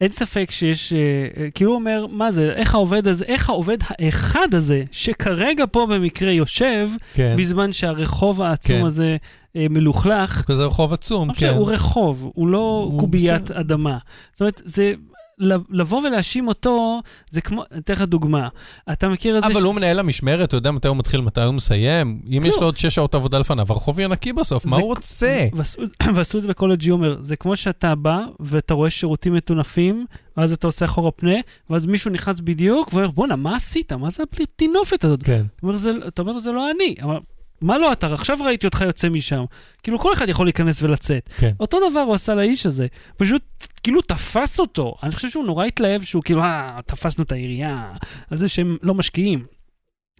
אין 0.00 0.12
ספק 0.12 0.50
שיש, 0.50 0.92
אה, 0.92 0.98
אה, 1.36 1.50
כאילו 1.50 1.70
הוא 1.70 1.78
אומר, 1.78 2.06
מה 2.10 2.30
זה, 2.30 2.52
איך 2.52 2.74
העובד 2.74 3.08
הזה, 3.08 3.24
איך 3.24 3.48
העובד 3.48 3.78
האחד 3.88 4.54
הזה, 4.54 4.84
שכרגע 4.92 5.64
פה 5.72 5.86
במקרה 5.86 6.30
יושב, 6.30 6.90
כן. 7.14 7.34
בזמן 7.38 7.72
שהרחוב 7.72 8.42
העצום 8.42 8.78
כן. 8.78 8.86
הזה 8.86 9.16
אה, 9.56 9.66
מלוכלך, 9.70 10.42
כזה 10.46 10.64
רחוב 10.64 10.92
עצום, 10.92 11.32
כן. 11.32 11.48
הוא 11.48 11.72
רחוב, 11.72 12.30
הוא 12.34 12.48
לא 12.48 12.88
הוא 12.90 13.00
קוביית 13.00 13.42
בסדר. 13.42 13.60
אדמה. 13.60 13.98
זאת 14.32 14.40
אומרת, 14.40 14.62
זה... 14.64 14.92
לב- 15.38 15.62
לבוא 15.70 16.02
ולהאשים 16.02 16.48
אותו, 16.48 17.00
זה 17.30 17.40
כמו, 17.40 17.62
אני 17.72 17.80
אתן 17.80 17.92
לך 17.92 18.02
דוגמה. 18.02 18.48
אתה 18.92 19.08
מכיר 19.08 19.36
איזה... 19.36 19.46
אבל 19.46 19.60
ש- 19.60 19.62
הוא 19.64 19.74
מנהל 19.74 19.98
המשמרת, 19.98 20.52
הוא 20.52 20.58
יודע 20.58 20.70
מתי 20.70 20.88
הוא 20.88 20.96
מתחיל, 20.96 21.20
מתי 21.20 21.40
הוא 21.42 21.54
מסיים. 21.54 22.20
אם 22.26 22.42
יש 22.44 22.50
כלום. 22.50 22.60
לו 22.60 22.66
עוד 22.68 22.76
שש 22.76 22.94
שעות 22.94 23.14
עבודה 23.14 23.38
לפניו, 23.38 23.66
הרחוב 23.68 23.98
יהיה 23.98 24.08
נקי 24.08 24.32
בסוף, 24.32 24.64
מה 24.66 24.76
זה- 24.76 24.82
הוא 24.82 24.88
רוצה? 24.88 25.46
ועשו, 26.14 26.36
את 26.38 26.42
זה 26.42 26.48
בקולג' 26.48 26.82
יומר, 26.82 27.16
זה 27.20 27.36
כמו 27.36 27.56
שאתה 27.56 27.94
בא 27.94 28.18
ואתה 28.40 28.74
רואה 28.74 28.90
שירותים 28.90 29.34
מטונפים, 29.34 30.06
ואז 30.36 30.52
אתה 30.52 30.66
עושה 30.66 30.84
אחורה 30.84 31.10
פנה, 31.10 31.34
ואז 31.70 31.86
מישהו 31.86 32.10
נכנס 32.10 32.40
בדיוק, 32.40 32.92
ואומר, 32.92 33.10
בואנה, 33.10 33.36
מה 33.36 33.56
עשית? 33.56 33.92
מה 33.92 34.10
זה 34.10 34.22
הטינופת 34.42 35.04
הזאת? 35.04 35.22
כן. 35.22 35.42
אתה 35.56 35.66
אומר, 35.66 35.76
"זה- 35.76 35.92
אתה 36.08 36.22
אומר 36.22 36.32
לו, 36.32 36.40
זה 36.40 36.52
לא 36.52 36.70
אני. 36.70 36.94
מה 37.64 37.78
לא 37.78 37.92
אתה? 37.92 38.06
עכשיו 38.06 38.38
ראיתי 38.44 38.66
אותך 38.66 38.80
יוצא 38.80 39.08
משם. 39.08 39.44
כאילו, 39.82 39.98
כל 39.98 40.12
אחד 40.12 40.28
יכול 40.28 40.46
להיכנס 40.46 40.82
ולצאת. 40.82 41.28
כן. 41.38 41.52
אותו 41.60 41.90
דבר 41.90 42.00
הוא 42.00 42.14
עשה 42.14 42.34
לאיש 42.34 42.66
הזה. 42.66 42.86
פשוט, 43.16 43.42
כאילו, 43.82 44.02
תפס 44.02 44.60
אותו. 44.60 44.94
אני 45.02 45.12
חושב 45.12 45.30
שהוא 45.30 45.44
נורא 45.44 45.64
התלהב 45.64 46.02
שהוא 46.02 46.22
כאילו, 46.22 46.42
אה, 46.42 46.80
תפסנו 46.86 47.24
את 47.24 47.32
העירייה, 47.32 47.92
על 48.30 48.38
זה 48.38 48.48
שהם 48.48 48.76
לא 48.82 48.94
משקיעים. 48.94 49.44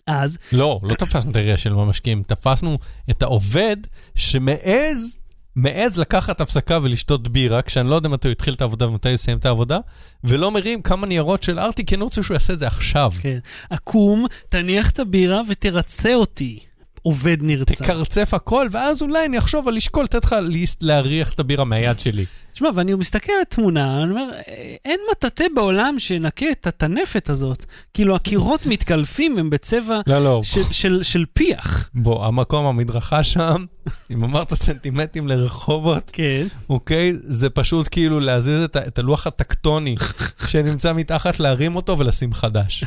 אז, 0.06 0.38
לא, 0.52 0.78
לא 0.82 0.94
תפסנו 0.94 1.30
את 1.30 1.36
העירייה 1.36 1.56
של 1.56 1.72
המשקיעים, 1.72 2.22
תפסנו 2.22 2.78
את 3.10 3.22
העובד 3.22 3.76
שמעז, 4.14 5.18
מעז 5.56 5.98
לקחת 5.98 6.40
הפסקה 6.40 6.78
ולשתות 6.82 7.28
בירה, 7.28 7.62
כשאני 7.62 7.90
לא 7.90 7.94
יודע 7.94 8.08
מתי 8.08 8.28
הוא 8.28 8.32
התחיל 8.32 8.54
את 8.54 8.60
העבודה 8.60 8.88
ומתי 8.88 9.08
הוא 9.08 9.14
יסיים 9.14 9.38
את 9.38 9.46
העבודה, 9.46 9.78
ולא 10.24 10.50
מרים 10.50 10.82
כמה 10.82 11.06
ניירות 11.06 11.42
של 11.42 11.58
ארטי, 11.58 11.84
כי 11.84 11.94
אני 11.94 12.04
רוצה 12.04 12.22
שהוא 12.22 12.34
יעשה 12.34 12.52
את 12.52 12.58
זה 12.58 12.66
עכשיו. 12.66 13.12
כן, 13.20 13.38
עקום, 13.70 14.26
תניח 14.48 14.90
את 14.90 14.98
הבירה 14.98 15.42
ותרצה 15.48 16.14
אותי. 16.14 16.58
עובד 17.04 17.36
נרצע. 17.40 17.74
תקרצף 17.74 18.34
הכל, 18.34 18.66
ואז 18.70 19.02
אולי 19.02 19.24
אני 19.26 19.38
אחשוב 19.38 19.68
על 19.68 19.74
לשקול, 19.74 20.04
לתת 20.04 20.24
לך 20.24 20.36
להריח 20.82 21.32
את 21.34 21.40
הבירה 21.40 21.64
מהיד 21.64 22.00
שלי. 22.00 22.24
תשמע, 22.52 22.68
ואני 22.74 22.94
מסתכל 22.94 23.32
על 23.32 23.42
התמונה, 23.42 24.02
אני 24.02 24.10
אומר, 24.10 24.30
"אה, 24.32 24.74
אין 24.84 25.00
מטאטא 25.10 25.44
בעולם 25.54 25.96
שינקה 25.98 26.46
את 26.50 26.66
הטנפת 26.66 27.30
הזאת. 27.30 27.64
כאילו, 27.94 28.14
הקירות 28.16 28.66
מתקלפים, 28.66 29.38
הם 29.38 29.50
בצבע 29.50 30.00
לא, 30.06 30.24
לא, 30.24 30.40
של, 30.42 30.60
של, 30.72 31.02
של 31.02 31.24
פיח. 31.32 31.90
בוא, 31.94 32.26
המקום, 32.26 32.66
המדרכה 32.66 33.22
שם, 33.22 33.64
אם 34.10 34.24
אמרת 34.24 34.54
סנטימטרים 34.54 35.28
לרחובות, 35.28 36.10
כן. 36.12 36.46
אוקיי? 36.68 37.12
זה 37.22 37.50
פשוט 37.50 37.88
כאילו 37.90 38.20
להזיז 38.20 38.62
את, 38.64 38.76
את 38.76 38.98
הלוח 38.98 39.26
הטקטוני 39.26 39.96
שנמצא 40.48 40.92
מתחת, 40.92 41.40
להרים 41.40 41.76
אותו 41.76 41.98
ולשים 41.98 42.32
חדש. 42.32 42.84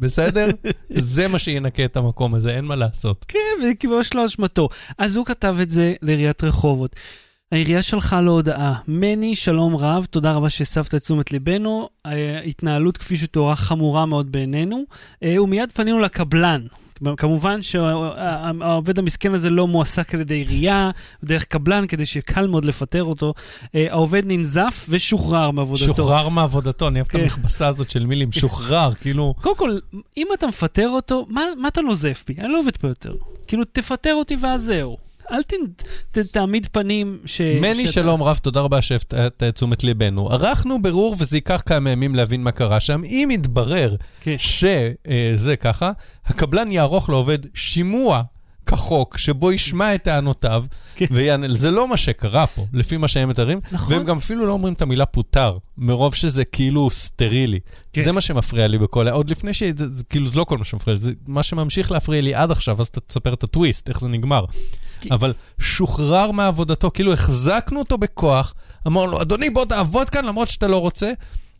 בסדר? 0.00 0.48
זה 0.90 1.28
מה 1.28 1.38
שינקה 1.38 1.84
את 1.84 1.96
המקום 1.96 2.34
הזה, 2.34 2.56
אין 2.56 2.64
מה 2.64 2.76
לעשות. 2.76 3.24
כן, 3.28 3.38
וכאילו 3.64 4.00
יש 4.00 4.14
לו 4.14 4.26
אשמתו. 4.26 4.68
אז 4.98 5.16
הוא 5.16 5.26
כתב 5.26 5.56
את 5.62 5.70
זה 5.70 5.94
לעיריית 6.02 6.44
רחובות. 6.44 6.96
העירייה 7.52 7.82
שלחה 7.82 8.20
לו 8.20 8.32
הודעה. 8.32 8.74
מני, 8.88 9.36
שלום 9.36 9.76
רב, 9.76 10.04
תודה 10.10 10.32
רבה 10.32 10.50
שהסבת 10.50 10.94
את 10.94 11.02
תשומת 11.02 11.32
ליבנו. 11.32 11.88
ההתנהלות 12.04 12.98
כפי 12.98 13.16
שתוארה 13.16 13.56
חמורה 13.56 14.06
מאוד 14.06 14.32
בעינינו, 14.32 14.84
אה, 15.22 15.42
ומיד 15.42 15.72
פנינו 15.72 15.98
לקבלן. 15.98 16.60
כמובן 17.16 17.62
שהעובד 17.62 18.98
המסכן 18.98 19.34
הזה 19.34 19.50
לא 19.50 19.66
מועסק 19.66 20.14
על 20.14 20.20
ידי 20.20 20.34
עירייה, 20.34 20.90
דרך 21.24 21.44
קבלן, 21.44 21.86
כדי 21.86 22.06
שקל 22.06 22.46
מאוד 22.46 22.64
לפטר 22.64 23.04
אותו. 23.04 23.34
אה, 23.74 23.86
העובד 23.90 24.22
ננזף 24.26 24.86
ושוחרר 24.88 25.50
מעבודתו. 25.50 25.84
שוחרר 25.84 26.28
מעבודתו, 26.28 26.88
אני 26.88 26.98
אוהב 26.98 27.06
את 27.06 27.12
כן. 27.12 27.20
המכבסה 27.20 27.68
הזאת 27.68 27.90
של 27.90 28.06
מילים, 28.06 28.32
שוחרר, 28.32 28.94
כאילו... 28.94 29.34
קודם 29.42 29.56
כל, 29.56 29.78
אם 30.16 30.26
אתה 30.34 30.46
מפטר 30.46 30.88
אותו, 30.88 31.26
מה, 31.28 31.42
מה 31.58 31.68
אתה 31.68 31.80
נוזף 31.80 32.24
בי? 32.28 32.34
אני 32.38 32.48
לא 32.48 32.58
עובד 32.58 32.76
פה 32.76 32.88
יותר. 32.88 33.14
כאילו, 33.46 33.64
תפטר 33.64 34.14
אותי 34.14 34.36
ואז 34.40 34.62
זהו. 34.62 35.05
אל 35.32 35.42
ת, 35.42 35.52
ת, 36.12 36.18
תעמיד 36.18 36.66
פנים 36.72 37.18
ש... 37.24 37.40
מני, 37.40 37.80
שאתה- 37.86 37.92
שלום 37.92 38.22
רב, 38.22 38.38
תודה 38.42 38.60
רבה 38.60 38.82
שהפתעת 38.82 39.42
את 39.42 39.54
תשומת 39.54 39.84
ליבנו. 39.84 40.28
ערכנו 40.32 40.82
בירור 40.82 41.16
וזה 41.18 41.36
ייקח 41.36 41.62
כמה 41.66 41.90
ימים 41.90 42.14
להבין 42.14 42.42
מה 42.42 42.52
קרה 42.52 42.80
שם. 42.80 43.02
אם 43.04 43.28
יתברר 43.32 43.96
כן. 44.20 44.34
שזה 44.38 45.56
ככה, 45.60 45.92
הקבלן 46.26 46.70
יערוך 46.70 47.10
לעובד 47.10 47.38
שימוע 47.54 48.22
כחוק, 48.66 49.18
שבו 49.18 49.52
ישמע 49.52 49.94
את 49.94 50.02
טענותיו 50.02 50.64
כן. 50.96 51.06
ויענה. 51.10 51.46
זה 51.54 51.70
לא 51.70 51.88
מה 51.88 51.96
שקרה 51.96 52.46
פה, 52.46 52.66
לפי 52.72 52.96
מה 52.96 53.08
שהם 53.08 53.28
מתארים. 53.28 53.60
נכון. 53.72 53.92
והם 53.92 54.04
גם 54.04 54.16
אפילו 54.16 54.46
לא 54.46 54.52
אומרים 54.52 54.74
את 54.74 54.82
המילה 54.82 55.06
פוטר, 55.06 55.58
מרוב 55.78 56.14
שזה 56.14 56.44
כאילו 56.44 56.90
סטרילי. 56.90 57.58
כן. 57.92 58.04
זה 58.04 58.12
מה 58.12 58.20
שמפריע 58.20 58.66
לי 58.68 58.78
בכל... 58.78 59.08
עוד 59.08 59.30
לפני 59.30 59.54
ש... 59.54 59.62
זה, 59.62 59.88
זה, 59.88 60.04
כאילו, 60.04 60.28
זה 60.28 60.38
לא 60.38 60.44
כל 60.44 60.58
מה 60.58 60.64
שמפריע 60.64 60.94
לי, 60.94 61.00
זה 61.00 61.12
מה 61.26 61.42
שממשיך 61.42 61.92
להפריע 61.92 62.20
לי 62.20 62.34
עד 62.34 62.50
עכשיו, 62.50 62.80
אז 62.80 62.86
אתה 62.86 63.00
תספר 63.00 63.32
את 63.34 63.42
הטוויסט, 63.44 63.88
איך 63.88 64.00
זה 64.00 64.08
נגמר. 64.08 64.44
כי- 65.00 65.08
אבל 65.10 65.32
שוחרר 65.60 66.30
מעבודתו, 66.30 66.90
כאילו 66.94 67.12
החזקנו 67.12 67.78
אותו 67.78 67.98
בכוח, 67.98 68.54
אמרנו 68.86 69.10
לו, 69.12 69.22
אדוני, 69.22 69.50
בוא 69.50 69.64
תעבוד 69.64 70.10
כאן 70.10 70.24
למרות 70.24 70.48
שאתה 70.48 70.66
לא 70.66 70.76
רוצה. 70.80 71.12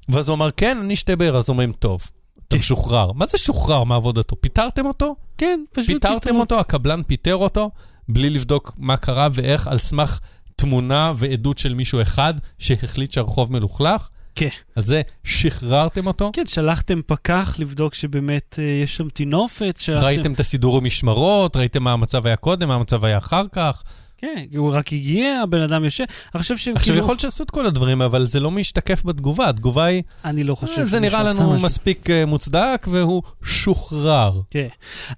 ואז 0.08 0.28
הוא 0.28 0.34
אמר, 0.34 0.50
כן, 0.50 0.78
אני 0.82 0.94
אשתה 0.94 1.16
באר, 1.16 1.36
אז 1.36 1.48
אומרים, 1.48 1.72
טוב, 1.72 2.00
אתה 2.48 2.56
כן. 2.56 2.60
משוחרר. 2.60 3.12
מה 3.12 3.26
זה 3.26 3.38
שוחרר 3.38 3.84
מעבודתו? 3.84 4.36
פיטרתם 4.40 4.86
אותו? 4.86 5.16
כן, 5.38 5.60
פשוט... 5.72 5.86
פיטרתם 5.90 6.30
פיטרו- 6.30 6.40
אותו, 6.40 6.60
הקבלן 6.60 7.02
פיטר 7.02 7.36
אותו, 7.36 7.70
בלי 8.08 8.30
לבדוק 8.30 8.72
מה 8.78 8.96
קרה 8.96 9.28
ואיך, 9.32 9.68
על 9.68 9.78
סמך 9.78 10.20
תמונה 10.56 11.12
ועדות 11.16 11.58
של 11.58 11.74
מישהו 11.74 12.02
אחד 12.02 12.34
שהחליט 12.58 13.12
שהרחוב 13.12 13.52
מלוכלך. 13.52 14.08
כן. 14.34 14.48
על 14.76 14.82
זה 14.82 15.02
שחררתם 15.24 16.06
אותו? 16.06 16.30
כן, 16.32 16.46
שלחתם 16.46 17.00
פקח 17.06 17.54
לבדוק 17.58 17.94
שבאמת 17.94 18.56
אה, 18.58 18.64
יש 18.64 18.96
שם 18.96 19.08
טינופת. 19.08 19.76
שלחתם... 19.78 20.06
ראיתם 20.06 20.32
את 20.32 20.40
הסידור 20.40 20.76
המשמרות, 20.78 21.56
ראיתם 21.56 21.82
מה 21.82 21.92
המצב 21.92 22.26
היה 22.26 22.36
קודם, 22.36 22.68
מה 22.68 22.74
המצב 22.74 23.04
היה 23.04 23.18
אחר 23.18 23.44
כך. 23.52 23.82
כן, 24.18 24.44
הוא 24.56 24.72
רק 24.74 24.92
הגיע, 24.92 25.40
הבן 25.42 25.60
אדם 25.60 25.84
יושב. 25.84 26.04
אני 26.34 26.42
חושב 26.42 26.56
שהם 26.56 26.76
עכשיו, 26.76 26.86
כאילו... 26.86 26.98
יכול 26.98 27.12
להיות 27.12 27.20
שעשו 27.20 27.44
את 27.44 27.50
כל 27.50 27.66
הדברים, 27.66 28.02
אבל 28.02 28.24
זה 28.26 28.40
לא 28.40 28.50
משתקף 28.50 29.02
בתגובה. 29.04 29.48
התגובה 29.48 29.84
היא, 29.84 30.02
אני 30.24 30.44
לא 30.44 30.54
חושב 30.54 30.78
"אה, 30.78 30.84
זה 30.84 31.00
נראה 31.00 31.22
לנו 31.22 31.52
משהו. 31.52 31.64
מספיק 31.66 32.10
אה, 32.10 32.26
מוצדק, 32.26 32.86
והוא 32.90 33.22
שוחרר. 33.44 34.40
כן. 34.50 34.68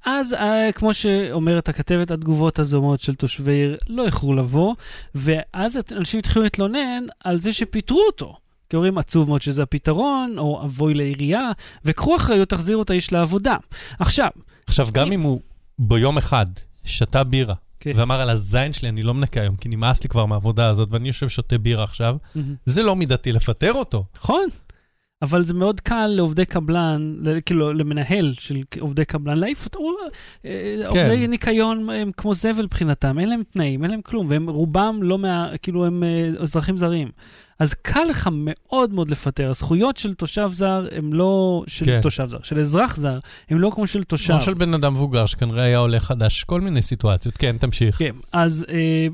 אז 0.07 0.33
אה, 0.35 0.73
כמו 0.75 0.95
שאומרת 0.95 1.69
הכתבת, 1.69 2.11
התגובות 2.11 2.59
הזומות 2.59 3.01
של 3.01 3.15
תושבי 3.15 3.53
עיר 3.53 3.77
לא 3.89 4.07
איחרו 4.07 4.35
לבוא, 4.35 4.75
ואז 5.15 5.79
אנשים 5.93 6.19
התחילו 6.19 6.43
להתלונן 6.43 7.05
על 7.25 7.37
זה 7.39 7.53
שפיטרו 7.53 8.01
אותו. 8.07 8.37
כי 8.71 8.77
אומרים, 8.77 8.99
עצוב 8.99 9.29
מאוד 9.29 9.43
שזה 9.43 9.63
הפתרון, 9.63 10.35
או 10.39 10.61
אבוי 10.65 10.95
לעירייה, 10.95 11.51
וקחו 11.85 12.17
אחריות, 12.17 12.49
תחזירו 12.49 12.83
את 12.83 12.91
האיש 12.91 13.13
לעבודה. 13.13 13.57
עכשיו, 13.99 14.29
עכשיו, 14.67 14.89
גם 14.93 15.07
אם- 15.07 15.13
אם 15.13 15.21
הוא 15.23 15.41
ביום 15.79 16.19
אחד 16.19 16.47
שתה 16.85 17.25
בירה, 17.25 17.55
כן. 17.81 17.93
ואמר 17.97 18.21
על 18.21 18.31
הזין 18.31 18.73
שלי, 18.73 18.89
אני 18.89 19.03
לא 19.03 19.15
מנקה 19.15 19.41
היום, 19.41 19.57
כי 19.57 19.69
נמאס 19.69 20.03
לי 20.03 20.09
כבר 20.09 20.27
מהעבודה 20.27 20.67
הזאת, 20.67 20.89
ואני 20.93 21.09
יושב 21.09 21.29
שותה 21.29 21.59
בירה 21.59 21.85
עכשיו, 21.85 22.17
זה 22.67 22.83
לא 22.83 22.97
מידתי 22.97 23.33
לפטר 23.33 23.73
אותו. 23.73 24.05
נכון. 24.17 24.47
אבל 25.23 25.43
זה 25.43 25.55
מאוד 25.55 25.81
קל 25.81 26.07
לעובדי 26.07 26.45
קבלן, 26.47 27.15
כאילו 27.47 27.73
למנהל 27.73 28.35
של 28.39 28.57
עובדי 28.81 29.05
קבלן, 29.05 29.37
להעיף 29.39 29.65
אותו. 29.65 29.79
הוא- 29.79 29.95
אה, 30.45 30.83
עובדי 30.87 31.27
ניקיון 31.29 31.91
הם 31.91 32.11
כמו 32.17 32.35
זבל 32.35 32.63
מבחינתם, 32.63 33.19
אין 33.19 33.29
להם 33.29 33.43
תנאים, 33.53 33.83
אין 33.83 33.91
להם 33.91 34.03
כלום, 34.03 34.27
והם 34.31 34.49
רובם 34.51 34.99
לא 35.03 35.19
מה... 35.19 35.51
כאילו 35.63 35.87
הם 35.87 36.03
אה, 36.05 36.31
אזרחים 36.43 36.77
זרים. 36.77 37.09
אז 37.59 37.75
קל 37.75 38.05
לך 38.05 38.29
מאוד 38.33 38.93
מאוד 38.93 39.11
לפטר. 39.11 39.51
הזכויות 39.51 39.97
של 39.97 40.15
תושב 40.15 40.51
זר 40.53 40.87
הם 40.93 41.13
לא 41.13 41.63
של 41.67 41.85
כן. 41.85 42.01
תושב 42.01 42.29
זר, 42.29 42.39
של 42.43 42.61
אזרח 42.61 42.97
זר, 42.97 43.19
הם 43.51 43.59
לא 43.59 43.71
כמו 43.75 43.87
של 43.87 44.05
תושב. 44.05 44.33
כמו 44.33 44.41
של 44.41 44.55
בן 44.55 44.75
אדם 44.75 44.93
מבוגר 44.93 45.27
שכנראה 45.27 45.65
היה 45.65 45.79
עולה 45.79 46.01
חדש, 46.01 46.45
כל 46.45 46.61
מיני 46.61 46.83
סיטואציות. 46.83 47.37
כן, 47.37 47.57
תמשיך. 47.59 47.99
כן, 47.99 48.15
אז 48.33 48.67
אה, 48.69 49.07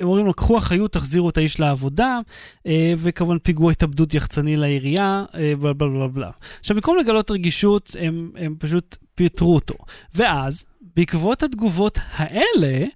הם 0.00 0.08
אומרים 0.08 0.26
לו, 0.26 0.34
קחו 0.34 0.58
אחריות, 0.58 0.92
תחזירו 0.92 1.30
את 1.30 1.36
האיש 1.36 1.60
לעבודה, 1.60 2.20
אה, 2.66 2.94
וכמובן 2.98 3.38
פיגוע 3.38 3.72
התאבדות 3.72 4.14
יחצני 4.14 4.56
לעירייה, 4.56 5.24
אה, 5.34 5.52
בלה 5.60 5.72
בלה 5.72 5.88
בלה 5.88 6.08
בלה. 6.08 6.30
עכשיו, 6.60 6.76
במקום 6.76 6.98
לגלות 6.98 7.30
רגישות, 7.30 7.96
הם, 8.00 8.30
הם 8.36 8.54
פשוט 8.58 8.96
פיטרו 9.14 9.54
אותו. 9.54 9.74
ואז, 10.14 10.64
בעקבות 10.96 11.42
התגובות 11.42 11.98
האלה, 12.12 12.86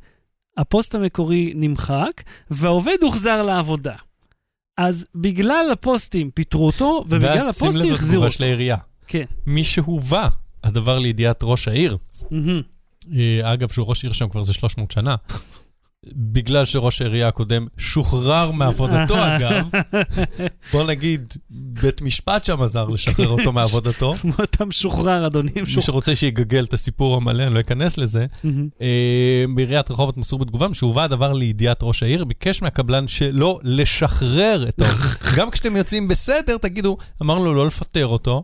הפוסט 0.56 0.94
המקורי 0.94 1.52
נמחק, 1.54 2.22
והעובד 2.50 2.96
הוחזר 3.02 3.42
לעבודה. 3.42 3.94
אז 4.76 5.06
בגלל 5.14 5.68
הפוסטים 5.72 6.30
פיטרו 6.30 6.66
אותו, 6.66 7.04
ובגלל 7.08 7.30
ואז 7.30 7.56
שים 7.56 7.68
הפוסטים 7.68 7.90
לב 7.90 7.94
החזירו 7.94 7.96
לתגובה 7.96 8.26
אותו. 8.26 8.30
של 8.30 8.44
העירייה. 8.44 8.76
כן. 9.06 9.24
מי 9.46 9.64
שהובא 9.64 10.28
הדבר 10.64 10.98
לידיעת 10.98 11.40
ראש 11.42 11.68
העיר. 11.68 11.96
אה, 13.12 13.52
אגב, 13.52 13.68
שהוא 13.68 13.86
ראש 13.86 14.04
עיר 14.04 14.12
שם 14.12 14.28
כבר 14.28 14.42
זה 14.42 14.52
300 14.52 14.90
שנה, 14.90 15.16
בגלל 16.12 16.64
שראש 16.64 17.02
העירייה 17.02 17.28
הקודם 17.28 17.66
שוחרר 17.78 18.50
מעבודתו, 18.50 19.14
אגב, 19.26 19.70
בוא 20.72 20.84
נגיד, 20.84 21.34
בית 21.50 22.02
משפט 22.02 22.44
שם 22.44 22.62
עזר 22.62 22.88
לשחרר 22.88 23.28
אותו 23.28 23.52
מעבודתו. 23.52 24.14
אתה 24.44 24.64
משוחרר, 24.64 25.26
אדוני, 25.26 25.50
מי. 25.56 25.82
שרוצה 25.82 26.16
שיגגל 26.16 26.64
את 26.64 26.74
הסיפור 26.74 27.16
המלא, 27.16 27.42
אני 27.42 27.54
לא 27.54 27.60
אכנס 27.60 27.98
לזה. 27.98 28.26
אה, 28.82 29.44
בעיריית 29.54 29.90
רחובות 29.90 30.16
מסרו 30.16 30.38
בתגובה, 30.38 30.68
משהובא 30.68 31.02
הדבר 31.02 31.32
לידיעת 31.32 31.78
ראש 31.82 32.02
העיר, 32.02 32.24
ביקש 32.24 32.62
מהקבלן 32.62 33.08
שלא 33.08 33.60
לשחרר 33.62 34.68
את 34.68 34.82
העובד. 34.82 35.04
גם 35.36 35.50
כשאתם 35.50 35.76
יוצאים 35.76 36.08
בסדר, 36.08 36.56
תגידו, 36.56 36.96
אמרנו 37.22 37.44
לו 37.44 37.54
לא 37.54 37.66
לפטר 37.66 38.06
אותו. 38.06 38.42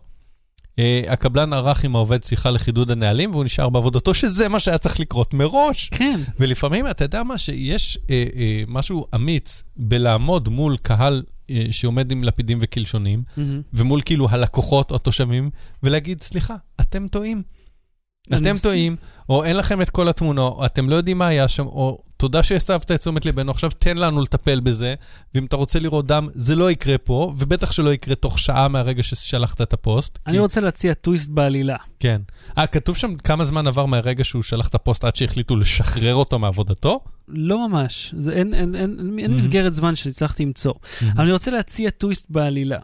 אה, 0.79 1.03
הקבלן 1.09 1.53
ערך 1.53 1.85
עם 1.85 1.97
העובד 1.97 2.23
שיחה 2.23 2.51
לחידוד 2.51 2.91
הנהלים, 2.91 3.31
והוא 3.31 3.45
נשאר 3.45 3.69
בעבודתו, 3.69 4.15
שזה 4.15 4.49
מה 4.49 4.61
שהיה 4.61 4.79
צריך 4.79 5.01
לקרות 5.01 5.35
מראש. 5.35 5.89
כן. 5.89 6.21
ולפעמים, 6.39 6.91
אתה 6.91 7.05
יודע 7.05 7.23
מה, 7.23 7.39
שיש 7.39 7.99
אה, 8.11 8.25
אה, 8.37 8.63
משהו 8.69 9.07
אמיץ 9.15 9.63
בלעמוד 9.77 10.49
מול 10.49 10.77
קהל 10.77 11.23
אה, 11.51 11.67
שעומד 11.71 12.11
עם 12.11 12.25
לפידים 12.25 12.59
וקלשונים, 12.61 13.23
מהמם. 13.37 13.63
ומול 13.73 14.01
כאילו 14.05 14.29
הלקוחות 14.31 14.91
או 14.91 14.97
התושבים, 14.97 15.51
ולהגיד, 15.83 16.23
סליחה, 16.23 16.55
אתם 16.81 17.09
טועים. 17.09 17.43
אתם 18.27 18.35
מסכים. 18.35 18.59
טועים, 18.59 18.97
או 19.29 19.45
אין 19.45 19.57
לכם 19.57 19.83
את 19.83 19.91
כל 19.91 20.09
התמונות, 20.09 20.53
או 20.59 20.67
אתם 20.67 20.89
לא 20.89 20.97
יודעים 20.97 21.19
מה 21.19 21.27
היה 21.27 21.49
שם, 21.49 21.67
או 21.67 22.03
תודה 22.23 22.43
שהסתבת 22.43 22.91
את 22.93 23.01
תשומת 23.01 23.25
ליבנו, 23.27 23.51
עכשיו 23.51 23.71
תן 23.79 23.97
לנו 23.97 24.21
לטפל 24.23 24.61
בזה, 24.61 24.95
ואם 25.35 25.45
אתה 25.45 25.57
רוצה 25.57 25.79
לראות 25.79 26.07
דם, 26.07 26.29
זה 26.35 26.57
לא 26.57 26.71
יקרה 26.71 26.99
פה, 26.99 27.33
ובטח 27.39 27.73
שלא 27.73 27.93
יקרה 27.93 28.15
תוך 28.15 28.39
שעה 28.39 28.69
מהרגע 28.69 29.03
ששלחת 29.03 29.61
את 29.63 29.73
הפוסט. 29.73 30.19
אני 30.27 30.33
כי- 30.35 30.39
רוצה 30.39 30.61
להציע 30.61 30.95
טוויסט 30.95 31.29
בעלילה. 31.29 31.77
כן. 32.01 32.21
אה, 32.59 32.67
כתוב 32.67 32.97
שם 32.97 33.15
כמה 33.15 33.45
זמן 33.45 33.67
עבר 33.67 33.87
מהרגע 33.87 34.25
שהוא 34.25 34.43
שלח 34.43 34.69
את 34.69 34.75
הפוסט 34.75 35.05
עד 35.05 35.17
שהחליטו 35.17 35.57
לשחרר 35.57 36.15
אותו 36.15 36.39
מעבודתו? 36.39 37.01
לא 37.29 37.69
ממש, 37.69 38.15
זה 38.19 38.33
אין, 38.33 38.55
אין, 38.55 38.75
אין, 38.75 38.99
אין, 39.01 39.19
אין 39.19 39.31
Mhm. 39.33 39.35
מסגרת 39.35 39.75
זמן 39.75 39.97
שהצלחתי 39.97 40.45
למצוא. 40.45 40.73
אבל 41.03 41.23
אני 41.25 41.33
רוצה 41.33 41.51
להציע 41.51 41.91
טוויסט 41.91 42.27
בעלילה. 42.31 42.79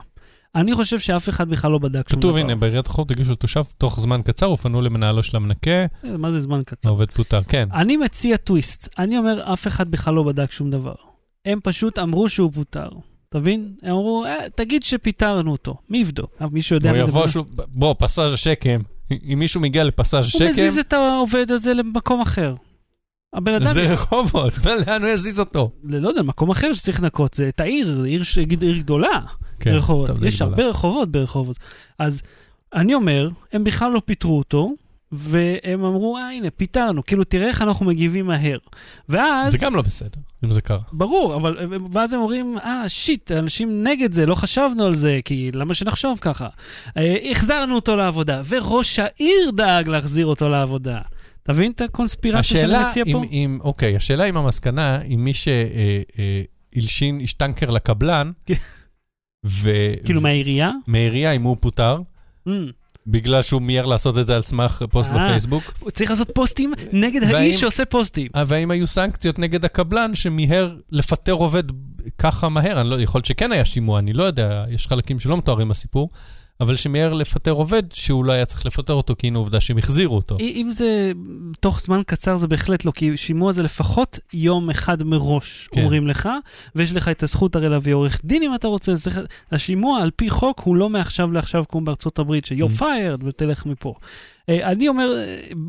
אני 0.54 0.74
חושב 0.74 0.98
שאף 0.98 1.28
אחד 1.28 1.48
בכלל 1.48 1.70
לא 1.70 1.78
בדק 1.78 2.08
שום 2.08 2.20
דבר. 2.20 2.30
כתוב, 2.30 2.36
הנה, 2.36 2.56
בעיריית 2.56 2.88
רחובות 2.88 3.12
הגיבו 3.12 3.32
לתושב 3.32 3.62
תוך 3.78 4.00
זמן 4.00 4.22
קצר, 4.22 4.50
ופנו 4.50 4.80
למנהלו 4.80 5.22
של 5.22 5.36
המנקה, 5.36 5.70
אה, 5.70 5.86
מה 6.18 6.32
זה 6.32 6.40
זמן 6.40 6.62
קצר? 6.66 6.88
העובד 6.88 7.10
פוטר. 7.10 7.42
כן. 7.42 7.68
אני 7.72 7.96
מציע 7.96 8.36
טוויסט. 8.36 8.88
אני 8.98 9.18
אומר, 9.18 9.52
אף 9.52 9.66
אחד 9.66 9.90
בכלל 9.90 10.14
לא 10.14 10.22
בדק 10.22 10.52
שום 10.52 10.70
דבר. 10.70 10.94
הם 11.44 11.58
פשוט 11.62 11.98
אמרו 11.98 12.28
שהוא 12.28 12.52
פוטר. 12.52 12.88
אתה 13.28 13.38
מבין? 13.38 13.72
הם 13.82 13.90
אמרו, 13.90 14.24
אה, 14.24 14.36
תגיד 14.54 14.82
שפיטרנו 14.82 15.52
אותו. 15.52 15.76
מי 15.90 15.98
יבדוק? 15.98 16.30
אה, 16.40 16.46
מישהו 16.52 16.76
יודע 16.76 16.90
הוא 16.90 16.98
מי 16.98 17.04
זה? 17.04 17.10
יבוא 17.10 17.26
שוב, 17.26 17.46
בוא, 17.68 17.94
פסאז' 17.98 18.32
השקם. 18.32 18.80
אם 19.10 19.38
מישהו 19.38 19.60
מגיע 19.60 19.84
לפסאז' 19.84 20.24
הוא 20.24 20.28
השקם, 20.28 20.50
מזיז 20.50 20.78
את 20.78 20.92
העובד 20.92 21.50
הזה 21.50 21.74
למקום 21.74 22.20
אחר. 22.20 22.54
הבן 23.32 23.54
אדם, 23.54 23.72
זה 23.72 23.92
רחובות, 23.92 24.52
לאן 24.86 25.02
הוא 25.02 25.10
יזיז 25.10 25.40
אותו? 25.40 25.70
לא 25.84 26.08
יודע, 26.08 26.22
מקום 26.22 26.50
אחר 26.50 26.72
שצריך 26.72 27.02
לנקות, 27.02 27.34
זה 27.34 27.48
את 27.48 27.60
העיר, 27.60 28.02
עיר 28.02 28.22
גדולה. 28.78 29.20
כן, 29.60 29.70
רחובות. 29.70 30.10
יש. 30.22 30.42
הרבה 30.42 30.66
רחובות 30.66 31.12
ברחובות. 31.12 31.56
אז 31.98 32.22
אני 32.74 32.94
אומר, 32.94 33.28
הם 33.52 33.64
בכלל 33.64 33.92
לא 33.92 34.02
פיטרו 34.04 34.38
אותו, 34.38 34.74
והם 35.12 35.84
אמרו, 35.84 36.18
אה, 36.18 36.30
הנה, 36.30 36.50
פיטרנו. 36.50 37.04
כאילו, 37.04 37.24
תראה 37.24 37.48
איך 37.48 37.62
אנחנו 37.62 37.86
מגיבים 37.86 38.26
מהר. 38.26 38.58
ואז... 39.08 39.52
זה 39.52 39.58
גם 39.58 39.76
לא 39.76 39.82
בסדר, 39.82 40.20
אם 40.44 40.50
זה 40.50 40.60
קרה. 40.60 40.78
ברור, 40.92 41.34
אבל 41.34 41.56
ואז 41.92 42.12
הם 42.12 42.20
אומרים, 42.20 42.58
אה, 42.58 42.88
שיט, 42.88 43.32
אנשים 43.32 43.84
נגד 43.84 44.12
זה, 44.12 44.26
לא 44.26 44.34
חשבנו 44.34 44.84
על 44.84 44.94
זה, 44.94 45.18
כי 45.24 45.50
למה 45.54 45.74
שנחשוב 45.74 46.18
ככה? 46.20 46.48
אה, 46.96 47.16
החזרנו 47.30 47.74
אותו 47.74 47.96
לעבודה, 47.96 48.42
וראש 48.48 48.98
העיר 48.98 49.50
דאג 49.56 49.88
להחזיר 49.88 50.26
אותו 50.26 50.48
לעבודה. 50.48 51.00
אתה 51.42 51.52
מבין 51.52 51.72
את 51.72 51.80
הקונספירציה 51.80 52.60
שאני 52.60 52.88
מציע 52.88 53.04
אם, 53.06 53.12
פה? 53.12 53.24
אם, 53.30 53.58
אוקיי, 53.60 53.96
השאלה 53.96 54.24
אם 54.24 54.36
המסקנה, 54.36 55.02
אם 55.02 55.24
מי 55.24 55.32
הלשין 56.76 57.20
השטנקר 57.22 57.70
לקבלן, 57.70 58.30
כן. 58.46 58.54
ו... 59.46 59.70
כאילו 60.04 60.20
מהעירייה? 60.20 60.70
מהעירייה, 60.86 61.32
אם 61.32 61.42
הוא 61.42 61.56
פוטר, 61.60 62.00
Mm. 62.48 62.50
בגלל 63.06 63.42
שהוא 63.42 63.62
מיהר 63.62 63.86
לעשות 63.86 64.18
את 64.18 64.26
זה 64.26 64.36
על 64.36 64.42
סמך 64.42 64.82
פוסט 64.90 65.10
אה. 65.10 65.14
בפייסבוק. 65.14 65.62
הוא 65.80 65.90
צריך 65.90 66.10
לעשות 66.10 66.30
פוסטים 66.34 66.72
נגד 66.92 67.22
והאם- 67.22 67.34
האיש 67.34 67.60
שעושה 67.60 67.84
פוסטים. 67.84 68.28
אה, 68.36 68.42
והאם 68.46 68.70
היו 68.70 68.86
סנקציות 68.86 69.38
נגד 69.38 69.64
הקבלן 69.64 70.14
שמיהר 70.14 70.76
לפטר 70.90 71.32
עובד 71.32 71.62
ככה 72.18 72.48
מהר? 72.48 72.80
אני 72.80 72.88
לא, 72.90 73.00
יכול 73.00 73.18
להיות 73.18 73.26
שכן 73.26 73.52
היה 73.52 73.64
שימוע, 73.64 73.98
אני 73.98 74.12
לא 74.12 74.24
יודע, 74.24 74.64
יש 74.70 74.86
חלקים 74.86 75.18
שלא 75.18 75.36
מתוארים 75.36 75.68
בסיפור, 75.68 76.10
אבל 76.60 76.76
שמיהר 76.76 77.12
לפטר 77.12 77.50
עובד 77.50 77.82
שהוא 77.92 78.24
לא 78.24 78.32
היה 78.32 78.44
צריך 78.44 78.66
לפטר 78.66 78.92
אותו, 78.92 79.14
כי 79.18 79.26
הנה 79.26 79.38
עובדה 79.38 79.60
שהם 79.60 79.78
החזירו 79.78 80.16
אותו. 80.16 80.36
אם 80.40 80.70
זה 80.72 81.12
תוך 81.60 81.80
זמן 81.80 82.02
קצר 82.06 82.36
זה 82.36 82.48
בהחלט 82.48 82.84
לא, 82.84 82.90
כי 82.90 83.16
שימוע 83.16 83.52
זה 83.52 83.62
לפחות 83.62 84.18
יום 84.32 84.70
אחד 84.70 85.02
מראש, 85.02 85.68
כן. 85.72 85.80
אומרים 85.82 86.06
לך, 86.06 86.28
ויש 86.74 86.92
לך 86.92 87.08
את 87.08 87.22
הזכות 87.22 87.56
הרי 87.56 87.68
להביא 87.68 87.94
עורך 87.94 88.20
דין 88.24 88.42
אם 88.42 88.54
אתה 88.54 88.68
רוצה. 88.68 88.96
צריך... 88.96 89.20
השימוע 89.52 90.02
על 90.02 90.10
פי 90.16 90.30
חוק 90.30 90.60
הוא 90.60 90.76
לא 90.76 90.88
מעכשיו 90.88 91.32
לעכשיו 91.32 91.64
כמו 91.68 91.80
בארצות 91.80 92.18
הברית, 92.18 92.44
ש-you're 92.44 92.78
Mm. 92.78 92.80
fired 92.80 93.24
ותלך 93.24 93.66
מפה. 93.66 93.94
אה, 94.48 94.70
אני 94.70 94.88
אומר, 94.88 95.12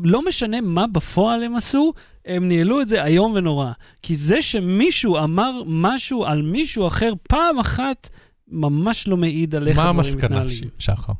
לא 0.04 0.28
משנה 0.28 0.60
מה 0.60 0.86
בפועל 0.86 1.42
הם 1.42 1.56
עשו, 1.56 1.92
הם 2.26 2.48
ניהלו 2.48 2.80
את 2.80 2.88
זה 2.88 3.04
איום 3.04 3.32
ונורא. 3.34 3.70
כי 4.02 4.14
זה 4.14 4.42
שמישהו 4.42 5.18
אמר 5.18 5.62
משהו 5.66 6.24
על 6.24 6.42
מישהו 6.42 6.86
אחר 6.86 7.12
פעם 7.28 7.58
אחת, 7.58 8.08
ממש 8.50 9.08
לא 9.08 9.16
מעיד 9.16 9.54
על 9.54 9.68
איך 9.68 9.76
מה 9.76 9.82
הדברים 9.82 9.98
המסקנה, 9.98 10.24
מתנהלים. 10.28 10.70
ש- 10.78 10.84
שחר? 10.86 11.12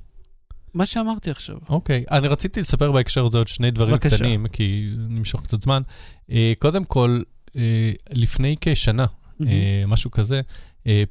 מה 0.75 0.87
שאמרתי 0.87 1.31
עכשיו. 1.31 1.57
אוקיי, 1.69 2.05
אני 2.11 2.29
רציתי 2.29 2.61
לספר 2.61 2.93
בהקשר 2.93 3.27
הזה 3.27 3.39
עוד 3.39 3.49
שני 3.49 3.71
דברים 3.71 3.93
בבקשה. 3.95 4.17
קטנים, 4.17 4.47
כי 4.53 4.91
נמשוך 5.09 5.43
קצת 5.43 5.61
זמן. 5.61 5.83
אה, 6.31 6.53
קודם 6.59 6.85
כל, 6.85 7.21
אה, 7.57 7.93
לפני 8.13 8.57
כשנה, 8.61 9.07
אה, 9.47 9.85
משהו 9.87 10.11
כזה, 10.11 10.41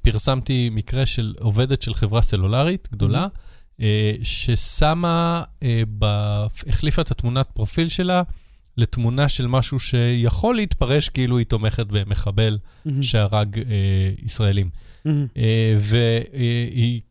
פרסמתי 0.02 0.70
מקרה 0.72 1.06
של 1.06 1.34
עובדת 1.40 1.82
של 1.82 1.94
חברה 1.94 2.22
סלולרית 2.22 2.88
גדולה, 2.92 3.28
אה, 3.82 4.14
ששמה, 4.24 5.44
החליפה 6.68 7.02
את 7.02 7.12
התמונת 7.12 7.48
פרופיל 7.54 7.90
שלה 7.90 8.24
לתמונה 8.78 9.30
של 9.30 9.48
משהו 9.48 9.80
שיכול 9.80 10.56
להתפרש 10.56 11.10
כאילו 11.10 11.38
היא 11.38 11.46
תומכת 11.46 11.88
במחבל 11.88 12.58
מהמם. 12.86 13.04
שהרג 13.04 13.60
ישראלים. 14.24 14.70
אה, 15.38 15.76
והיא... 15.78 17.02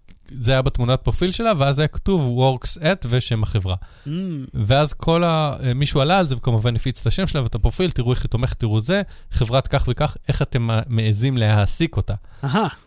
זה 0.41 0.53
היה 0.53 0.62
בתמונת 0.62 1.01
פרופיל 1.01 1.30
שלה, 1.32 1.53
ואז 1.59 1.78
היה 1.78 1.89
כתוב 1.89 2.39
works 2.39 2.80
at 2.80 3.07
ושם 3.11 3.43
החברה. 3.43 3.76
מהמם. 4.07 4.45
ואז 4.55 4.93
כל 4.93 5.24
ה... 5.24 5.57
אה, 5.62 5.74
מישהו 5.74 6.01
עלה 6.01 6.18
על 6.18 6.26
זה 6.26 6.36
וכמובן 6.36 6.76
הפיץ 6.76 7.01
את 7.01 7.07
השם 7.07 7.26
שלה 7.26 7.43
ואת 7.43 7.55
הפרופיל, 7.55 7.91
תראו 7.91 8.12
איך 8.12 8.22
היא 8.22 8.28
תומכת, 8.30 8.61
תראו 8.61 8.80
זה, 8.80 9.03
חברת 9.30 9.68
כך 9.68 9.84
וכך, 9.89 10.16
איך 10.28 10.43
אתם 10.43 10.68
מעזים 10.89 11.36
להעסיק 11.36 11.97
אותה. 11.97 12.14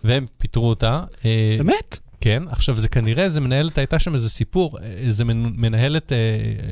והם 0.03 0.25
פיטרו 0.37 0.69
אותה. 0.69 1.03
אה, 1.25 1.55
באמת? 1.57 1.97
כן, 2.21 2.43
עכשיו 2.49 2.75
זה 2.75 2.89
כנראה, 2.89 3.23
איזה 3.23 3.41
מנהלת, 3.41 3.77
הייתה 3.77 3.99
שם 3.99 4.13
איזה 4.13 4.29
סיפור, 4.29 4.77
איזה 4.83 5.25
מנ- 5.25 5.53
מנהלת, 5.55 6.11
אה, 6.11 6.17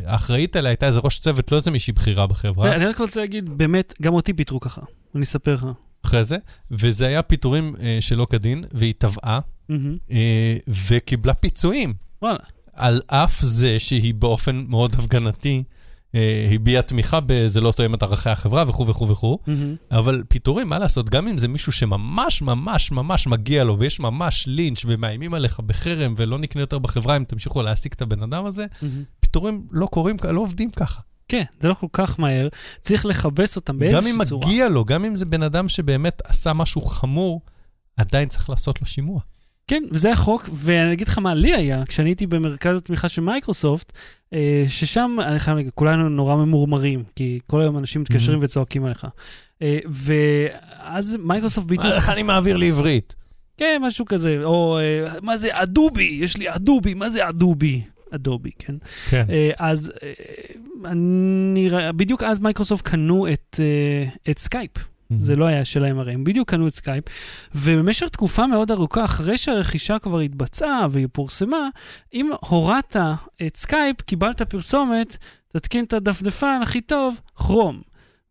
האחראית 0.06 0.56
עליה 0.56 0.70
הייתה 0.70 0.88
איזה 0.88 1.00
ראש 1.04 1.20
צוות, 1.20 1.52
לא 1.52 1.58
איזה 1.58 1.72
מישהי 1.72 1.94
בכירה 1.94 2.28
בחברה, 2.28 2.76
אני 2.76 2.86
רק 2.86 2.98
רוצה 3.00 3.20
להגיד, 3.20 3.58
באמת, 3.58 3.94
גם 4.02 4.14
אותי 4.14 4.34
פיטרו 4.34 4.60
ככה. 4.60 4.82
אני 5.16 5.24
אספר 5.24 5.54
לך. 5.54 5.66
אחרי 6.06 6.24
זה, 6.24 6.38
וזה 6.72 7.08
היה 7.08 7.22
פיטורים 7.22 7.76
אה, 7.82 7.98
שלא 8.00 8.28
כדין, 8.30 8.64
והיא 8.72 8.94
תבעה, 8.98 9.40
מהמם. 9.70 9.98
אה, 10.12 10.58
וקיבלה 10.88 11.34
פיצויים. 11.34 11.94
וואלה. 12.22 12.40
על 12.74 13.02
אף 13.08 13.42
זה 13.42 13.80
שהיא 13.80 14.14
באופן 14.14 14.66
מאוד 14.68 14.94
הפגנתי 14.94 15.64
אה, 16.16 16.50
הביעה 16.52 16.82
תמיכה 16.82 17.20
ב"זה 17.26 17.62
לא 17.62 17.72
תואם 17.72 17.94
את 17.94 18.04
ערכי 18.04 18.30
החברה" 18.30 18.64
וכו' 18.68 18.88
וכו' 18.88 19.08
וכו', 19.08 19.40
מהמם. 19.48 19.76
אבל 19.92 20.24
פיטורים, 20.30 20.70
מה 20.70 20.80
לעשות, 20.80 21.10
גם 21.10 21.28
אם 21.28 21.38
זה 21.38 21.48
מישהו 21.48 21.72
שממש 21.72 22.42
ממש 22.42 22.92
ממש 22.92 23.28
מגיע 23.28 23.64
לו, 23.64 23.80
ויש 23.80 24.00
ממש 24.00 24.46
לינץ' 24.48 24.82
ומאיימים 24.88 25.34
עליך 25.34 25.60
בחרם 25.60 26.14
ולא 26.18 26.40
נקנה 26.40 26.62
יותר 26.62 26.80
בחברה 26.80 27.18
אם 27.18 27.24
תמשיכו 27.24 27.62
להעסיק 27.62 27.94
את 27.94 28.02
הבן 28.02 28.24
אדם 28.24 28.46
הזה, 28.46 28.66
מהמם. 28.82 29.04
פיטורים 29.20 29.68
לא 29.72 29.86
קורים, 29.86 30.16
לא 30.32 30.42
עובדים 30.42 30.70
ככה. 30.72 31.02
כן, 31.30 31.44
זה 31.60 31.68
לא 31.68 31.74
כל 31.74 31.88
כך 31.94 32.20
מהר. 32.20 32.48
צריך 32.82 33.06
לבסס 33.06 33.56
אותם 33.56 33.74
גם 33.74 33.80
באיזושהי 33.80 34.12
אם 34.12 34.26
צורה. 34.26 34.48
מגיע 34.48 34.70
לו, 34.70 34.86
גם 34.86 35.06
אם 35.06 35.16
זה 35.16 35.26
בן 35.26 35.44
אדם 35.44 35.68
שבאמת 35.70 36.22
עשה 36.26 36.54
משהו 36.54 36.82
חמור, 36.82 37.42
עדיין 37.98 38.28
צריך 38.30 38.50
לעשות 38.50 38.82
לו 38.82 38.88
שימוע. 38.88 39.20
כן, 39.68 39.84
וזה 39.92 40.12
החוק, 40.12 40.50
ואני 40.54 40.94
אגיד 40.94 41.08
לך 41.08 41.18
מה 41.18 41.34
לי 41.34 41.56
היה, 41.56 41.86
כשאני 41.86 42.10
הייתי 42.10 42.28
במרכז 42.28 42.78
התמיכה 42.78 43.10
של 43.10 43.22
מייקרוסופט, 43.22 43.92
אה, 44.34 44.64
ששם, 44.68 45.16
אני 45.24 45.40
חייב 45.40 45.58
להגיד, 45.58 45.72
כולנו 45.76 46.10
נורא 46.10 46.36
ממורמרים, 46.36 47.04
כי 47.16 47.40
כל 47.48 47.62
היום 47.62 47.78
אנשים 47.78 48.02
מתקשרים 48.02 48.40
Mhm. 48.40 48.44
וצועקים 48.44 48.86
עליך. 48.86 49.08
אה, 49.62 49.80
ואז 49.90 51.18
מייקרוסופט 51.20 51.68
בדיוק... 51.68 51.86
איך 51.86 52.10
אני 52.10 52.24
מעביר 52.24 52.58
לעברית? 52.58 53.16
כן, 53.58 53.82
משהו 53.88 54.06
כזה, 54.06 54.40
או 54.44 54.78
אה, 54.80 55.20
מה 55.22 55.38
זה 55.38 55.48
אדובי, 55.52 56.18
יש 56.22 56.38
לי 56.38 56.56
אדובי, 56.56 56.94
מה 56.94 57.10
זה 57.10 57.30
אדובי? 57.30 57.82
אדובי, 58.12 58.52
כן. 58.60 58.76
כן. 59.10 59.26
אה, 59.30 59.52
אז 59.58 59.92
אה, 60.04 60.12
אני, 60.86 61.70
בדיוק 61.96 62.24
אז 62.24 62.40
מייקרוסופט 62.40 62.88
קנו 62.88 63.28
את, 63.28 63.60
אה, 63.60 64.32
את 64.32 64.40
סקייפ. 64.40 64.72
זה 65.20 65.36
לא 65.36 65.46
היה 65.46 65.66
שלהם 65.66 66.00
הרי, 66.00 66.14
הם 66.14 66.24
בדיוק 66.24 66.50
קנו 66.50 66.68
את 66.68 66.74
סקייפ, 66.74 67.04
ובמשך 67.56 68.08
תקופה 68.08 68.48
מאוד 68.48 68.72
ארוכה, 68.72 69.06
אחרי 69.06 69.38
שהרכישה 69.38 70.00
כבר 70.00 70.20
התבצעה 70.20 70.88
והיא 70.92 71.08
פורסמה, 71.12 71.70
אם 72.14 72.32
הורדת 72.40 72.96
את 73.48 73.58
סקייפ, 73.58 74.02
קיבלת 74.02 74.42
פרסומת, 74.42 75.18
תתקין 75.54 75.86
את 75.86 75.94
הדפדפן 75.94 76.60
הכי 76.64 76.82
טוב, 76.82 77.20
כרום. 77.36 77.82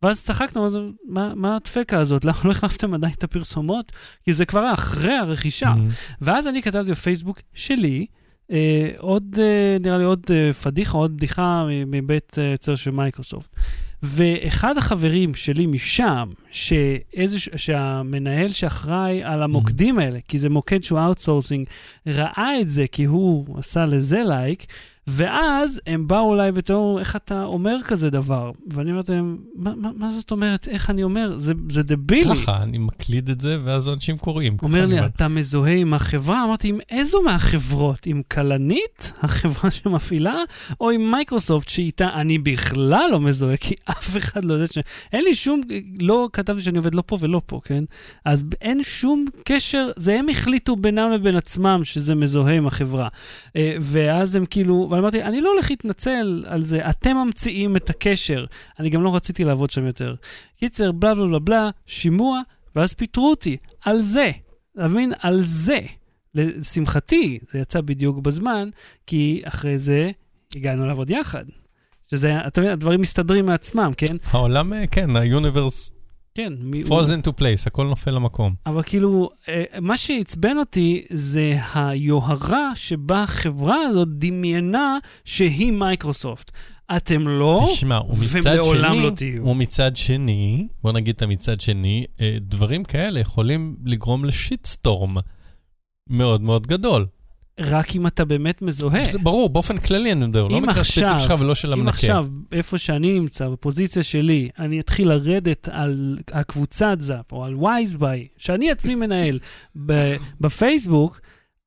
ואז 0.03 0.23
צחקנו, 0.23 0.67
אז 0.67 0.79
מה, 1.09 1.33
מה 1.35 1.57
הדפקה 1.57 1.99
הזאת? 1.99 2.25
למה 2.25 2.39
לא 2.45 2.51
החלפתם 2.51 2.95
עדיין 2.95 3.13
את 3.19 3.25
הפרסומות? 3.25 3.93
כי 4.25 4.35
זה 4.35 4.45
כבר 4.45 4.75
אחרי 4.75 5.15
הרכישה. 5.15 5.75
ואז 6.21 6.47
אני 6.47 6.63
כתבתי 6.63 6.91
בפייסבוק 6.91 7.41
שלי, 7.55 8.07
אה, 8.51 8.91
עוד, 8.99 9.37
אה, 9.39 9.77
נראה 9.81 9.99
לי 9.99 10.05
עוד 10.05 10.27
אה, 10.31 10.53
פדיחה, 10.53 10.99
עוד 10.99 11.17
בדיחה 11.17 11.67
מבית 11.87 12.39
אה, 12.39 12.45
יוצר 12.45 12.75
של 12.75 12.91
מייקרוסופט. 12.91 13.51
ואחד 14.03 14.79
החברים 14.79 15.35
שלי 15.35 15.67
משם, 15.67 16.31
שאיזוש, 16.51 17.49
שהמנהל 17.57 18.49
שאחראי 18.49 19.23
על 19.23 19.43
המוקדים 19.43 19.99
האלה, 19.99 20.19
כי 20.29 20.39
זה 20.39 20.49
מוקד 20.49 20.85
שהוא 20.85 21.01
outsourcing, 21.01 21.67
ראה 22.07 22.61
את 22.61 22.71
זה 22.71 22.85
כי 22.93 23.05
הוא 23.05 23.59
עשה 23.59 23.87
לזה 23.87 24.23
לייק, 24.25 24.67
ואז 25.11 25.81
הם 25.87 26.09
באו 26.09 26.35
אליי 26.35 26.53
בתור, 26.53 26.99
איך 27.01 27.17
אתה 27.17 27.45
אומר 27.45 27.77
כזה 27.85 28.11
דבר? 28.11 28.51
ואני 28.73 28.91
אומרת 28.91 29.09
להם, 29.09 29.37
מה, 29.55 29.73
מה, 29.77 29.91
מה 29.97 30.11
זאת 30.11 30.31
אומרת, 30.31 30.69
איך 30.69 30.91
אני 30.91 31.03
אומר? 31.03 31.39
זה, 31.39 31.53
זה 31.71 31.83
דבילי. 31.83 32.37
ככה, 32.37 32.63
אני 32.63 32.79
מקליד 32.79 33.31
את 33.31 33.41
זה, 33.41 33.59
ואז 33.65 33.89
אנשים 33.89 34.19
קוראים. 34.19 34.57
אומר 34.63 34.87
לי. 34.87 35.05
אתה 35.07 35.29
מזוהה 35.29 35.73
עם 35.75 35.95
החברה? 35.95 36.45
אמרתי, 36.45 36.69
עם 36.69 36.79
איזו 36.91 37.23
מהחברות? 37.23 38.07
עם 38.07 38.23
כלנית, 38.33 39.13
החברה 39.23 39.71
שמפעילה, 39.77 40.35
או 40.81 40.91
עם 40.91 41.11
מייקרוסופט, 41.11 41.69
שאיתה 41.69 42.09
אני 42.15 42.39
בכלל 42.39 43.09
לא 43.13 43.21
מזוהה, 43.21 43.57
כי 43.57 43.75
אף 43.85 44.17
אחד 44.17 44.45
לא 44.45 44.55
יודע 44.55 44.67
ש... 44.67 44.79
אין 45.13 45.25
לי 45.25 45.35
שום, 45.35 45.61
לא 46.01 46.29
כתבתי 46.33 46.63
שאני 46.63 46.79
עובד 46.79 46.95
לא 46.95 47.03
פה 47.07 47.19
ולא 47.21 47.41
פה, 47.47 47.61
כן? 47.65 47.85
אז 48.25 48.45
אין 48.61 48.83
שום 48.83 49.25
קשר, 49.45 49.91
זה 49.97 50.19
הם 50.19 50.29
החליטו 50.29 50.77
בינם 50.77 51.11
לבין 51.11 51.37
עצמם 51.37 51.81
שזה 51.85 52.15
מזוהה 52.15 52.55
עם 52.55 52.67
החברה. 52.67 53.09
אה, 53.57 53.77
ואז 53.81 54.37
הם 54.37 54.45
כאילו, 54.47 54.89
ואני 54.99 55.17
אמרתי, 55.17 55.23
אני 55.23 55.41
לא 55.41 55.51
הולך 55.51 55.71
להתנצל 55.71 56.45
על 56.49 56.63
זה, 56.63 56.91
אתם 56.91 57.17
ממציאים 57.17 57.77
את 57.77 57.91
הקשר. 57.91 58.45
אני 58.79 58.91
גם 58.91 59.03
לא 59.03 59.17
רציתי 59.17 59.45
לעבוד 59.45 59.71
שם 59.71 59.87
יותר. 59.87 60.15
קיצר, 60.57 60.93
בלה 60.93 61.15
בלה 61.15 61.27
בלה 61.27 61.39
בלה, 61.39 61.71
שימוע, 61.87 62.41
ואז 62.77 62.95
פיטרו 62.95 63.31
אותי. 63.31 63.57
על 63.85 64.01
זה. 64.01 64.31
אתה 64.75 64.89
מבין? 64.89 65.13
על 65.21 65.41
זה. 65.41 65.79
לשמחתי, 66.35 67.39
זה 67.51 67.59
יצא 67.59 67.81
בדיוק 67.81 68.19
בזמן, 68.19 68.69
כי 69.07 69.43
אחרי 69.45 69.79
זה 69.79 70.11
הגענו 70.57 70.87
לעבוד 70.87 71.11
יחד. 71.11 71.45
שזה, 72.11 72.47
אתה 72.47 72.61
מבין, 72.61 72.73
הדברים 72.73 73.01
מסתדרים 73.01 73.47
מעצמם, 73.47 73.93
כן? 73.97 74.17
העולם, 74.31 74.73
אה, 74.73 74.87
כן, 74.87 75.17
ה-universe 75.17 75.98
כן. 76.39 76.53
מי- 76.61 76.83
frozen 76.83 77.27
to 77.27 77.31
place, 77.41 77.67
הכל 77.67 77.87
נופל 77.87 78.11
למקום. 78.11 78.55
אבל 78.67 78.83
כאילו, 78.83 79.31
אה, 79.49 79.65
מה 79.81 79.97
שעצבן 79.97 80.57
אותי 80.59 81.05
זה 81.11 81.59
היוהרה 81.75 82.73
שבה 82.75 83.23
החברה 83.23 83.77
הזאת 83.83 84.09
דמיינה 84.09 84.99
שהיא 85.25 85.73
מייקרוסופט. 85.73 86.51
אתם 86.97 87.29
לא, 87.29 87.69
תשמע, 87.73 88.01
ומצד 88.09 88.51
ולעולם 88.53 88.93
שני, 88.95 89.03
לא 89.03 89.11
תהיו. 89.11 89.47
ומצד 89.47 89.97
שני, 89.97 90.69
בוא 90.83 90.93
נגיד 90.93 91.15
את 91.15 91.23
המצד 91.23 91.61
שני, 91.61 92.05
אה, 92.21 92.37
דברים 92.41 92.85
כאלה 92.85 93.21
יכולים 93.21 93.77
לגרום 93.85 94.25
לשיטסטורם 94.25 95.17
מאוד 96.11 96.41
מאוד 96.41 96.67
גדול. 96.67 97.07
רק 97.59 97.97
אם 97.97 98.07
אתה 98.07 98.25
באמת 98.25 98.63
מזוהה. 98.63 99.05
זה 99.05 99.19
ברור, 99.19 99.49
באופן 99.49 99.79
כללי 99.79 100.13
אני 100.13 100.27
מדבר, 100.27 100.49
לא 100.49 100.59
אם 100.59 100.63
מקרה 100.63 100.81
עכשיו- 100.81 101.09
ספציפי 101.09 101.23
שלך 101.23 101.35
ולא 101.41 101.55
של 101.55 101.73
אם 101.73 101.81
המנקה. 101.81 101.91
עכשיו, 101.97 102.27
איפה 102.53 102.79
שאני 102.79 103.21
נמצא, 103.21 103.49
בפוזיציה 103.49 104.03
שלי, 104.03 104.49
אני 104.59 104.81
אתחיל 104.81 105.09
לרדת 105.09 105.69
על 105.73 106.19
הקבוצת 106.33 106.97
זאפ 107.01 107.33
או 107.33 107.45
על 107.45 107.55
וייזביי, 107.55 108.27
שאני 108.37 108.71
עצמי 108.71 108.95
מנהל 108.95 109.39
בפייסבוק, 110.41 111.21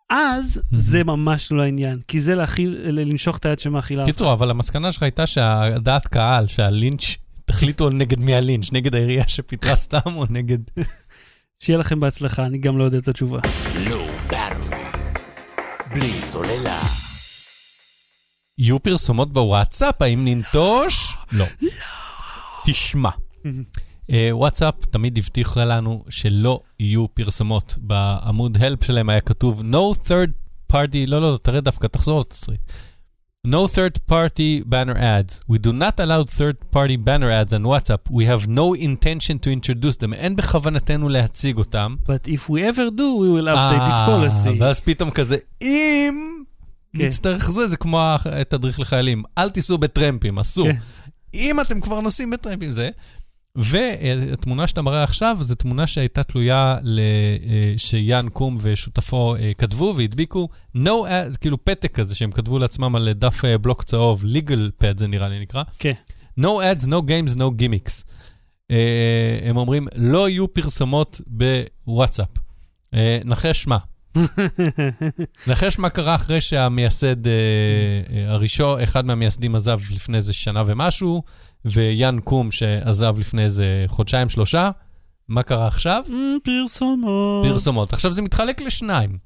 אז 0.09 0.61
זה 0.71 1.03
ממש 1.03 1.51
לא 1.51 1.61
העניין, 1.61 1.99
כי 2.07 2.21
זה 2.21 2.35
להכיל, 2.35 2.77
לנשוך 2.83 3.37
את 3.37 3.45
היד 3.45 3.59
שמאכילה 3.59 4.01
אותך. 4.01 4.11
קיצור, 4.13 4.33
אבל 4.33 4.49
המסקנה 4.49 4.91
שלך 4.91 5.03
הייתה 5.03 5.27
שהדעת 5.27 6.07
קהל, 6.07 6.47
שהלינץ', 6.47 7.01
תחליטו 7.45 7.89
נגד 7.89 8.19
מי 8.19 8.35
הלינץ', 8.35 8.71
נגד 8.71 8.95
העירייה 8.95 9.23
שפיטרה 9.27 9.75
סתם 9.75 10.15
או 10.15 10.25
נגד... 10.29 10.57
שיהיה 11.63 11.79
לכם 11.79 11.99
בהצלחה, 11.99 12.45
אני 12.45 12.57
גם 12.57 12.77
לא 12.77 12.83
יודע 12.83 12.97
את 12.97 13.07
התשובה. 13.07 13.39
בלי 15.93 16.21
סוללה. 16.21 16.81
יהיו 18.57 18.79
פרסומות 18.83 19.33
בוואטסאפ? 19.33 20.01
האם 20.01 20.25
ננטוש? 20.25 21.15
לא. 21.31 21.45
תשמע, 22.65 23.09
אה, 24.11 24.29
וואטסאפ 24.31 24.85
תמיד 24.85 25.17
הבטיחה 25.17 25.65
לנו 25.65 26.03
שלא 26.09 26.59
יהיו 26.79 27.05
פרסומות. 27.13 27.75
בעמוד 27.77 28.57
help 28.57 28.85
שלהם 28.85 29.09
היה 29.09 29.21
כתוב 29.21 29.61
no 29.61 30.07
third 30.07 30.31
party, 30.73 31.07
לא, 31.07 31.21
לא, 31.21 31.37
תראה 31.43 31.61
דווקא, 31.61 31.87
תחזור 31.87 32.19
לתסריט. 32.19 32.61
No 33.47 33.65
third 33.65 34.05
party 34.05 34.61
banner 34.61 34.95
ads. 34.95 35.41
We 35.47 35.57
do 35.57 35.73
not 35.73 35.99
allow 35.99 36.23
third 36.25 36.57
party 36.71 36.95
banner 36.95 37.31
ads 37.31 37.53
on 37.53 37.63
WhatsApp. 37.63 38.01
We 38.11 38.25
have 38.25 38.47
no 38.47 38.75
intention 38.75 39.39
to 39.39 39.49
introduce 39.49 39.95
them. 39.95 40.13
אין 40.13 40.35
בכוונתנו 40.35 41.09
להציג 41.09 41.57
אותם. 41.57 41.95
But 42.05 42.27
if 42.27 42.49
we 42.49 42.61
ever 42.61 42.91
do, 42.91 43.15
we 43.17 43.39
will 43.39 43.47
update 43.47 43.89
this 43.89 43.93
אה, 43.93 44.07
policy. 44.07 44.49
ואז 44.59 44.79
פתאום 44.79 45.11
כזה, 45.11 45.37
אם 45.61 46.13
כן. 46.97 47.05
נצטרך 47.05 47.51
זה, 47.51 47.67
זה 47.67 47.77
כמו 47.77 48.01
התדריך 48.25 48.79
לחיילים, 48.79 49.23
אל 49.37 49.49
תיסעו 49.49 49.77
בטרמפים, 49.77 50.39
אסור. 50.39 50.67
כן. 50.71 50.79
אם 51.33 51.59
אתם 51.59 51.81
כבר 51.81 52.01
נוסעים 52.01 52.29
בטרמפים 52.29 52.71
זה. 52.71 52.89
והתמונה 53.55 54.67
שאתה 54.67 54.81
מראה 54.81 55.03
עכשיו, 55.03 55.37
זו 55.41 55.55
תמונה 55.55 55.87
שהייתה 55.87 56.23
תלויה 56.23 56.77
אה, 56.99 57.73
שיאן 57.77 58.29
קום 58.29 58.57
ושותפו 58.61 59.35
אה, 59.35 59.51
כתבו 59.57 59.93
והדביקו, 59.97 60.49
no 60.75 60.89
ads, 61.07 61.37
כאילו 61.41 61.65
פתק 61.65 61.93
כזה 61.93 62.15
שהם 62.15 62.31
כתבו 62.31 62.59
לעצמם 62.59 62.95
על 62.95 63.13
דף 63.13 63.45
אה, 63.45 63.57
בלוק 63.57 63.83
צהוב, 63.83 64.23
legal 64.23 64.81
pad 64.81 64.97
זה 64.97 65.07
נראה 65.07 65.29
לי 65.29 65.39
נקרא. 65.39 65.63
כן. 65.79 65.93
No 66.39 66.43
ads, 66.43 66.85
no 66.85 67.01
games, 67.07 67.35
no 67.37 67.61
gimmicks. 67.61 68.05
אה, 68.71 69.39
הם 69.43 69.57
אומרים, 69.57 69.87
לא 69.95 70.29
יהיו 70.29 70.53
פרסומות 70.53 71.21
בוואטסאפ. 71.27 72.29
אה, 72.93 73.19
נחש 73.25 73.67
מה? 73.67 73.77
נחש 75.47 75.79
מה 75.79 75.89
קרה 75.89 76.15
אחרי 76.15 76.41
שהמייסד 76.41 77.27
אה, 77.27 77.33
אה, 78.13 78.31
הראשון, 78.31 78.81
אחד 78.81 79.05
מהמייסדים 79.05 79.55
עזב 79.55 79.79
לפני 79.95 80.17
איזה 80.17 80.33
שנה 80.33 80.63
ומשהו, 80.65 81.23
ויאן 81.65 82.19
קום 82.19 82.51
שעזב 82.51 83.19
לפני 83.19 83.43
איזה 83.43 83.85
חודשיים, 83.87 84.29
שלושה. 84.29 84.71
מה 85.27 85.43
קרה 85.43 85.67
עכשיו? 85.67 86.03
Mm, 86.07 86.11
פרסומות. 86.43 87.45
פרסומות. 87.45 87.93
עכשיו 87.93 88.11
זה 88.11 88.21
מתחלק 88.21 88.61
לשניים. 88.61 89.17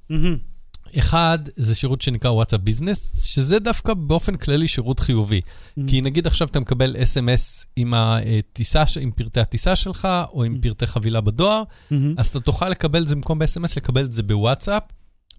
אחד, 1.00 1.40
זה 1.56 1.76
שירות 1.76 2.02
שנקרא 2.02 2.30
וואטסאפ 2.32 2.62
ביזנס, 2.62 3.26
שזה 3.26 3.60
דווקא 3.60 3.94
באופן 3.94 4.38
כללי 4.38 4.68
שירות 4.68 5.00
חיובי. 5.00 5.42
כי 5.88 6.02
נגיד 6.02 6.28
עכשיו 6.28 6.48
אתה 6.48 6.60
מקבל 6.60 6.96
אס.אם.אס 7.04 7.66
עם, 7.76 7.94
הטיסה, 7.94 8.84
עם 9.02 9.12
פרטי 9.12 9.40
הטיסה 9.40 9.76
שלך, 9.76 10.08
או 10.34 10.44
עם 10.44 10.58
פרטי 10.62 10.88
חבילה 10.88 11.22
בדואר, 11.22 11.64
מהמם. 11.92 12.16
אז 12.18 12.28
אתה 12.28 12.40
תוכל 12.40 12.70
לקבל 12.70 13.02
את 13.04 13.08
זה 13.08 13.16
במקום 13.16 13.40
ב-SMS, 13.40 13.74
לקבל 13.78 14.06
את 14.06 14.12
זה 14.12 14.24
בוואטסאפ, 14.24 14.84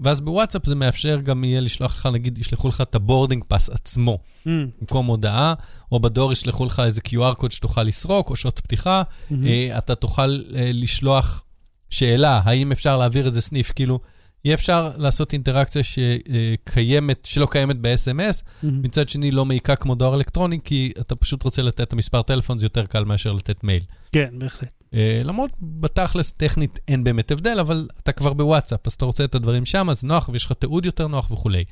ואז 0.00 0.20
בוואטסאפ 0.20 0.66
זה 0.66 0.74
מאפשר 0.74 1.20
גם 1.20 1.44
יהיה 1.44 1.60
לשלוח 1.60 1.94
לך, 1.94 2.06
נגיד, 2.06 2.38
ישלחו 2.38 2.68
לך 2.68 2.80
את 2.80 2.94
ה 2.94 3.00
boarding 3.00 3.44
pass 3.48 3.70
עצמו, 3.70 4.18
מהמם. 4.46 4.68
במקום 4.80 5.06
הודעה, 5.06 5.54
או 5.92 6.00
בדואר 6.00 6.32
ישלחו 6.32 6.64
לך 6.64 6.82
איזה 6.84 7.00
QR 7.08 7.34
code 7.34 7.52
שתוכל 7.52 7.82
לסרוק, 7.82 8.30
או 8.30 8.36
שעות 8.36 8.60
פתיחה, 8.60 9.02
מהמם. 9.30 9.46
אה, 9.46 9.78
אתה 9.78 9.94
תוכל 9.94 10.42
אה, 10.54 10.70
לשלוח 10.74 11.44
שאלה, 11.90 12.40
האם 12.44 12.72
אפשר 12.72 12.98
להעביר 12.98 13.26
איזה 13.26 13.40
סניף, 13.40 13.72
כאילו, 13.72 14.00
יהיה 14.44 14.54
אפשר 14.54 14.90
לעשות 14.96 15.32
אינטראקציה 15.32 15.82
שקיימת, 15.82 17.24
שלא 17.24 17.46
קיימת 17.50 17.76
ב-SMS, 17.80 18.42
מהמם. 18.62 18.82
מצד 18.82 19.08
שני 19.08 19.30
לא 19.30 19.44
מעיקה 19.44 19.76
כמו 19.76 19.94
דואר 19.94 20.14
אלקטרוני, 20.14 20.58
כי 20.64 20.92
אתה 21.00 21.16
פשוט 21.16 21.42
רוצה 21.42 21.62
לתת 21.62 21.80
את 21.80 21.92
המספר 21.92 22.22
טלפון, 22.22 22.58
זה 22.58 22.66
יותר 22.66 22.86
קל 22.86 23.04
מאשר 23.04 23.32
לתת 23.32 23.64
מייל. 23.64 23.82
כן, 24.12 24.28
בהחלט. 24.32 24.75
אה, 24.96 25.20
למרות, 25.24 25.50
בתכלס, 25.60 26.32
טכנית 26.32 26.78
אין 26.88 27.04
באמת 27.04 27.30
הבדל, 27.30 27.60
אבל 27.60 27.88
אתה 27.98 28.12
כבר 28.12 28.32
בוואטסאפ, 28.32 28.86
אז 28.86 28.92
אתה 28.92 29.04
רוצה 29.04 29.24
את 29.24 29.34
הדברים 29.34 29.64
שם, 29.64 29.90
אז 29.90 30.04
נוח, 30.04 30.28
ויש 30.32 30.44
לך 30.44 30.52
תיעוד 30.52 30.86
יותר 30.86 31.06
נוח 31.06 31.30
וכולי. 31.30 31.64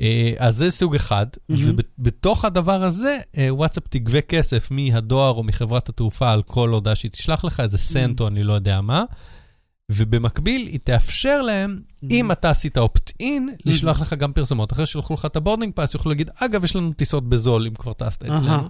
אה, 0.00 0.32
אז 0.38 0.56
זה 0.56 0.70
סוג 0.70 0.94
אחד, 0.94 1.26
מהמם. 1.48 1.74
ובתוך 1.98 2.44
הדבר 2.44 2.82
הזה, 2.82 3.18
אה, 3.38 3.54
וואטסאפ 3.54 3.88
תגבה 3.88 4.20
כסף 4.20 4.70
מהדואר 4.70 5.30
או 5.30 5.42
מחברת 5.42 5.88
התעופה 5.88 6.32
על 6.32 6.42
כל 6.42 6.68
הודעה 6.68 6.94
שהיא 6.94 7.10
תשלח 7.10 7.44
לך, 7.44 7.60
איזה 7.60 7.78
סנט 7.78 8.20
או 8.20 8.28
אני 8.28 8.44
לא 8.44 8.52
יודע 8.52 8.80
מה, 8.80 9.04
ובמקביל 9.90 10.66
היא 10.66 10.80
תאפשר 10.84 11.42
להם, 11.42 11.80
אם 12.10 12.32
אתה 12.32 12.50
עשית 12.50 12.78
opt-in, 12.78 13.54
לשלוח 13.64 14.00
לך 14.00 14.12
גם 14.12 14.32
פרסומות. 14.32 14.72
אחרי 14.72 14.86
שלחו 14.86 15.14
לך 15.14 15.24
את 15.24 15.36
ה 15.36 15.40
boarding 15.40 15.74
pass, 15.74 15.94
יוכלו 15.94 16.10
להגיד, 16.10 16.30
אגב, 16.36 16.64
יש 16.64 16.76
לנו 16.76 16.92
טיסות 16.92 17.28
בזול, 17.28 17.66
אם 17.66 17.74
כבר 17.74 17.92
טסת 17.92 18.24
אצלנו. 18.24 18.68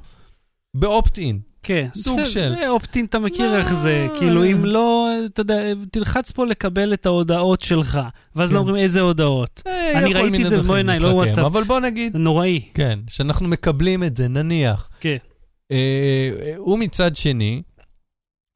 ב 0.75 0.85
opt-in. 0.85 1.52
כן. 1.63 1.89
סוג 1.95 2.21
בסדר, 2.21 2.31
של- 2.31 2.55
זה 2.61 2.69
opt-in, 2.69 3.05
אתה 3.05 3.19
מכיר 3.19 3.53
לא. 3.53 3.57
איך 3.59 3.75
זה. 3.75 4.07
כאילו, 4.19 4.45
אם 4.45 4.65
לא, 4.65 5.09
אתה 5.27 5.41
יודע, 5.41 5.55
תלחץ 5.91 6.31
פה 6.31 6.47
לקבל 6.47 6.93
את 6.95 7.07
ההודעות 7.07 7.61
שלך, 7.61 8.01
ואז 8.37 8.49
כן. 8.49 8.55
לא 8.55 8.61
אומרים 8.61 8.77
איזה 8.77 9.01
הודעות. 9.01 9.63
אה, 9.67 9.99
אני 9.99 10.15
ראיתי 10.15 10.45
את 10.45 10.51
זה 10.51 10.63
במו 10.63 10.75
עיניי, 10.75 10.99
לא 10.99 11.09
וואטסאפ. 11.09 11.45
אבל 11.45 11.65
בוא 11.65 11.81
נגיד, 11.81 12.17
נוראי. 12.17 12.61
כן, 12.75 12.99
שאנחנו 13.09 13.49
מקבלים 13.49 14.05
את 14.05 14.17
זה, 14.17 14.29
נניח. 14.29 14.89
כן. 15.01 15.17
אה, 15.73 16.31
ומצד 16.67 17.17
שני, 17.17 17.63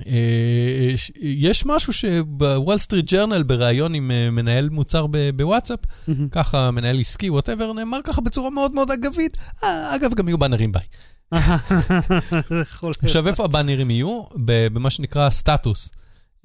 אה, 0.06 0.92
יש 1.22 1.66
משהו 1.66 1.92
שבוול 1.92 2.78
סטריט 2.78 3.12
ג'רנל, 3.12 3.42
בריאיון 3.42 3.94
עם 3.94 4.10
מנהל 4.32 4.68
מוצר 4.68 5.06
בוואטסאפ. 5.36 5.80
ככה, 6.30 6.70
מנהל 6.70 7.00
עסקי, 7.00 7.30
whatever, 7.30 7.72
נאמר 7.72 7.98
ככה 8.04 8.20
בצורה 8.20 8.50
מאוד 8.50 8.72
מאוד 8.74 8.90
אגבית. 8.90 9.36
אגב, 9.96 10.14
גם 10.14 10.28
יהיו 10.28 10.38
באנרים, 10.38 10.72
ביי. 10.72 10.82
עכשיו, 13.02 13.28
איפה 13.28 13.44
הבאנרים 13.44 13.90
יהיו? 13.90 14.22
במה 14.44 14.90
שנקרא 14.90 15.30
סטטוס. 15.30 15.92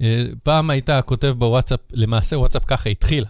אה, 0.02 0.24
פעם 0.42 0.70
היית 0.70 0.90
כותב 1.06 1.34
בוואטסאפ, 1.38 1.80
למעשה 1.92 2.38
וואטסאפ 2.38 2.64
ככה 2.64 2.90
התחילה. 2.90 3.28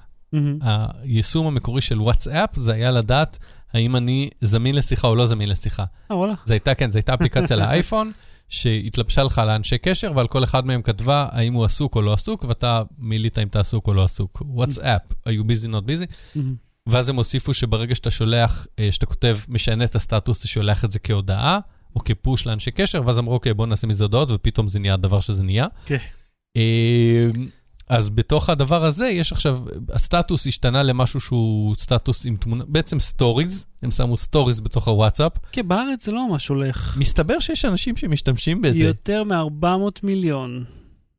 היישום 0.60 1.46
המקורי 1.46 1.80
של 1.80 2.00
וואטסאפ 2.00 2.56
זה 2.56 2.72
היה 2.72 2.90
לדעת 2.90 3.38
האם 3.72 3.96
אני 3.96 4.30
זמין 4.40 4.74
לשיחה 4.74 5.08
או 5.08 5.16
לא 5.16 5.26
זמין 5.26 5.48
לשיחה. 5.48 5.84
אה, 6.10 6.16
וואלה. 6.16 6.34
זה 6.44 6.54
הייתה, 6.54 6.74
כן, 6.74 6.92
זו 6.92 6.98
הייתה 6.98 7.14
אפליקציה 7.14 7.56
לאייפון, 7.56 8.12
שהתלבשה 8.48 9.22
לך 9.22 9.38
על 9.38 9.50
האנשי 9.50 9.78
קשר, 9.78 10.12
ועל 10.14 10.28
כל 10.28 10.44
אחד 10.44 10.66
מהם 10.66 10.82
כתבה 10.82 11.28
האם 11.30 11.52
הוא 11.52 11.64
עסוק 11.64 11.96
או 11.96 12.02
לא 12.02 12.12
עסוק, 12.12 12.44
ואתה 12.44 12.82
מילאת 12.98 13.38
אם 13.38 13.46
אתה 13.46 13.60
עסוק 13.60 13.86
או 13.86 13.94
לא 13.94 14.04
עסוק. 14.04 14.42
וואטסאפ, 14.46 15.02
are 15.12 15.30
you 15.30 15.44
busy 15.44 15.68
not 15.68 15.86
busy? 15.86 16.36
מהמם. 16.36 16.71
ואז 16.88 17.08
הם 17.08 17.16
הוסיפו 17.16 17.54
שברגע 17.54 17.94
שאתה 17.94 18.10
שולח, 18.10 18.66
אה, 18.78 18.92
שאתה 18.92 19.06
כותב, 19.06 19.38
משנה 19.48 19.84
את 19.84 19.94
הסטטוס, 19.94 20.38
אתה 20.38 20.48
שולח 20.48 20.84
את 20.84 20.90
זה 20.90 20.98
כהודעה, 20.98 21.58
או 21.96 22.00
כ 22.00 22.16
push 22.16 22.46
לאנשי 22.46 22.70
קשר, 22.70 23.02
ואז 23.06 23.18
אמרו, 23.18 23.34
אוקיי, 23.34 23.54
בואו 23.54 23.68
נעשה 23.68 23.86
מזה 23.86 24.04
הודעות, 24.04 24.30
ופתאום 24.30 24.68
זה 24.68 24.78
נהיה 24.78 24.94
הדבר 24.94 25.20
שזה 25.20 25.42
נהיה. 25.44 25.66
כן. 25.86 25.96
אה, 26.56 27.26
אז 27.88 28.10
בתוך 28.10 28.48
הדבר 28.50 28.84
הזה, 28.84 29.06
יש 29.06 29.32
עכשיו, 29.32 29.62
הסטטוס 29.92 30.46
השתנה 30.46 30.82
למשהו 30.82 31.20
שהוא 31.20 31.74
סטטוס 31.74 32.26
עם 32.26 32.36
תמונה, 32.36 32.64
בעצם 32.68 33.00
stories, 33.00 33.66
הם 33.82 33.90
שמו 33.90 34.16
stories 34.16 34.60
בתוך 34.60 34.88
הוואטסאפ. 34.88 35.32
כן, 35.52 35.68
בארץ 35.68 36.04
זה 36.04 36.12
לא 36.12 36.28
ממש 36.28 36.48
הולך. 36.48 36.96
מסתבר 36.98 37.38
שיש 37.38 37.64
אנשים 37.64 37.96
שמשתמשים 37.96 38.62
בזה. 38.62 38.78
יותר 38.78 39.24
מ-400 39.24 39.66
מיליון. 40.02 40.64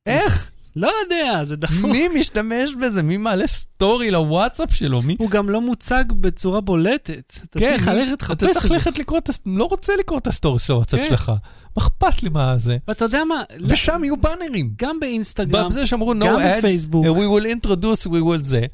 איך? 0.06 0.50
לא 0.76 0.90
יודע, 1.04 1.44
זה 1.44 1.56
דפוק. 1.56 1.90
מי 1.90 2.08
משתמש 2.08 2.74
בזה? 2.82 3.02
מי 3.02 3.16
מעלה 3.16 3.46
סטורי 3.46 4.10
לוואטסאפ 4.10 4.74
שלו? 4.74 5.02
מי? 5.02 5.16
הוא 5.18 5.30
גם 5.30 5.50
לא 5.50 5.60
מוצג 5.60 6.04
בצורה 6.20 6.60
בולטת. 6.60 7.38
אתה 7.50 7.58
כן, 7.58 7.76
צריך 7.76 7.88
ללכת 7.88 8.22
לחפש 8.22 8.32
את 8.32 8.36
אתה 8.36 8.46
זה. 8.46 8.60
צריך 8.60 8.70
ללכת 8.70 8.98
לקרוא 8.98 9.18
את 9.18 9.28
הס... 9.28 9.40
לא 9.46 9.64
רוצה 9.64 9.92
לקרוא 9.98 10.18
את 10.18 10.26
הסטורי 10.26 10.58
של 10.58 10.72
הוואטסאפ 10.72 11.00
כן. 11.00 11.06
שלך. 11.06 11.28
מה 11.76 11.82
אכפת 11.82 12.22
לי 12.22 12.28
מה 12.28 12.58
זה? 12.58 12.76
ואתה 12.88 13.04
יודע 13.04 13.24
מה? 13.24 13.42
ושם 13.60 14.04
יהיו 14.04 14.16
באנרים. 14.16 14.70
גם 14.78 15.00
באינסטגרם, 15.00 15.68
בזה 15.68 15.86
שאמרו 15.86 16.14
no 16.14 16.24
ads, 16.24 16.86
we 16.92 16.96
will 17.06 17.66
introduce, 17.66 18.06
we 18.06 18.22
will 18.22 18.42
זה. 18.42 18.66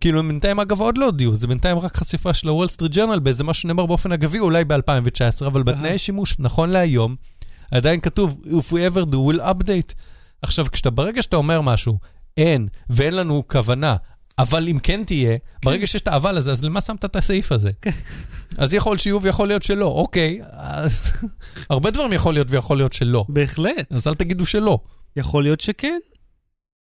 כאילו, 0.00 0.18
הם 0.18 0.28
בינתיים 0.28 0.60
אגב 0.60 0.80
עוד 0.80 0.98
לא 0.98 1.04
הודיעו, 1.06 1.34
זה 1.34 1.46
בינתיים 1.46 1.78
רק 1.78 1.96
חשיפה 1.96 2.32
של 2.34 2.48
הוול 2.48 2.68
סטריט 2.68 2.92
ג'רנל 2.92 3.18
באיזה 3.18 3.44
משהו 3.44 3.62
שנאמר 3.62 3.86
באופן 3.86 4.12
אגבי, 4.12 4.38
אולי 4.38 4.64
ב-2019, 4.64 5.46
אבל 5.46 5.62
בתנאי 5.62 5.98
שימוש, 5.98 6.36
נכון 6.38 6.70
להיום, 6.70 7.16
עדיין 7.70 8.00
כתוב, 8.00 8.40
if 8.44 8.72
we 8.72 8.94
ever 8.94 9.04
do, 9.04 9.14
we'll 9.14 9.40
update. 9.40 9.94
עכשיו, 10.42 10.66
כשאתה, 10.72 10.90
ברגע 10.90 11.22
שאתה 11.22 11.36
אומר 11.36 11.60
משהו, 11.60 11.98
אין, 12.36 12.68
ואין 12.90 13.14
לנו 13.14 13.42
כוונה, 13.48 13.96
אבל 14.38 14.68
אם 14.68 14.78
כן 14.78 15.04
תהיה, 15.04 15.36
ברגע 15.64 15.86
שיש 15.86 16.02
את 16.02 16.08
האבל 16.08 16.36
הזה, 16.36 16.50
אז 16.50 16.64
למה 16.64 16.80
שמת 16.80 17.04
את 17.04 17.16
הסעיף 17.16 17.52
הזה? 17.52 17.70
כן. 17.82 17.90
אז 18.58 18.74
יכול 18.74 18.98
שיהיו 18.98 19.22
ויכול 19.22 19.48
להיות 19.48 19.62
שלא, 19.62 19.86
אוקיי, 19.86 20.40
אז 20.50 21.12
הרבה 21.70 21.90
דברים 21.90 22.12
יכול 22.12 22.34
להיות 22.34 22.46
ויכול 22.50 22.76
להיות 22.76 22.92
שלא. 22.92 23.24
בהחלט. 23.28 23.92
אז 23.92 24.08
אל 24.08 24.14
תגידו 24.14 24.46
שלא. 24.46 24.78
יכול 25.16 25.42
להיות 25.42 25.60
שכן. 25.60 25.98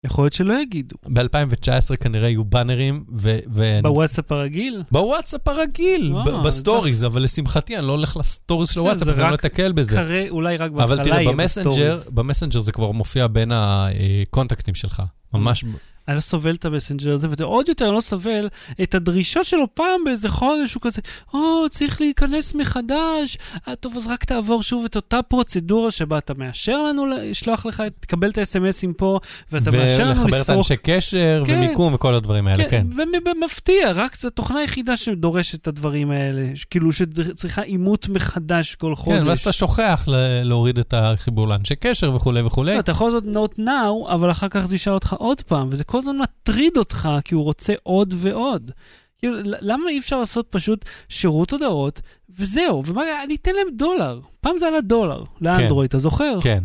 יכול 0.04 0.24
להיות 0.24 0.32
שלא 0.32 0.62
יגידו. 0.62 0.96
ב-2019 1.06 1.96
כנראה 2.00 2.28
יהיו 2.28 2.44
באנרים, 2.44 3.04
ו... 3.14 3.38
ו- 3.54 3.78
בוואטסאפ 3.82 4.32
הרגיל? 4.32 4.82
בוואטסאפ 4.90 5.48
הרגיל, 5.48 6.14
אה, 6.16 6.24
ב- 6.24 6.46
ב 6.46 6.53
stories, 6.53 7.04
אבל 7.04 7.22
לשמחתי 7.22 7.76
אני 7.78 7.86
לא 7.86 7.92
הולך 7.92 8.16
ל 8.16 8.23
stories 8.23 8.68
של 8.68 8.80
זה 8.80 9.10
אז 9.10 9.20
אני 9.20 9.30
לא 9.30 9.34
אתקל 9.34 9.72
בזה. 9.72 9.96
קרה, 9.96 10.28
אולי 10.28 10.56
רק 10.56 10.70
בהתחלה 10.70 10.84
אבל 10.96 11.04
תראה, 11.04 11.20
יהיה 11.22 11.32
במסנג'ר, 11.32 11.70
ב 11.70 11.75
stories. 11.75 12.10
במסנג'ר 12.12 12.60
זה 12.60 12.72
כבר 12.72 12.90
מופיע 12.92 13.26
בין 13.26 13.52
הקונטקטים 13.54 14.74
שלך. 14.74 15.02
ממש, 15.34 15.64
אני 16.08 16.16
לא 16.16 16.20
סובל 16.20 16.54
את 16.54 16.64
המסנג'ר 16.64 17.14
הזה, 17.14 17.28
ועוד 17.38 17.68
יותר 17.68 17.84
אני 17.86 17.94
לא 17.94 18.00
סובל 18.00 18.48
את 18.82 18.94
הדרישה 18.94 19.44
שלו 19.44 19.74
פעם 19.74 20.04
באיזה 20.04 20.28
חודש, 20.28 20.74
הוא 20.74 20.82
כזה, 20.82 21.00
או, 21.34 21.68
צריך 21.70 22.00
להיכנס 22.00 22.54
מחדש. 22.54 23.38
אה, 23.68 23.76
טוב, 23.76 23.96
אז 23.96 24.06
רק 24.06 24.24
תעבור 24.24 24.62
שוב 24.62 24.84
את 24.84 24.96
אותה 24.96 25.22
פרוצדורה 25.22 25.90
שבה 25.90 26.18
אתה 26.18 26.34
מאשר 26.34 26.82
לנו 26.82 27.06
לשלוח 27.06 27.66
לך, 27.66 27.82
תקבל 28.00 28.30
את 28.30 28.38
האס.אם.אסים 28.38 28.92
פה, 28.92 29.18
ואתה 29.52 29.70
מאשר 29.70 30.04
לנו 30.04 30.10
ולחבר 30.10 30.28
את 30.28 30.34
לסרוק. 30.34 30.56
האנשי 30.56 30.76
קשר 30.76 31.42
כן. 31.46 31.54
ומיקום 31.54 31.94
וכל 31.94 32.14
הדברים 32.14 32.46
האלה, 32.46 32.64
כן. 32.70 32.86
ומפתיע, 33.26 33.92
רק 33.92 34.16
זו 34.16 34.28
התוכנה 34.28 34.58
היחידה 34.58 34.96
שדורשת 34.96 35.62
את 35.62 35.68
הדברים 35.68 36.10
האלה, 36.10 36.42
כאילו 36.70 36.92
שצריכה 36.92 37.62
אימות 37.62 38.08
מחדש 38.08 38.74
כל 38.74 38.94
חודש. 38.94 39.18
כן, 39.18 39.26
ואז 39.26 39.38
אתה 39.38 39.52
שוכח 39.52 40.08
להוריד 40.42 40.78
את 40.78 40.94
החיבור 40.96 41.48
לאנשי 41.48 41.76
קשר 41.76 42.14
וכולי 42.14 42.42
וכולי. 42.42 42.74
לא, 42.74 42.80
אתה 42.80 42.90
יכול 42.90 43.06
לעשות 43.06 43.24
not 43.24 43.60
now, 43.60 44.12
אבל 44.12 44.30
אחר 44.30 44.48
כך 44.48 44.64
זה 44.64 44.76
ישאל 44.76 44.92
אותך 44.92 45.12
עוד 45.18 45.40
פעם, 45.40 45.68
וזה 45.72 45.84
כל 45.84 45.97
הזמן 45.98 46.18
מטריד 46.18 46.76
אותך, 46.76 47.08
כי 47.24 47.34
הוא 47.34 47.44
רוצה 47.44 47.72
עוד 47.82 48.14
ועוד. 48.16 48.70
כאילו, 49.18 49.36
למה 49.42 49.90
אי 49.90 49.98
אפשר 49.98 50.18
לעשות 50.18 50.46
פשוט 50.50 50.84
שירות 51.08 51.52
הודעות, 51.52 52.00
וזהו, 52.38 52.82
ומה, 52.86 53.02
אני 53.24 53.34
אתן 53.34 53.54
להם 53.54 53.76
דולר. 53.76 54.20
פעם 54.40 54.58
זה 54.58 54.66
עלה 54.66 54.80
דולר, 54.80 55.24
לאנדרואיד, 55.40 55.88
אתה 55.88 55.98
זוכר? 55.98 56.38
כן. 56.42 56.64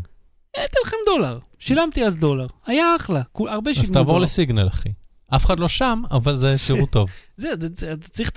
אתן 0.52 0.80
לכם 0.86 0.98
דולר. 1.06 1.40
שילמתי 1.60 2.06
אז 2.06 2.18
דולר. 2.18 2.48
היה 2.66 2.96
אחלה, 2.96 3.22
הרבה 3.36 3.74
שילמו 3.74 3.88
אז 3.88 3.92
דולר. 3.92 4.06
תעבור 4.06 4.20
לסיגנל, 4.20 4.68
אחי. 4.68 4.90
אף 5.36 5.46
אחד 5.46 5.60
לא 5.60 5.68
שם, 5.68 6.02
אבל 6.12 6.36
זה 6.36 6.58
שירות 6.58 6.90
טוב. 6.90 7.10
זה, 7.38 7.50
זה, 7.60 7.68
זה, 7.78 7.94
אתה 7.94 8.08
צריך 8.08 8.32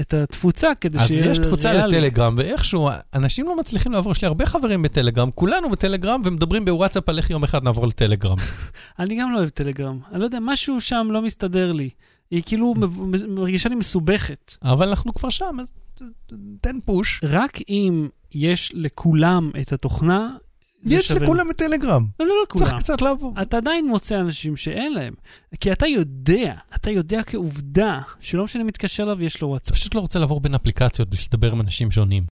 את 0.00 0.14
התפוצה 0.14 0.74
כדי 0.80 0.98
אז 0.98 1.06
שיהיה 1.06 1.30
יש 1.30 1.38
תפוצה 1.38 1.72
ריאלי. 1.72 1.96
לטלגרם, 1.96 2.34
ואיכשהו 2.38 2.90
אנשים 3.14 3.46
לא 3.46 3.56
מצליחים 3.60 3.92
לעבור, 3.92 4.12
יש 4.12 4.22
לי 4.22 4.28
הרבה 4.28 4.46
חברים 4.46 4.82
בטלגרם, 4.82 5.30
כולנו 5.30 5.70
בטלגרם, 5.70 6.20
ומדברים 6.24 6.64
בוואטסאפ 6.64 7.08
על 7.08 7.18
איך 7.18 7.30
יום 7.30 7.44
אחד 7.44 7.64
נעבור 7.64 7.86
לטלגרם. 7.86 8.36
אני 8.98 9.20
גם 9.20 9.32
לא 9.32 9.38
אוהב 9.38 9.48
טלגרם. 9.48 9.98
אני 10.12 10.20
לא 10.20 10.24
יודע, 10.24 10.38
משהו 10.40 10.80
שם 10.80 11.08
לא 11.10 11.22
מסתדר 11.22 11.72
לי. 11.72 11.90
היא 12.30 12.42
כאילו 12.46 12.74
מרגישה 13.36 13.68
לי 13.68 13.74
מסובכת. 13.74 14.56
אבל 14.62 14.88
אנחנו 14.88 15.14
כבר 15.14 15.30
שם, 15.30 15.56
אז 15.60 15.72
תן 16.60 16.80
פוש. 16.84 17.20
רק 17.22 17.58
אם 17.68 18.08
יש 18.32 18.72
לכולם 18.74 19.50
את 19.60 19.72
התוכנה, 19.72 20.36
יש 20.84 21.08
שווה. 21.08 21.20
לכולם 21.22 21.48
בטלגרם. 21.48 22.04
לא, 22.20 22.26
לא 22.26 22.32
צריך 22.48 22.62
לכולם. 22.68 22.80
קצת 22.80 23.02
לעבור. 23.02 23.34
אתה 23.42 23.56
עדיין 23.56 23.88
מוצא 23.88 24.20
אנשים 24.20 24.56
שאין 24.56 24.92
להם. 24.92 25.14
כי 25.60 25.72
אתה 25.72 25.86
יודע, 25.86 26.54
אתה 26.74 26.90
יודע 26.90 27.22
כעובדה, 27.22 28.00
שלא 28.20 28.44
משנה 28.44 28.62
מי 28.62 28.68
מתקשר 28.68 29.02
אליו, 29.02 29.22
יש 29.22 29.42
לו 29.42 29.48
וואטסאפ. 29.48 29.74
פשוט 29.74 29.94
לא 29.94 30.00
רוצה 30.00 30.18
לעבור 30.18 30.40
בין 30.40 30.54
אפליקציות 30.54 31.10
בשביל 31.10 31.28
לדבר 31.32 31.52
עם 31.52 31.60
אנשים 31.60 31.90
שונים. 31.90 32.24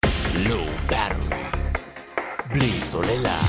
באטרי. 0.90 1.38
בלי 2.54 2.80
סוללה. 2.80 3.42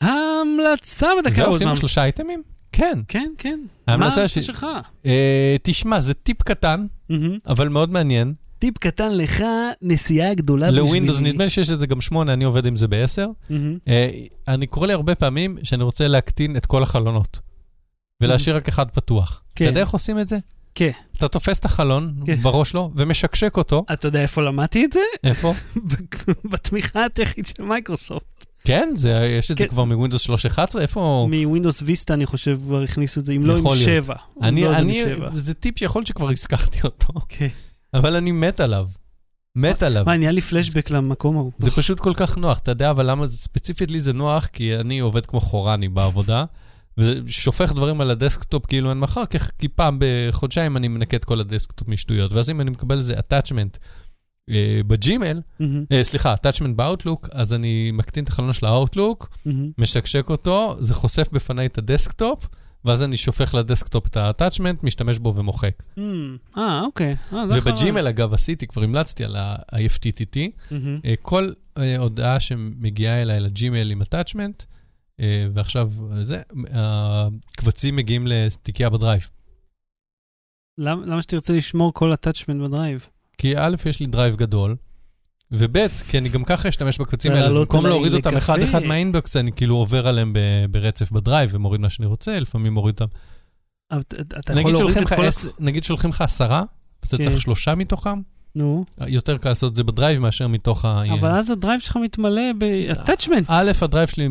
ההמלצה 0.00 1.08
בדקה 1.18 1.34
זהו, 1.34 1.46
עוד 1.46 1.54
עשינו 1.54 1.70
פעם. 1.70 1.76
שלושה 1.76 2.02
אייטמים? 2.02 2.42
כן. 2.72 2.98
כן, 3.08 3.30
כן. 3.38 3.60
מה 3.86 3.92
ההמלצה 3.92 4.28
שלך? 4.28 4.66
אה, 5.06 5.56
תשמע, 5.62 6.00
זה 6.00 6.14
טיפ 6.14 6.42
קטן. 6.42 6.86
אבל 7.46 7.68
מאוד 7.68 7.90
מעניין. 7.90 8.34
טיפ 8.66 8.78
קטן 8.78 9.16
לך, 9.16 9.42
נסיעה 9.82 10.34
גדולה 10.34 10.66
בשבילי. 10.66 10.86
לווינדוס, 10.86 11.20
נדמה 11.20 11.44
לי 11.44 11.50
שיש 11.50 11.70
את 11.70 11.78
זה 11.78 11.86
גם 11.86 12.00
שמונה, 12.00 12.32
אני 12.32 12.44
עובד 12.44 12.66
עם 12.66 12.76
זה 12.76 12.88
בעשר. 12.88 13.26
אה, 13.88 14.10
אני 14.48 14.66
קורא 14.66 14.86
לי 14.86 14.92
הרבה 14.92 15.14
פעמים 15.14 15.56
שאני 15.62 15.82
רוצה 15.82 16.08
להקטין 16.08 16.56
את 16.56 16.66
כל 16.66 16.82
החלונות, 16.82 17.40
ולהשאיר 18.22 18.56
רק 18.56 18.68
אחד 18.68 18.90
פתוח. 18.90 19.42
כן. 19.54 19.64
אתה 19.64 19.70
יודע 19.70 19.80
איך 19.80 19.90
עושים 19.90 20.18
את 20.18 20.28
זה? 20.28 20.38
כן. 20.74 20.90
אתה 21.16 21.28
תופס 21.28 21.58
את 21.58 21.64
החלון 21.64 22.14
כן. 22.26 22.42
בראש 22.42 22.74
לו, 22.74 22.90
ומשקשק 22.96 23.56
אותו. 23.56 23.84
אתה 23.92 24.08
יודע 24.08 24.22
איפה 24.22 24.42
למדתי 24.42 24.84
את 24.84 24.92
זה? 24.92 25.00
איפה? 25.24 25.54
בתמיכה 26.50 27.04
הטכנית 27.04 27.46
של 27.46 27.62
מייקרוסופט. 27.62 28.46
כן, 28.64 28.88
זה, 28.94 29.36
יש 29.38 29.50
את 29.50 29.58
זה 29.58 29.64
כן. 29.64 29.70
כבר 29.70 29.84
מ 29.84 29.90
Windows 29.90 30.30
3.11, 30.30 30.80
איפה... 30.80 31.28
מ 31.30 31.37
Windows 31.37 31.82
Vista, 31.82 32.14
אני 32.14 32.26
חושב, 32.26 32.58
כבר 32.66 32.82
הכניסו 32.82 33.20
את 33.20 33.26
זה, 33.26 33.32
אם 33.32 33.46
לא 33.46 33.52
עם 33.52 33.58
יכול 33.58 33.76
להיות. 33.76 33.84
שבע. 33.84 34.14
אני, 34.42 34.64
לא, 34.64 34.70
זה 34.70 34.78
אני, 34.78 35.04
משבע. 35.04 35.28
זה 35.32 35.54
טיפ 35.54 35.78
שיכול 35.78 36.00
להיות 36.00 36.06
שכבר 36.06 36.30
הזכרתי 36.30 36.78
אותו, 36.84 37.12
כן. 37.28 37.48
אבל 37.98 38.16
אני 38.16 38.32
מת 38.32 38.60
עליו. 38.60 38.88
מת 39.56 39.82
עליו. 39.82 40.02
מה, 40.06 40.16
נהיה 40.16 40.30
לי 40.30 40.40
פלשבק 40.40 40.90
למקום 40.90 41.36
ההוא. 41.36 41.52
זה 41.58 41.70
פשוט 41.70 42.00
כל 42.00 42.12
כך 42.16 42.38
נוח, 42.38 42.58
אתה 42.58 42.70
יודע, 42.70 42.90
אבל 42.90 43.10
למה 43.10 43.26
זה 43.26 43.36
ספציפית 43.36 43.90
לי 43.90 44.00
זה 44.00 44.12
נוח? 44.12 44.46
כי 44.46 44.76
אני 44.76 44.98
עובד 44.98 45.26
כמו 45.26 45.40
חורני 45.40 45.88
בעבודה, 45.88 46.44
ושופך 46.98 47.72
דברים 47.72 48.00
על 48.00 48.10
ה 48.10 48.17
desktop 48.17 48.66
כאילו 48.66 48.90
אין 48.90 48.98
מחר, 49.00 49.22
כי- 49.58 49.68
פעם 49.68 49.98
בחודשיים 50.00 50.76
אני 50.76 50.88
מנקה 50.88 51.16
את 51.16 51.24
כל 51.24 51.40
ה 51.40 51.46
desktop 51.46 51.88
משטויות, 51.88 52.32
ואז 52.32 52.50
אם 52.50 52.60
אני 52.60 52.70
מקבל 52.70 52.96
איזה 52.96 53.14
attachment 53.14 53.78
אה, 54.50 54.80
בג'ימל, 54.86 55.40
מהמם, 55.60 55.84
אה, 55.92 56.04
סליחה, 56.04 56.34
attachment 56.34 56.74
באוטלוק, 56.76 57.28
אז 57.32 57.54
אני 57.54 57.90
מקטין 57.92 58.24
את 58.24 58.28
החלון 58.28 58.52
של 58.52 58.66
האוטלוק, 58.66 59.28
מהמם. 59.46 59.70
משקשק 59.78 60.30
אותו, 60.30 60.76
זה 60.80 60.94
חושף 60.94 61.28
בפניי 61.32 61.66
את 61.66 61.78
ה 61.78 61.86
desktop, 61.86 62.48
ואז 62.86 63.02
אני 63.02 63.16
שופך 63.16 63.54
ל 63.54 63.61
desktop 63.61 64.06
את 64.06 64.16
ה-attachment, 64.16 64.86
משתמש 64.86 65.18
בו 65.18 65.34
ומוחק. 65.34 65.82
מהמם. 65.96 66.36
אה, 66.58 66.80
אוקיי. 66.84 67.14
אה, 67.32 67.44
ובג'ימל, 67.48 68.06
אגב, 68.06 68.34
עשיתי, 68.34 68.66
כבר 68.66 68.82
המלצתי 68.82 69.24
על 69.24 69.36
ה-IFTTT, 69.36 70.38
מהמם. 70.70 71.00
אה, 71.04 71.14
כל 71.22 71.48
אה, 71.78 71.98
הודעה 71.98 72.40
שמגיעה 72.40 73.22
אליי 73.22 73.40
לג'ימייל 73.40 73.90
עם 73.90 74.02
אה, 75.20 75.46
ועכשיו 75.52 75.90
זה, 76.22 76.42
הקבצים 76.72 77.96
מגיעים 77.96 78.26
לתיקייה 78.26 78.90
בדרייב. 78.90 79.28
למ- 80.78 81.02
למה 81.06 81.22
שתרצה 81.22 81.52
לשמור 81.52 81.92
כל 81.94 82.12
attachment 82.12 82.62
בדרייב? 82.70 83.06
כי 83.38 83.58
א', 83.58 83.76
יש 83.86 84.00
לי 84.00 84.06
דרייב 84.06 84.36
גדול, 84.36 84.76
וב', 85.52 85.88
כי 86.08 86.18
אני 86.18 86.28
גם 86.28 86.44
ככה 86.44 86.68
אשתמש 86.68 86.98
בקבצים 86.98 87.32
האלה, 87.32 87.46
אז 87.46 87.54
במקום 87.54 87.86
להוריד 87.86 88.14
אותם. 88.14 88.36
אחד-אחד 88.36 88.82
מה 88.82 88.96
inbox, 88.96 89.36
אני 89.36 89.52
כאילו 89.52 89.76
עובר 89.76 90.08
עליהם 90.08 90.32
ברצף 90.70 91.12
בדרייב 91.12 91.50
ומוריד 91.52 91.80
מה 91.80 91.90
שאני 91.90 92.06
רוצה, 92.06 92.40
לפעמים 92.40 92.72
מוריד 92.72 92.94
אותם. 93.00 93.16
נגיד 95.58 95.84
שולחים 95.84 96.10
לך 96.10 96.20
עשרה, 96.20 96.62
ואתה 97.02 97.16
כן. 97.16 97.22
צריך 97.22 97.40
שלושה 97.40 97.74
מתוכם, 97.74 98.20
נו, 98.54 98.84
יותר 99.06 99.38
קל 99.38 99.48
לעשות 99.48 99.70
את 99.70 99.76
זה 99.76 99.84
בדרייב 99.84 100.18
מאשר 100.18 100.48
מתוך 100.48 100.84
ה... 100.84 101.02
אבל 101.20 101.30
אז 101.30 101.50
הדרייב 101.50 101.80
שלך 101.80 101.96
מתמלא 101.96 102.52
ב-attachments. 102.58 103.44
א', 103.48 103.72
הדרייב 103.82 104.08
שלי, 104.08 104.28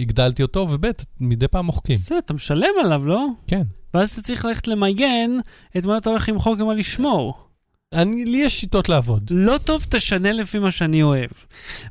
הגדלתי 0.00 0.42
אותו, 0.42 0.66
וב', 0.70 0.86
מדי 1.20 1.48
פעם 1.48 1.66
מוחקים. 1.66 1.94
בסדר, 1.94 2.18
אתה 2.18 2.34
משלם 2.34 2.70
עליו, 2.84 3.06
לא? 3.06 3.26
כן. 3.46 3.62
ואז 3.94 4.10
אתה 4.10 4.22
צריך 4.22 4.44
ללכת 4.44 4.68
למיין 4.68 5.40
את 5.78 5.84
מה 5.84 5.98
אתה 5.98 6.10
הולך 6.10 6.28
למחוק 6.28 6.60
ומה 6.60 6.74
לשמור. 6.74 7.49
אני, 7.94 8.24
לי 8.24 8.38
יש 8.38 8.60
שיטות 8.60 8.88
לעבוד. 8.88 9.30
לא 9.34 9.58
טוב, 9.64 9.86
תשנה 9.88 10.32
לפי 10.32 10.58
מה 10.58 10.70
שאני 10.70 11.02
אוהב. 11.02 11.30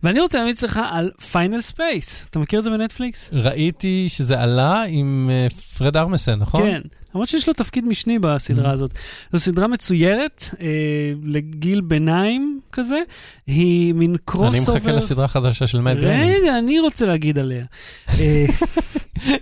ואני 0.03 0.19
רוצה 0.19 0.37
להמליץ 0.37 0.63
לך 0.63 0.79
על 0.91 1.11
פיינל 1.31 1.61
ספייס. 1.61 2.25
אתה 2.29 2.39
מכיר 2.39 2.59
את 2.59 2.63
זה 2.63 2.69
בנטפליקס? 2.69 3.29
ראיתי 3.33 4.05
שזה 4.09 4.41
עלה 4.41 4.83
עם 4.87 5.29
אה, 5.31 5.47
פרד 5.77 5.97
ארמיסן, 5.97 6.35
נכון? 6.39 6.61
כן. 6.63 6.81
למרות 7.15 7.29
שיש 7.29 7.47
לו 7.47 7.53
תפקיד 7.53 7.85
משני 7.85 8.19
בסדרה 8.19 8.69
Mhm. 8.71 8.73
הזאת. 8.73 8.93
זו 9.33 9.39
סדרה 9.39 9.67
מצוירת, 9.67 10.45
אה, 10.61 10.67
לגיל 11.23 11.81
ביניים 11.81 12.59
כזה. 12.71 12.99
היא 13.47 13.93
מין 13.93 14.15
cross 14.25 14.55
אני 14.55 14.59
מחכה 14.59 14.91
לסדרה 14.91 15.25
החדשה 15.25 15.67
של 15.67 15.81
מאט 15.81 15.97
גריינינג. 15.97 16.35
רגע, 16.41 16.57
אני 16.59 16.79
רוצה 16.79 17.05
להגיד 17.05 17.39
עליה. 17.39 17.65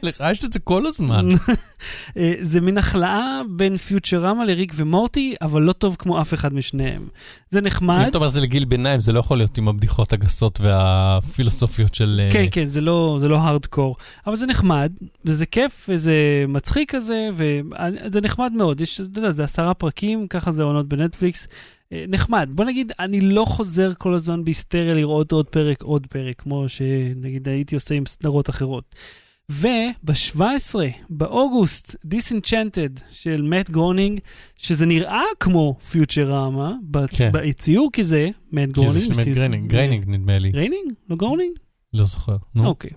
לך 0.03 0.23
יש 0.31 0.45
את 0.45 0.53
זה 0.53 0.59
כל 0.59 0.85
הזמן. 0.85 1.29
אה, 2.17 2.33
זה 2.41 2.61
מין 2.61 2.77
הכלאה 2.77 3.41
בין 3.49 3.77
פיוצ'רמה 3.77 4.45
לריק 4.45 4.73
ומורטי, 4.75 5.35
אבל 5.41 5.61
לא 5.61 5.73
טוב 5.73 5.95
כמו 5.99 6.21
אף 6.21 6.33
אחד 6.33 6.53
משניהם. 6.53 7.07
זה 7.49 7.59
אם 7.59 7.65
נחמד. 7.65 8.05
אתה 8.07 8.17
אומר 8.17 8.27
זה 8.27 8.41
לגיל 8.41 8.65
ביניים, 8.65 9.01
זה 9.01 9.11
לא 9.11 9.19
יכול 9.19 9.37
להיות 9.37 9.57
עם 9.57 9.67
הבדיחות 9.67 10.13
הגסות 10.13 10.61
והפילוסופיות 10.61 11.95
של... 11.95 12.21
אה, 12.23 12.33
כן, 12.33 12.45
כן, 12.51 12.65
זה 12.65 12.81
לא, 12.81 13.17
זה 13.19 13.27
לא 13.27 13.37
הארדקור, 13.37 13.95
אבל 14.27 14.35
זה 14.35 14.45
נחמד, 14.45 14.91
וזה 15.25 15.45
כיף, 15.45 15.89
וזה 15.89 16.45
מצחיק 16.47 16.95
כזה, 16.95 17.29
וזה 17.35 18.21
נחמד 18.21 18.51
מאוד. 18.55 18.81
יש, 18.81 19.01
אתה 19.01 19.19
יודע, 19.19 19.31
זה 19.31 19.43
עשרה 19.43 19.73
פרקים, 19.73 20.27
ככה 20.27 20.51
זה 20.51 20.63
עונות 20.63 20.87
בנטפליקס. 20.87 21.47
אה, 21.93 22.05
נחמד. 22.07 22.49
בוא 22.51 22.65
נגיד, 22.65 22.91
אני 22.99 23.21
לא 23.21 23.45
חוזר 23.45 23.91
כל 23.97 24.13
הזמן 24.13 24.43
בהיסטריה 24.43 24.93
לראות 24.93 25.31
עוד 25.31 25.45
פרק, 25.45 25.81
עוד 25.81 26.07
פרק, 26.07 26.41
כמו 26.41 26.69
שנגיד 26.69 27.49
הייתי 27.49 27.75
עושה 27.75 27.95
עם 27.95 28.05
סדרות 28.05 28.49
אחרות. 28.49 28.95
וב-17 29.51 30.75
באוגוסט, 31.09 31.95
Disenchanted 32.05 33.01
של 33.11 33.41
מאט 33.41 33.69
גרונינג, 33.69 34.19
שזה 34.57 34.85
נראה 34.85 35.21
כמו 35.39 35.75
פיוצ'רמה, 35.89 36.73
כן. 37.09 37.31
בציור 37.33 37.89
כי 37.93 38.03
זה 38.03 38.29
מאט 38.51 38.69
כי 38.73 38.81
זה 38.81 38.85
גרונינג. 38.85 39.13
של 39.13 39.17
מאט 39.19 39.27
גריינינג, 39.27 39.71
גריינינג 39.71 40.03
נדמה 40.07 40.37
לי. 40.37 40.51
גריינינג? 40.51 40.93
לא 41.09 41.15
גרונינג? 41.15 41.57
לא 41.93 42.03
זוכר. 42.03 42.37
נו. 42.55 42.65
אוקיי. 42.65 42.91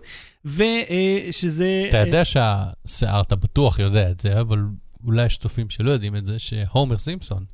ושזה... 0.45 1.87
אתה 1.89 1.97
יודע 1.97 2.25
שהשיער, 2.25 3.21
אתה 3.21 3.37
בטוח 3.37 3.79
יודע 3.79 4.11
את 4.11 4.21
זה, 4.21 4.41
אבל 4.41 4.65
אולי 5.05 5.27
יש 5.27 5.37
צופים 5.37 5.71
שלא 5.71 5.91
יודעים 5.91 6.17
את 6.17 6.27
זה, 6.27 6.39
שהומר 6.39 6.99
סימפסון, 6.99 7.45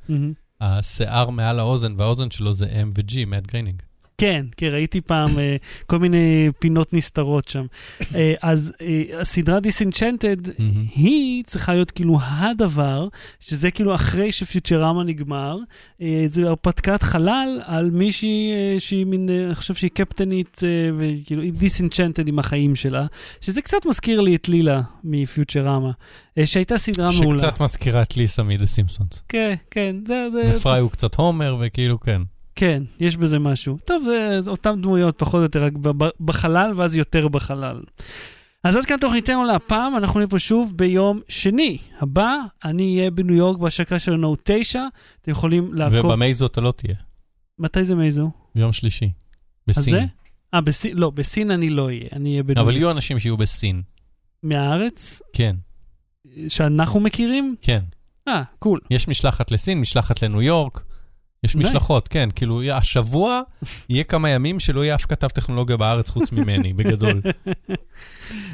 השיער 0.61 1.31
מעל 1.31 1.59
האוזן 1.59 1.95
והאוזן 1.99 2.31
שלו 2.31 2.53
זה 2.53 2.67
M 2.67 2.89
ו-G, 2.99 3.27
מאט 3.27 3.47
גריינינג. 3.47 3.83
כן, 4.19 4.47
כן, 4.57 4.69
ראיתי 4.73 5.01
פעם 5.01 5.39
אה, 5.39 5.57
כל 5.87 5.99
מיני 5.99 6.51
פינות 6.59 6.93
נסתרות 6.93 7.49
שם. 7.49 7.67
אה, 8.15 8.35
אז 8.43 8.73
אה, 8.81 9.21
הסדרה 9.21 9.61
Disenchanted. 9.61 10.37
היא 10.95 11.45
צריכה 11.45 11.75
להיות 11.75 11.91
כאילו 11.91 12.19
הדבר, 12.23 13.09
שזה 13.41 13.71
כאילו 13.71 13.95
אחרי 13.95 14.33
שפיוצ'רמה 14.33 15.05
נגמר, 15.05 15.59
זה 16.27 16.43
הרפתקת 16.43 17.03
חלל 17.03 17.61
על 17.65 17.91
מישהי 17.91 18.53
שהיא 18.79 19.07
מין, 19.07 19.29
אני 19.47 19.55
חושב 19.55 19.75
שהיא 19.75 19.91
קפטנית, 19.95 20.61
וכאילו 20.99 21.43
היא 21.43 21.53
דיסנצ'נטד 21.53 22.29
עם 22.29 22.39
החיים 22.39 22.77
שלה, 22.77 23.07
שזה 23.41 23.63
קצת 23.63 23.87
מזכיר 23.87 24.21
לי 24.21 24.37
את 24.37 24.49
לילה 24.49 24.81
מפיוטרמה, 25.05 25.91
שהייתה 26.45 26.79
סדרה 26.79 27.11
מעולה. 27.21 27.39
שקצת 27.39 27.61
מזכירה 27.61 28.03
את 28.03 28.17
ליסה 28.17 28.43
מדה 28.43 28.67
סימפסונס. 28.67 29.23
כן, 29.29 29.55
כן, 29.71 29.97
זה... 30.07 30.27
זה 30.31 30.57
ופריי 30.57 30.81
הוא 30.81 30.91
קצת 30.91 31.15
הומר, 31.15 31.57
וכאילו 31.61 32.01
כן. 32.01 32.23
כן, 32.57 32.83
יש 33.01 33.17
בזה 33.17 33.39
משהו. 33.39 33.79
טוב, 33.85 34.05
זה, 34.05 34.41
זה 34.41 34.51
אותן 34.51 34.83
דמויות 34.83 35.19
פחות 35.19 35.35
או 35.35 35.43
יותר, 35.43 35.65
רק 35.65 35.73
בחלל 36.21 36.73
ואז 36.77 36.97
יותר 36.97 37.29
בחלל. 37.29 37.83
אז 38.65 38.77
עד 38.77 38.85
כאן 38.85 38.97
תוכניתנו 39.01 39.45
להפעם, 39.45 39.97
אנחנו 39.97 40.21
נהיה 40.21 40.29
פה 40.29 40.39
שוב 40.39 40.73
ביום 40.77 41.21
שני. 41.29 41.79
הבא, 42.01 42.37
אני 42.65 42.99
אהיה 42.99 43.11
בניו 43.11 43.37
יורק 43.37 43.59
בהשקה 43.59 43.99
של 43.99 44.13
הנוט 44.13 44.41
9, 44.45 44.83
אתם 45.23 45.31
יכולים 45.31 45.75
לעקוב. 45.75 46.05
ובמייזו 46.05 46.47
אתה 46.47 46.61
לא 46.61 46.73
תהיה. 46.77 46.95
מתי 47.59 47.85
זה 47.85 47.95
מייזו? 47.95 48.31
ביום 48.55 48.73
שלישי. 48.73 49.05
אז 49.07 49.13
בסין. 49.79 49.95
זה? 49.95 50.05
אה, 50.55 50.61
בסין, 50.61 50.97
לא, 50.97 51.11
בסין 51.11 51.51
אני 51.51 51.71
לא 51.71 51.87
אהיה, 51.87 52.09
אני 52.13 52.31
אהיה 52.31 52.43
בניו 52.43 52.63
אבל 52.63 52.71
יורק. 52.73 52.81
יהיו 52.81 52.91
אנשים 52.91 53.19
שיהיו 53.19 53.37
בסין. 53.37 53.83
מהארץ? 54.43 55.23
כן, 55.33 55.57
שאנחנו 56.49 57.01
מכירים? 57.01 57.55
כן. 57.63 57.81
אה, 58.29 58.43
קול. 58.59 58.81
יש 58.91 59.09
משלחת 59.09 59.51
לסין, 59.51 59.81
משלחת 59.81 60.23
לניו 60.23 60.43
יורק. 60.43 60.86
יש. 61.45 61.57
משלחות, 61.57 62.09
כן. 62.09 62.29
כאילו, 62.37 62.63
השבוע 62.73 63.41
יהיה 63.89 64.05
כמה 64.05 64.29
ימים 64.29 64.61
שלא 64.61 64.85
יהיה 64.85 64.95
אף 64.95 65.07
כתב 65.07 65.29
טכנולוגיה 65.29 65.77
בארץ 65.77 66.11
חוץ 66.11 66.33
ממני, 66.33 66.73
בגדול. 66.77 67.21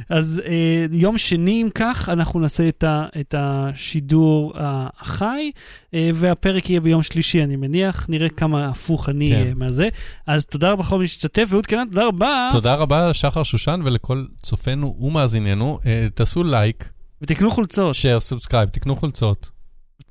אז 0.09 0.43
אה, 0.47 0.87
יום 0.91 1.19
שני, 1.19 1.63
אם 1.63 1.69
כך, 1.75 2.09
אנחנו 2.09 2.41
נעשה 2.41 2.69
את, 2.69 2.85
ה, 2.85 3.07
את 3.21 3.35
השידור 3.39 4.53
החי, 4.57 5.51
אה, 5.95 6.11
והפרק 6.15 6.71
יהיה 6.71 6.81
ביום 6.81 7.03
שלישי, 7.03 7.45
אני 7.45 7.57
מניח. 7.57 8.07
נראה 8.09 8.29
כמה 8.29 8.69
הפוך 8.69 9.09
אני 9.09 9.29
כן. 9.29 9.35
אהיה 9.35 9.55
מהזה. 9.55 9.89
אז 10.27 10.45
תודה 10.45 10.71
רבה 10.71 10.83
לכל 10.83 10.99
מי 10.99 11.07
שהשתתף, 11.07 11.47
ואהוד 11.49 11.67
קנן, 11.67 11.85
תודה 11.85 12.07
רבה. 12.07 12.49
תודה 12.53 12.75
רבה 12.75 13.11
לשחר 13.11 13.43
שושן 13.43 13.81
ולכל 13.85 14.25
צופינו 14.43 14.97
ומאזיננו. 15.01 15.79
אה, 15.87 16.07
תעשו 16.15 16.45
לייק, 16.45 16.93
ותקנו 17.23 17.51
חולצות, 17.51 17.95
share, 17.95 18.21
subscribe, 18.21 18.69
תקנו 18.69 18.97
חולצות. 18.97 19.62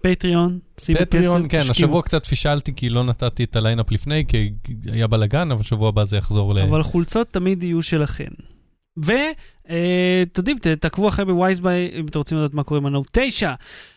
Patreon, 0.02 0.60
שימו 0.80 0.98
כסף. 1.00 1.08
Patreon, 1.08 1.42
כן, 1.50 1.60
תשקיעו. 1.60 1.72
השבוע 1.72 2.02
קצת 2.02 2.26
פישלתי 2.26 2.76
כי 2.76 2.90
לא 2.90 3.04
נתתי 3.04 3.44
את 3.44 3.56
ה 3.56 3.61
lineup 3.61 3.92
לפני, 3.92 4.24
כי 4.28 4.52
היה 4.92 5.08
בלאגן, 5.08 5.52
אבל 5.52 5.64
שבוע 5.64 5.90
הבא 5.90 6.04
זה 6.04 6.18
יחזור 6.18 6.54
ל... 6.56 6.60
אבל 6.60 6.84
חולצות 6.84 7.28
תמיד 7.32 7.64
יהיו 7.64 7.82
שלכם. 7.84 8.28
ואתם 8.98 9.74
יודעים, 10.38 10.58
ת- 10.60 10.68
תעקבו 10.68 11.10
אחרי 11.10 11.26
בווייזביי 11.26 11.92
אם 12.00 12.06
אתם 12.06 12.20
רוצים 12.20 12.38
לדעת 12.38 12.54
מה 12.54 12.64
קורה 12.64 12.80
עם 12.80 12.86
ה 12.86 12.90
Note 12.90 13.08
9. 13.12 13.54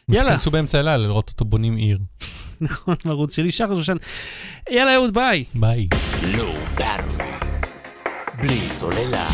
יאללה. 0.08 0.30
תכנסו 0.30 0.50
באמצע 0.50 0.78
הלילה 0.78 0.96
לראות 0.96 1.28
אותו 1.30 1.44
בונים 1.44 1.76
עיר. 1.76 1.98
נכון, 2.60 2.94
בערוץ 3.04 3.36
שלי, 3.36 3.52
שחר 3.52 3.74
שושן. 3.74 3.96
יאללה, 4.70 4.94
אהוד, 4.94 5.14
ביי. 5.14 5.44
ביי. 5.54 5.88
בלי 8.42 8.60
סוללה. 8.68 9.28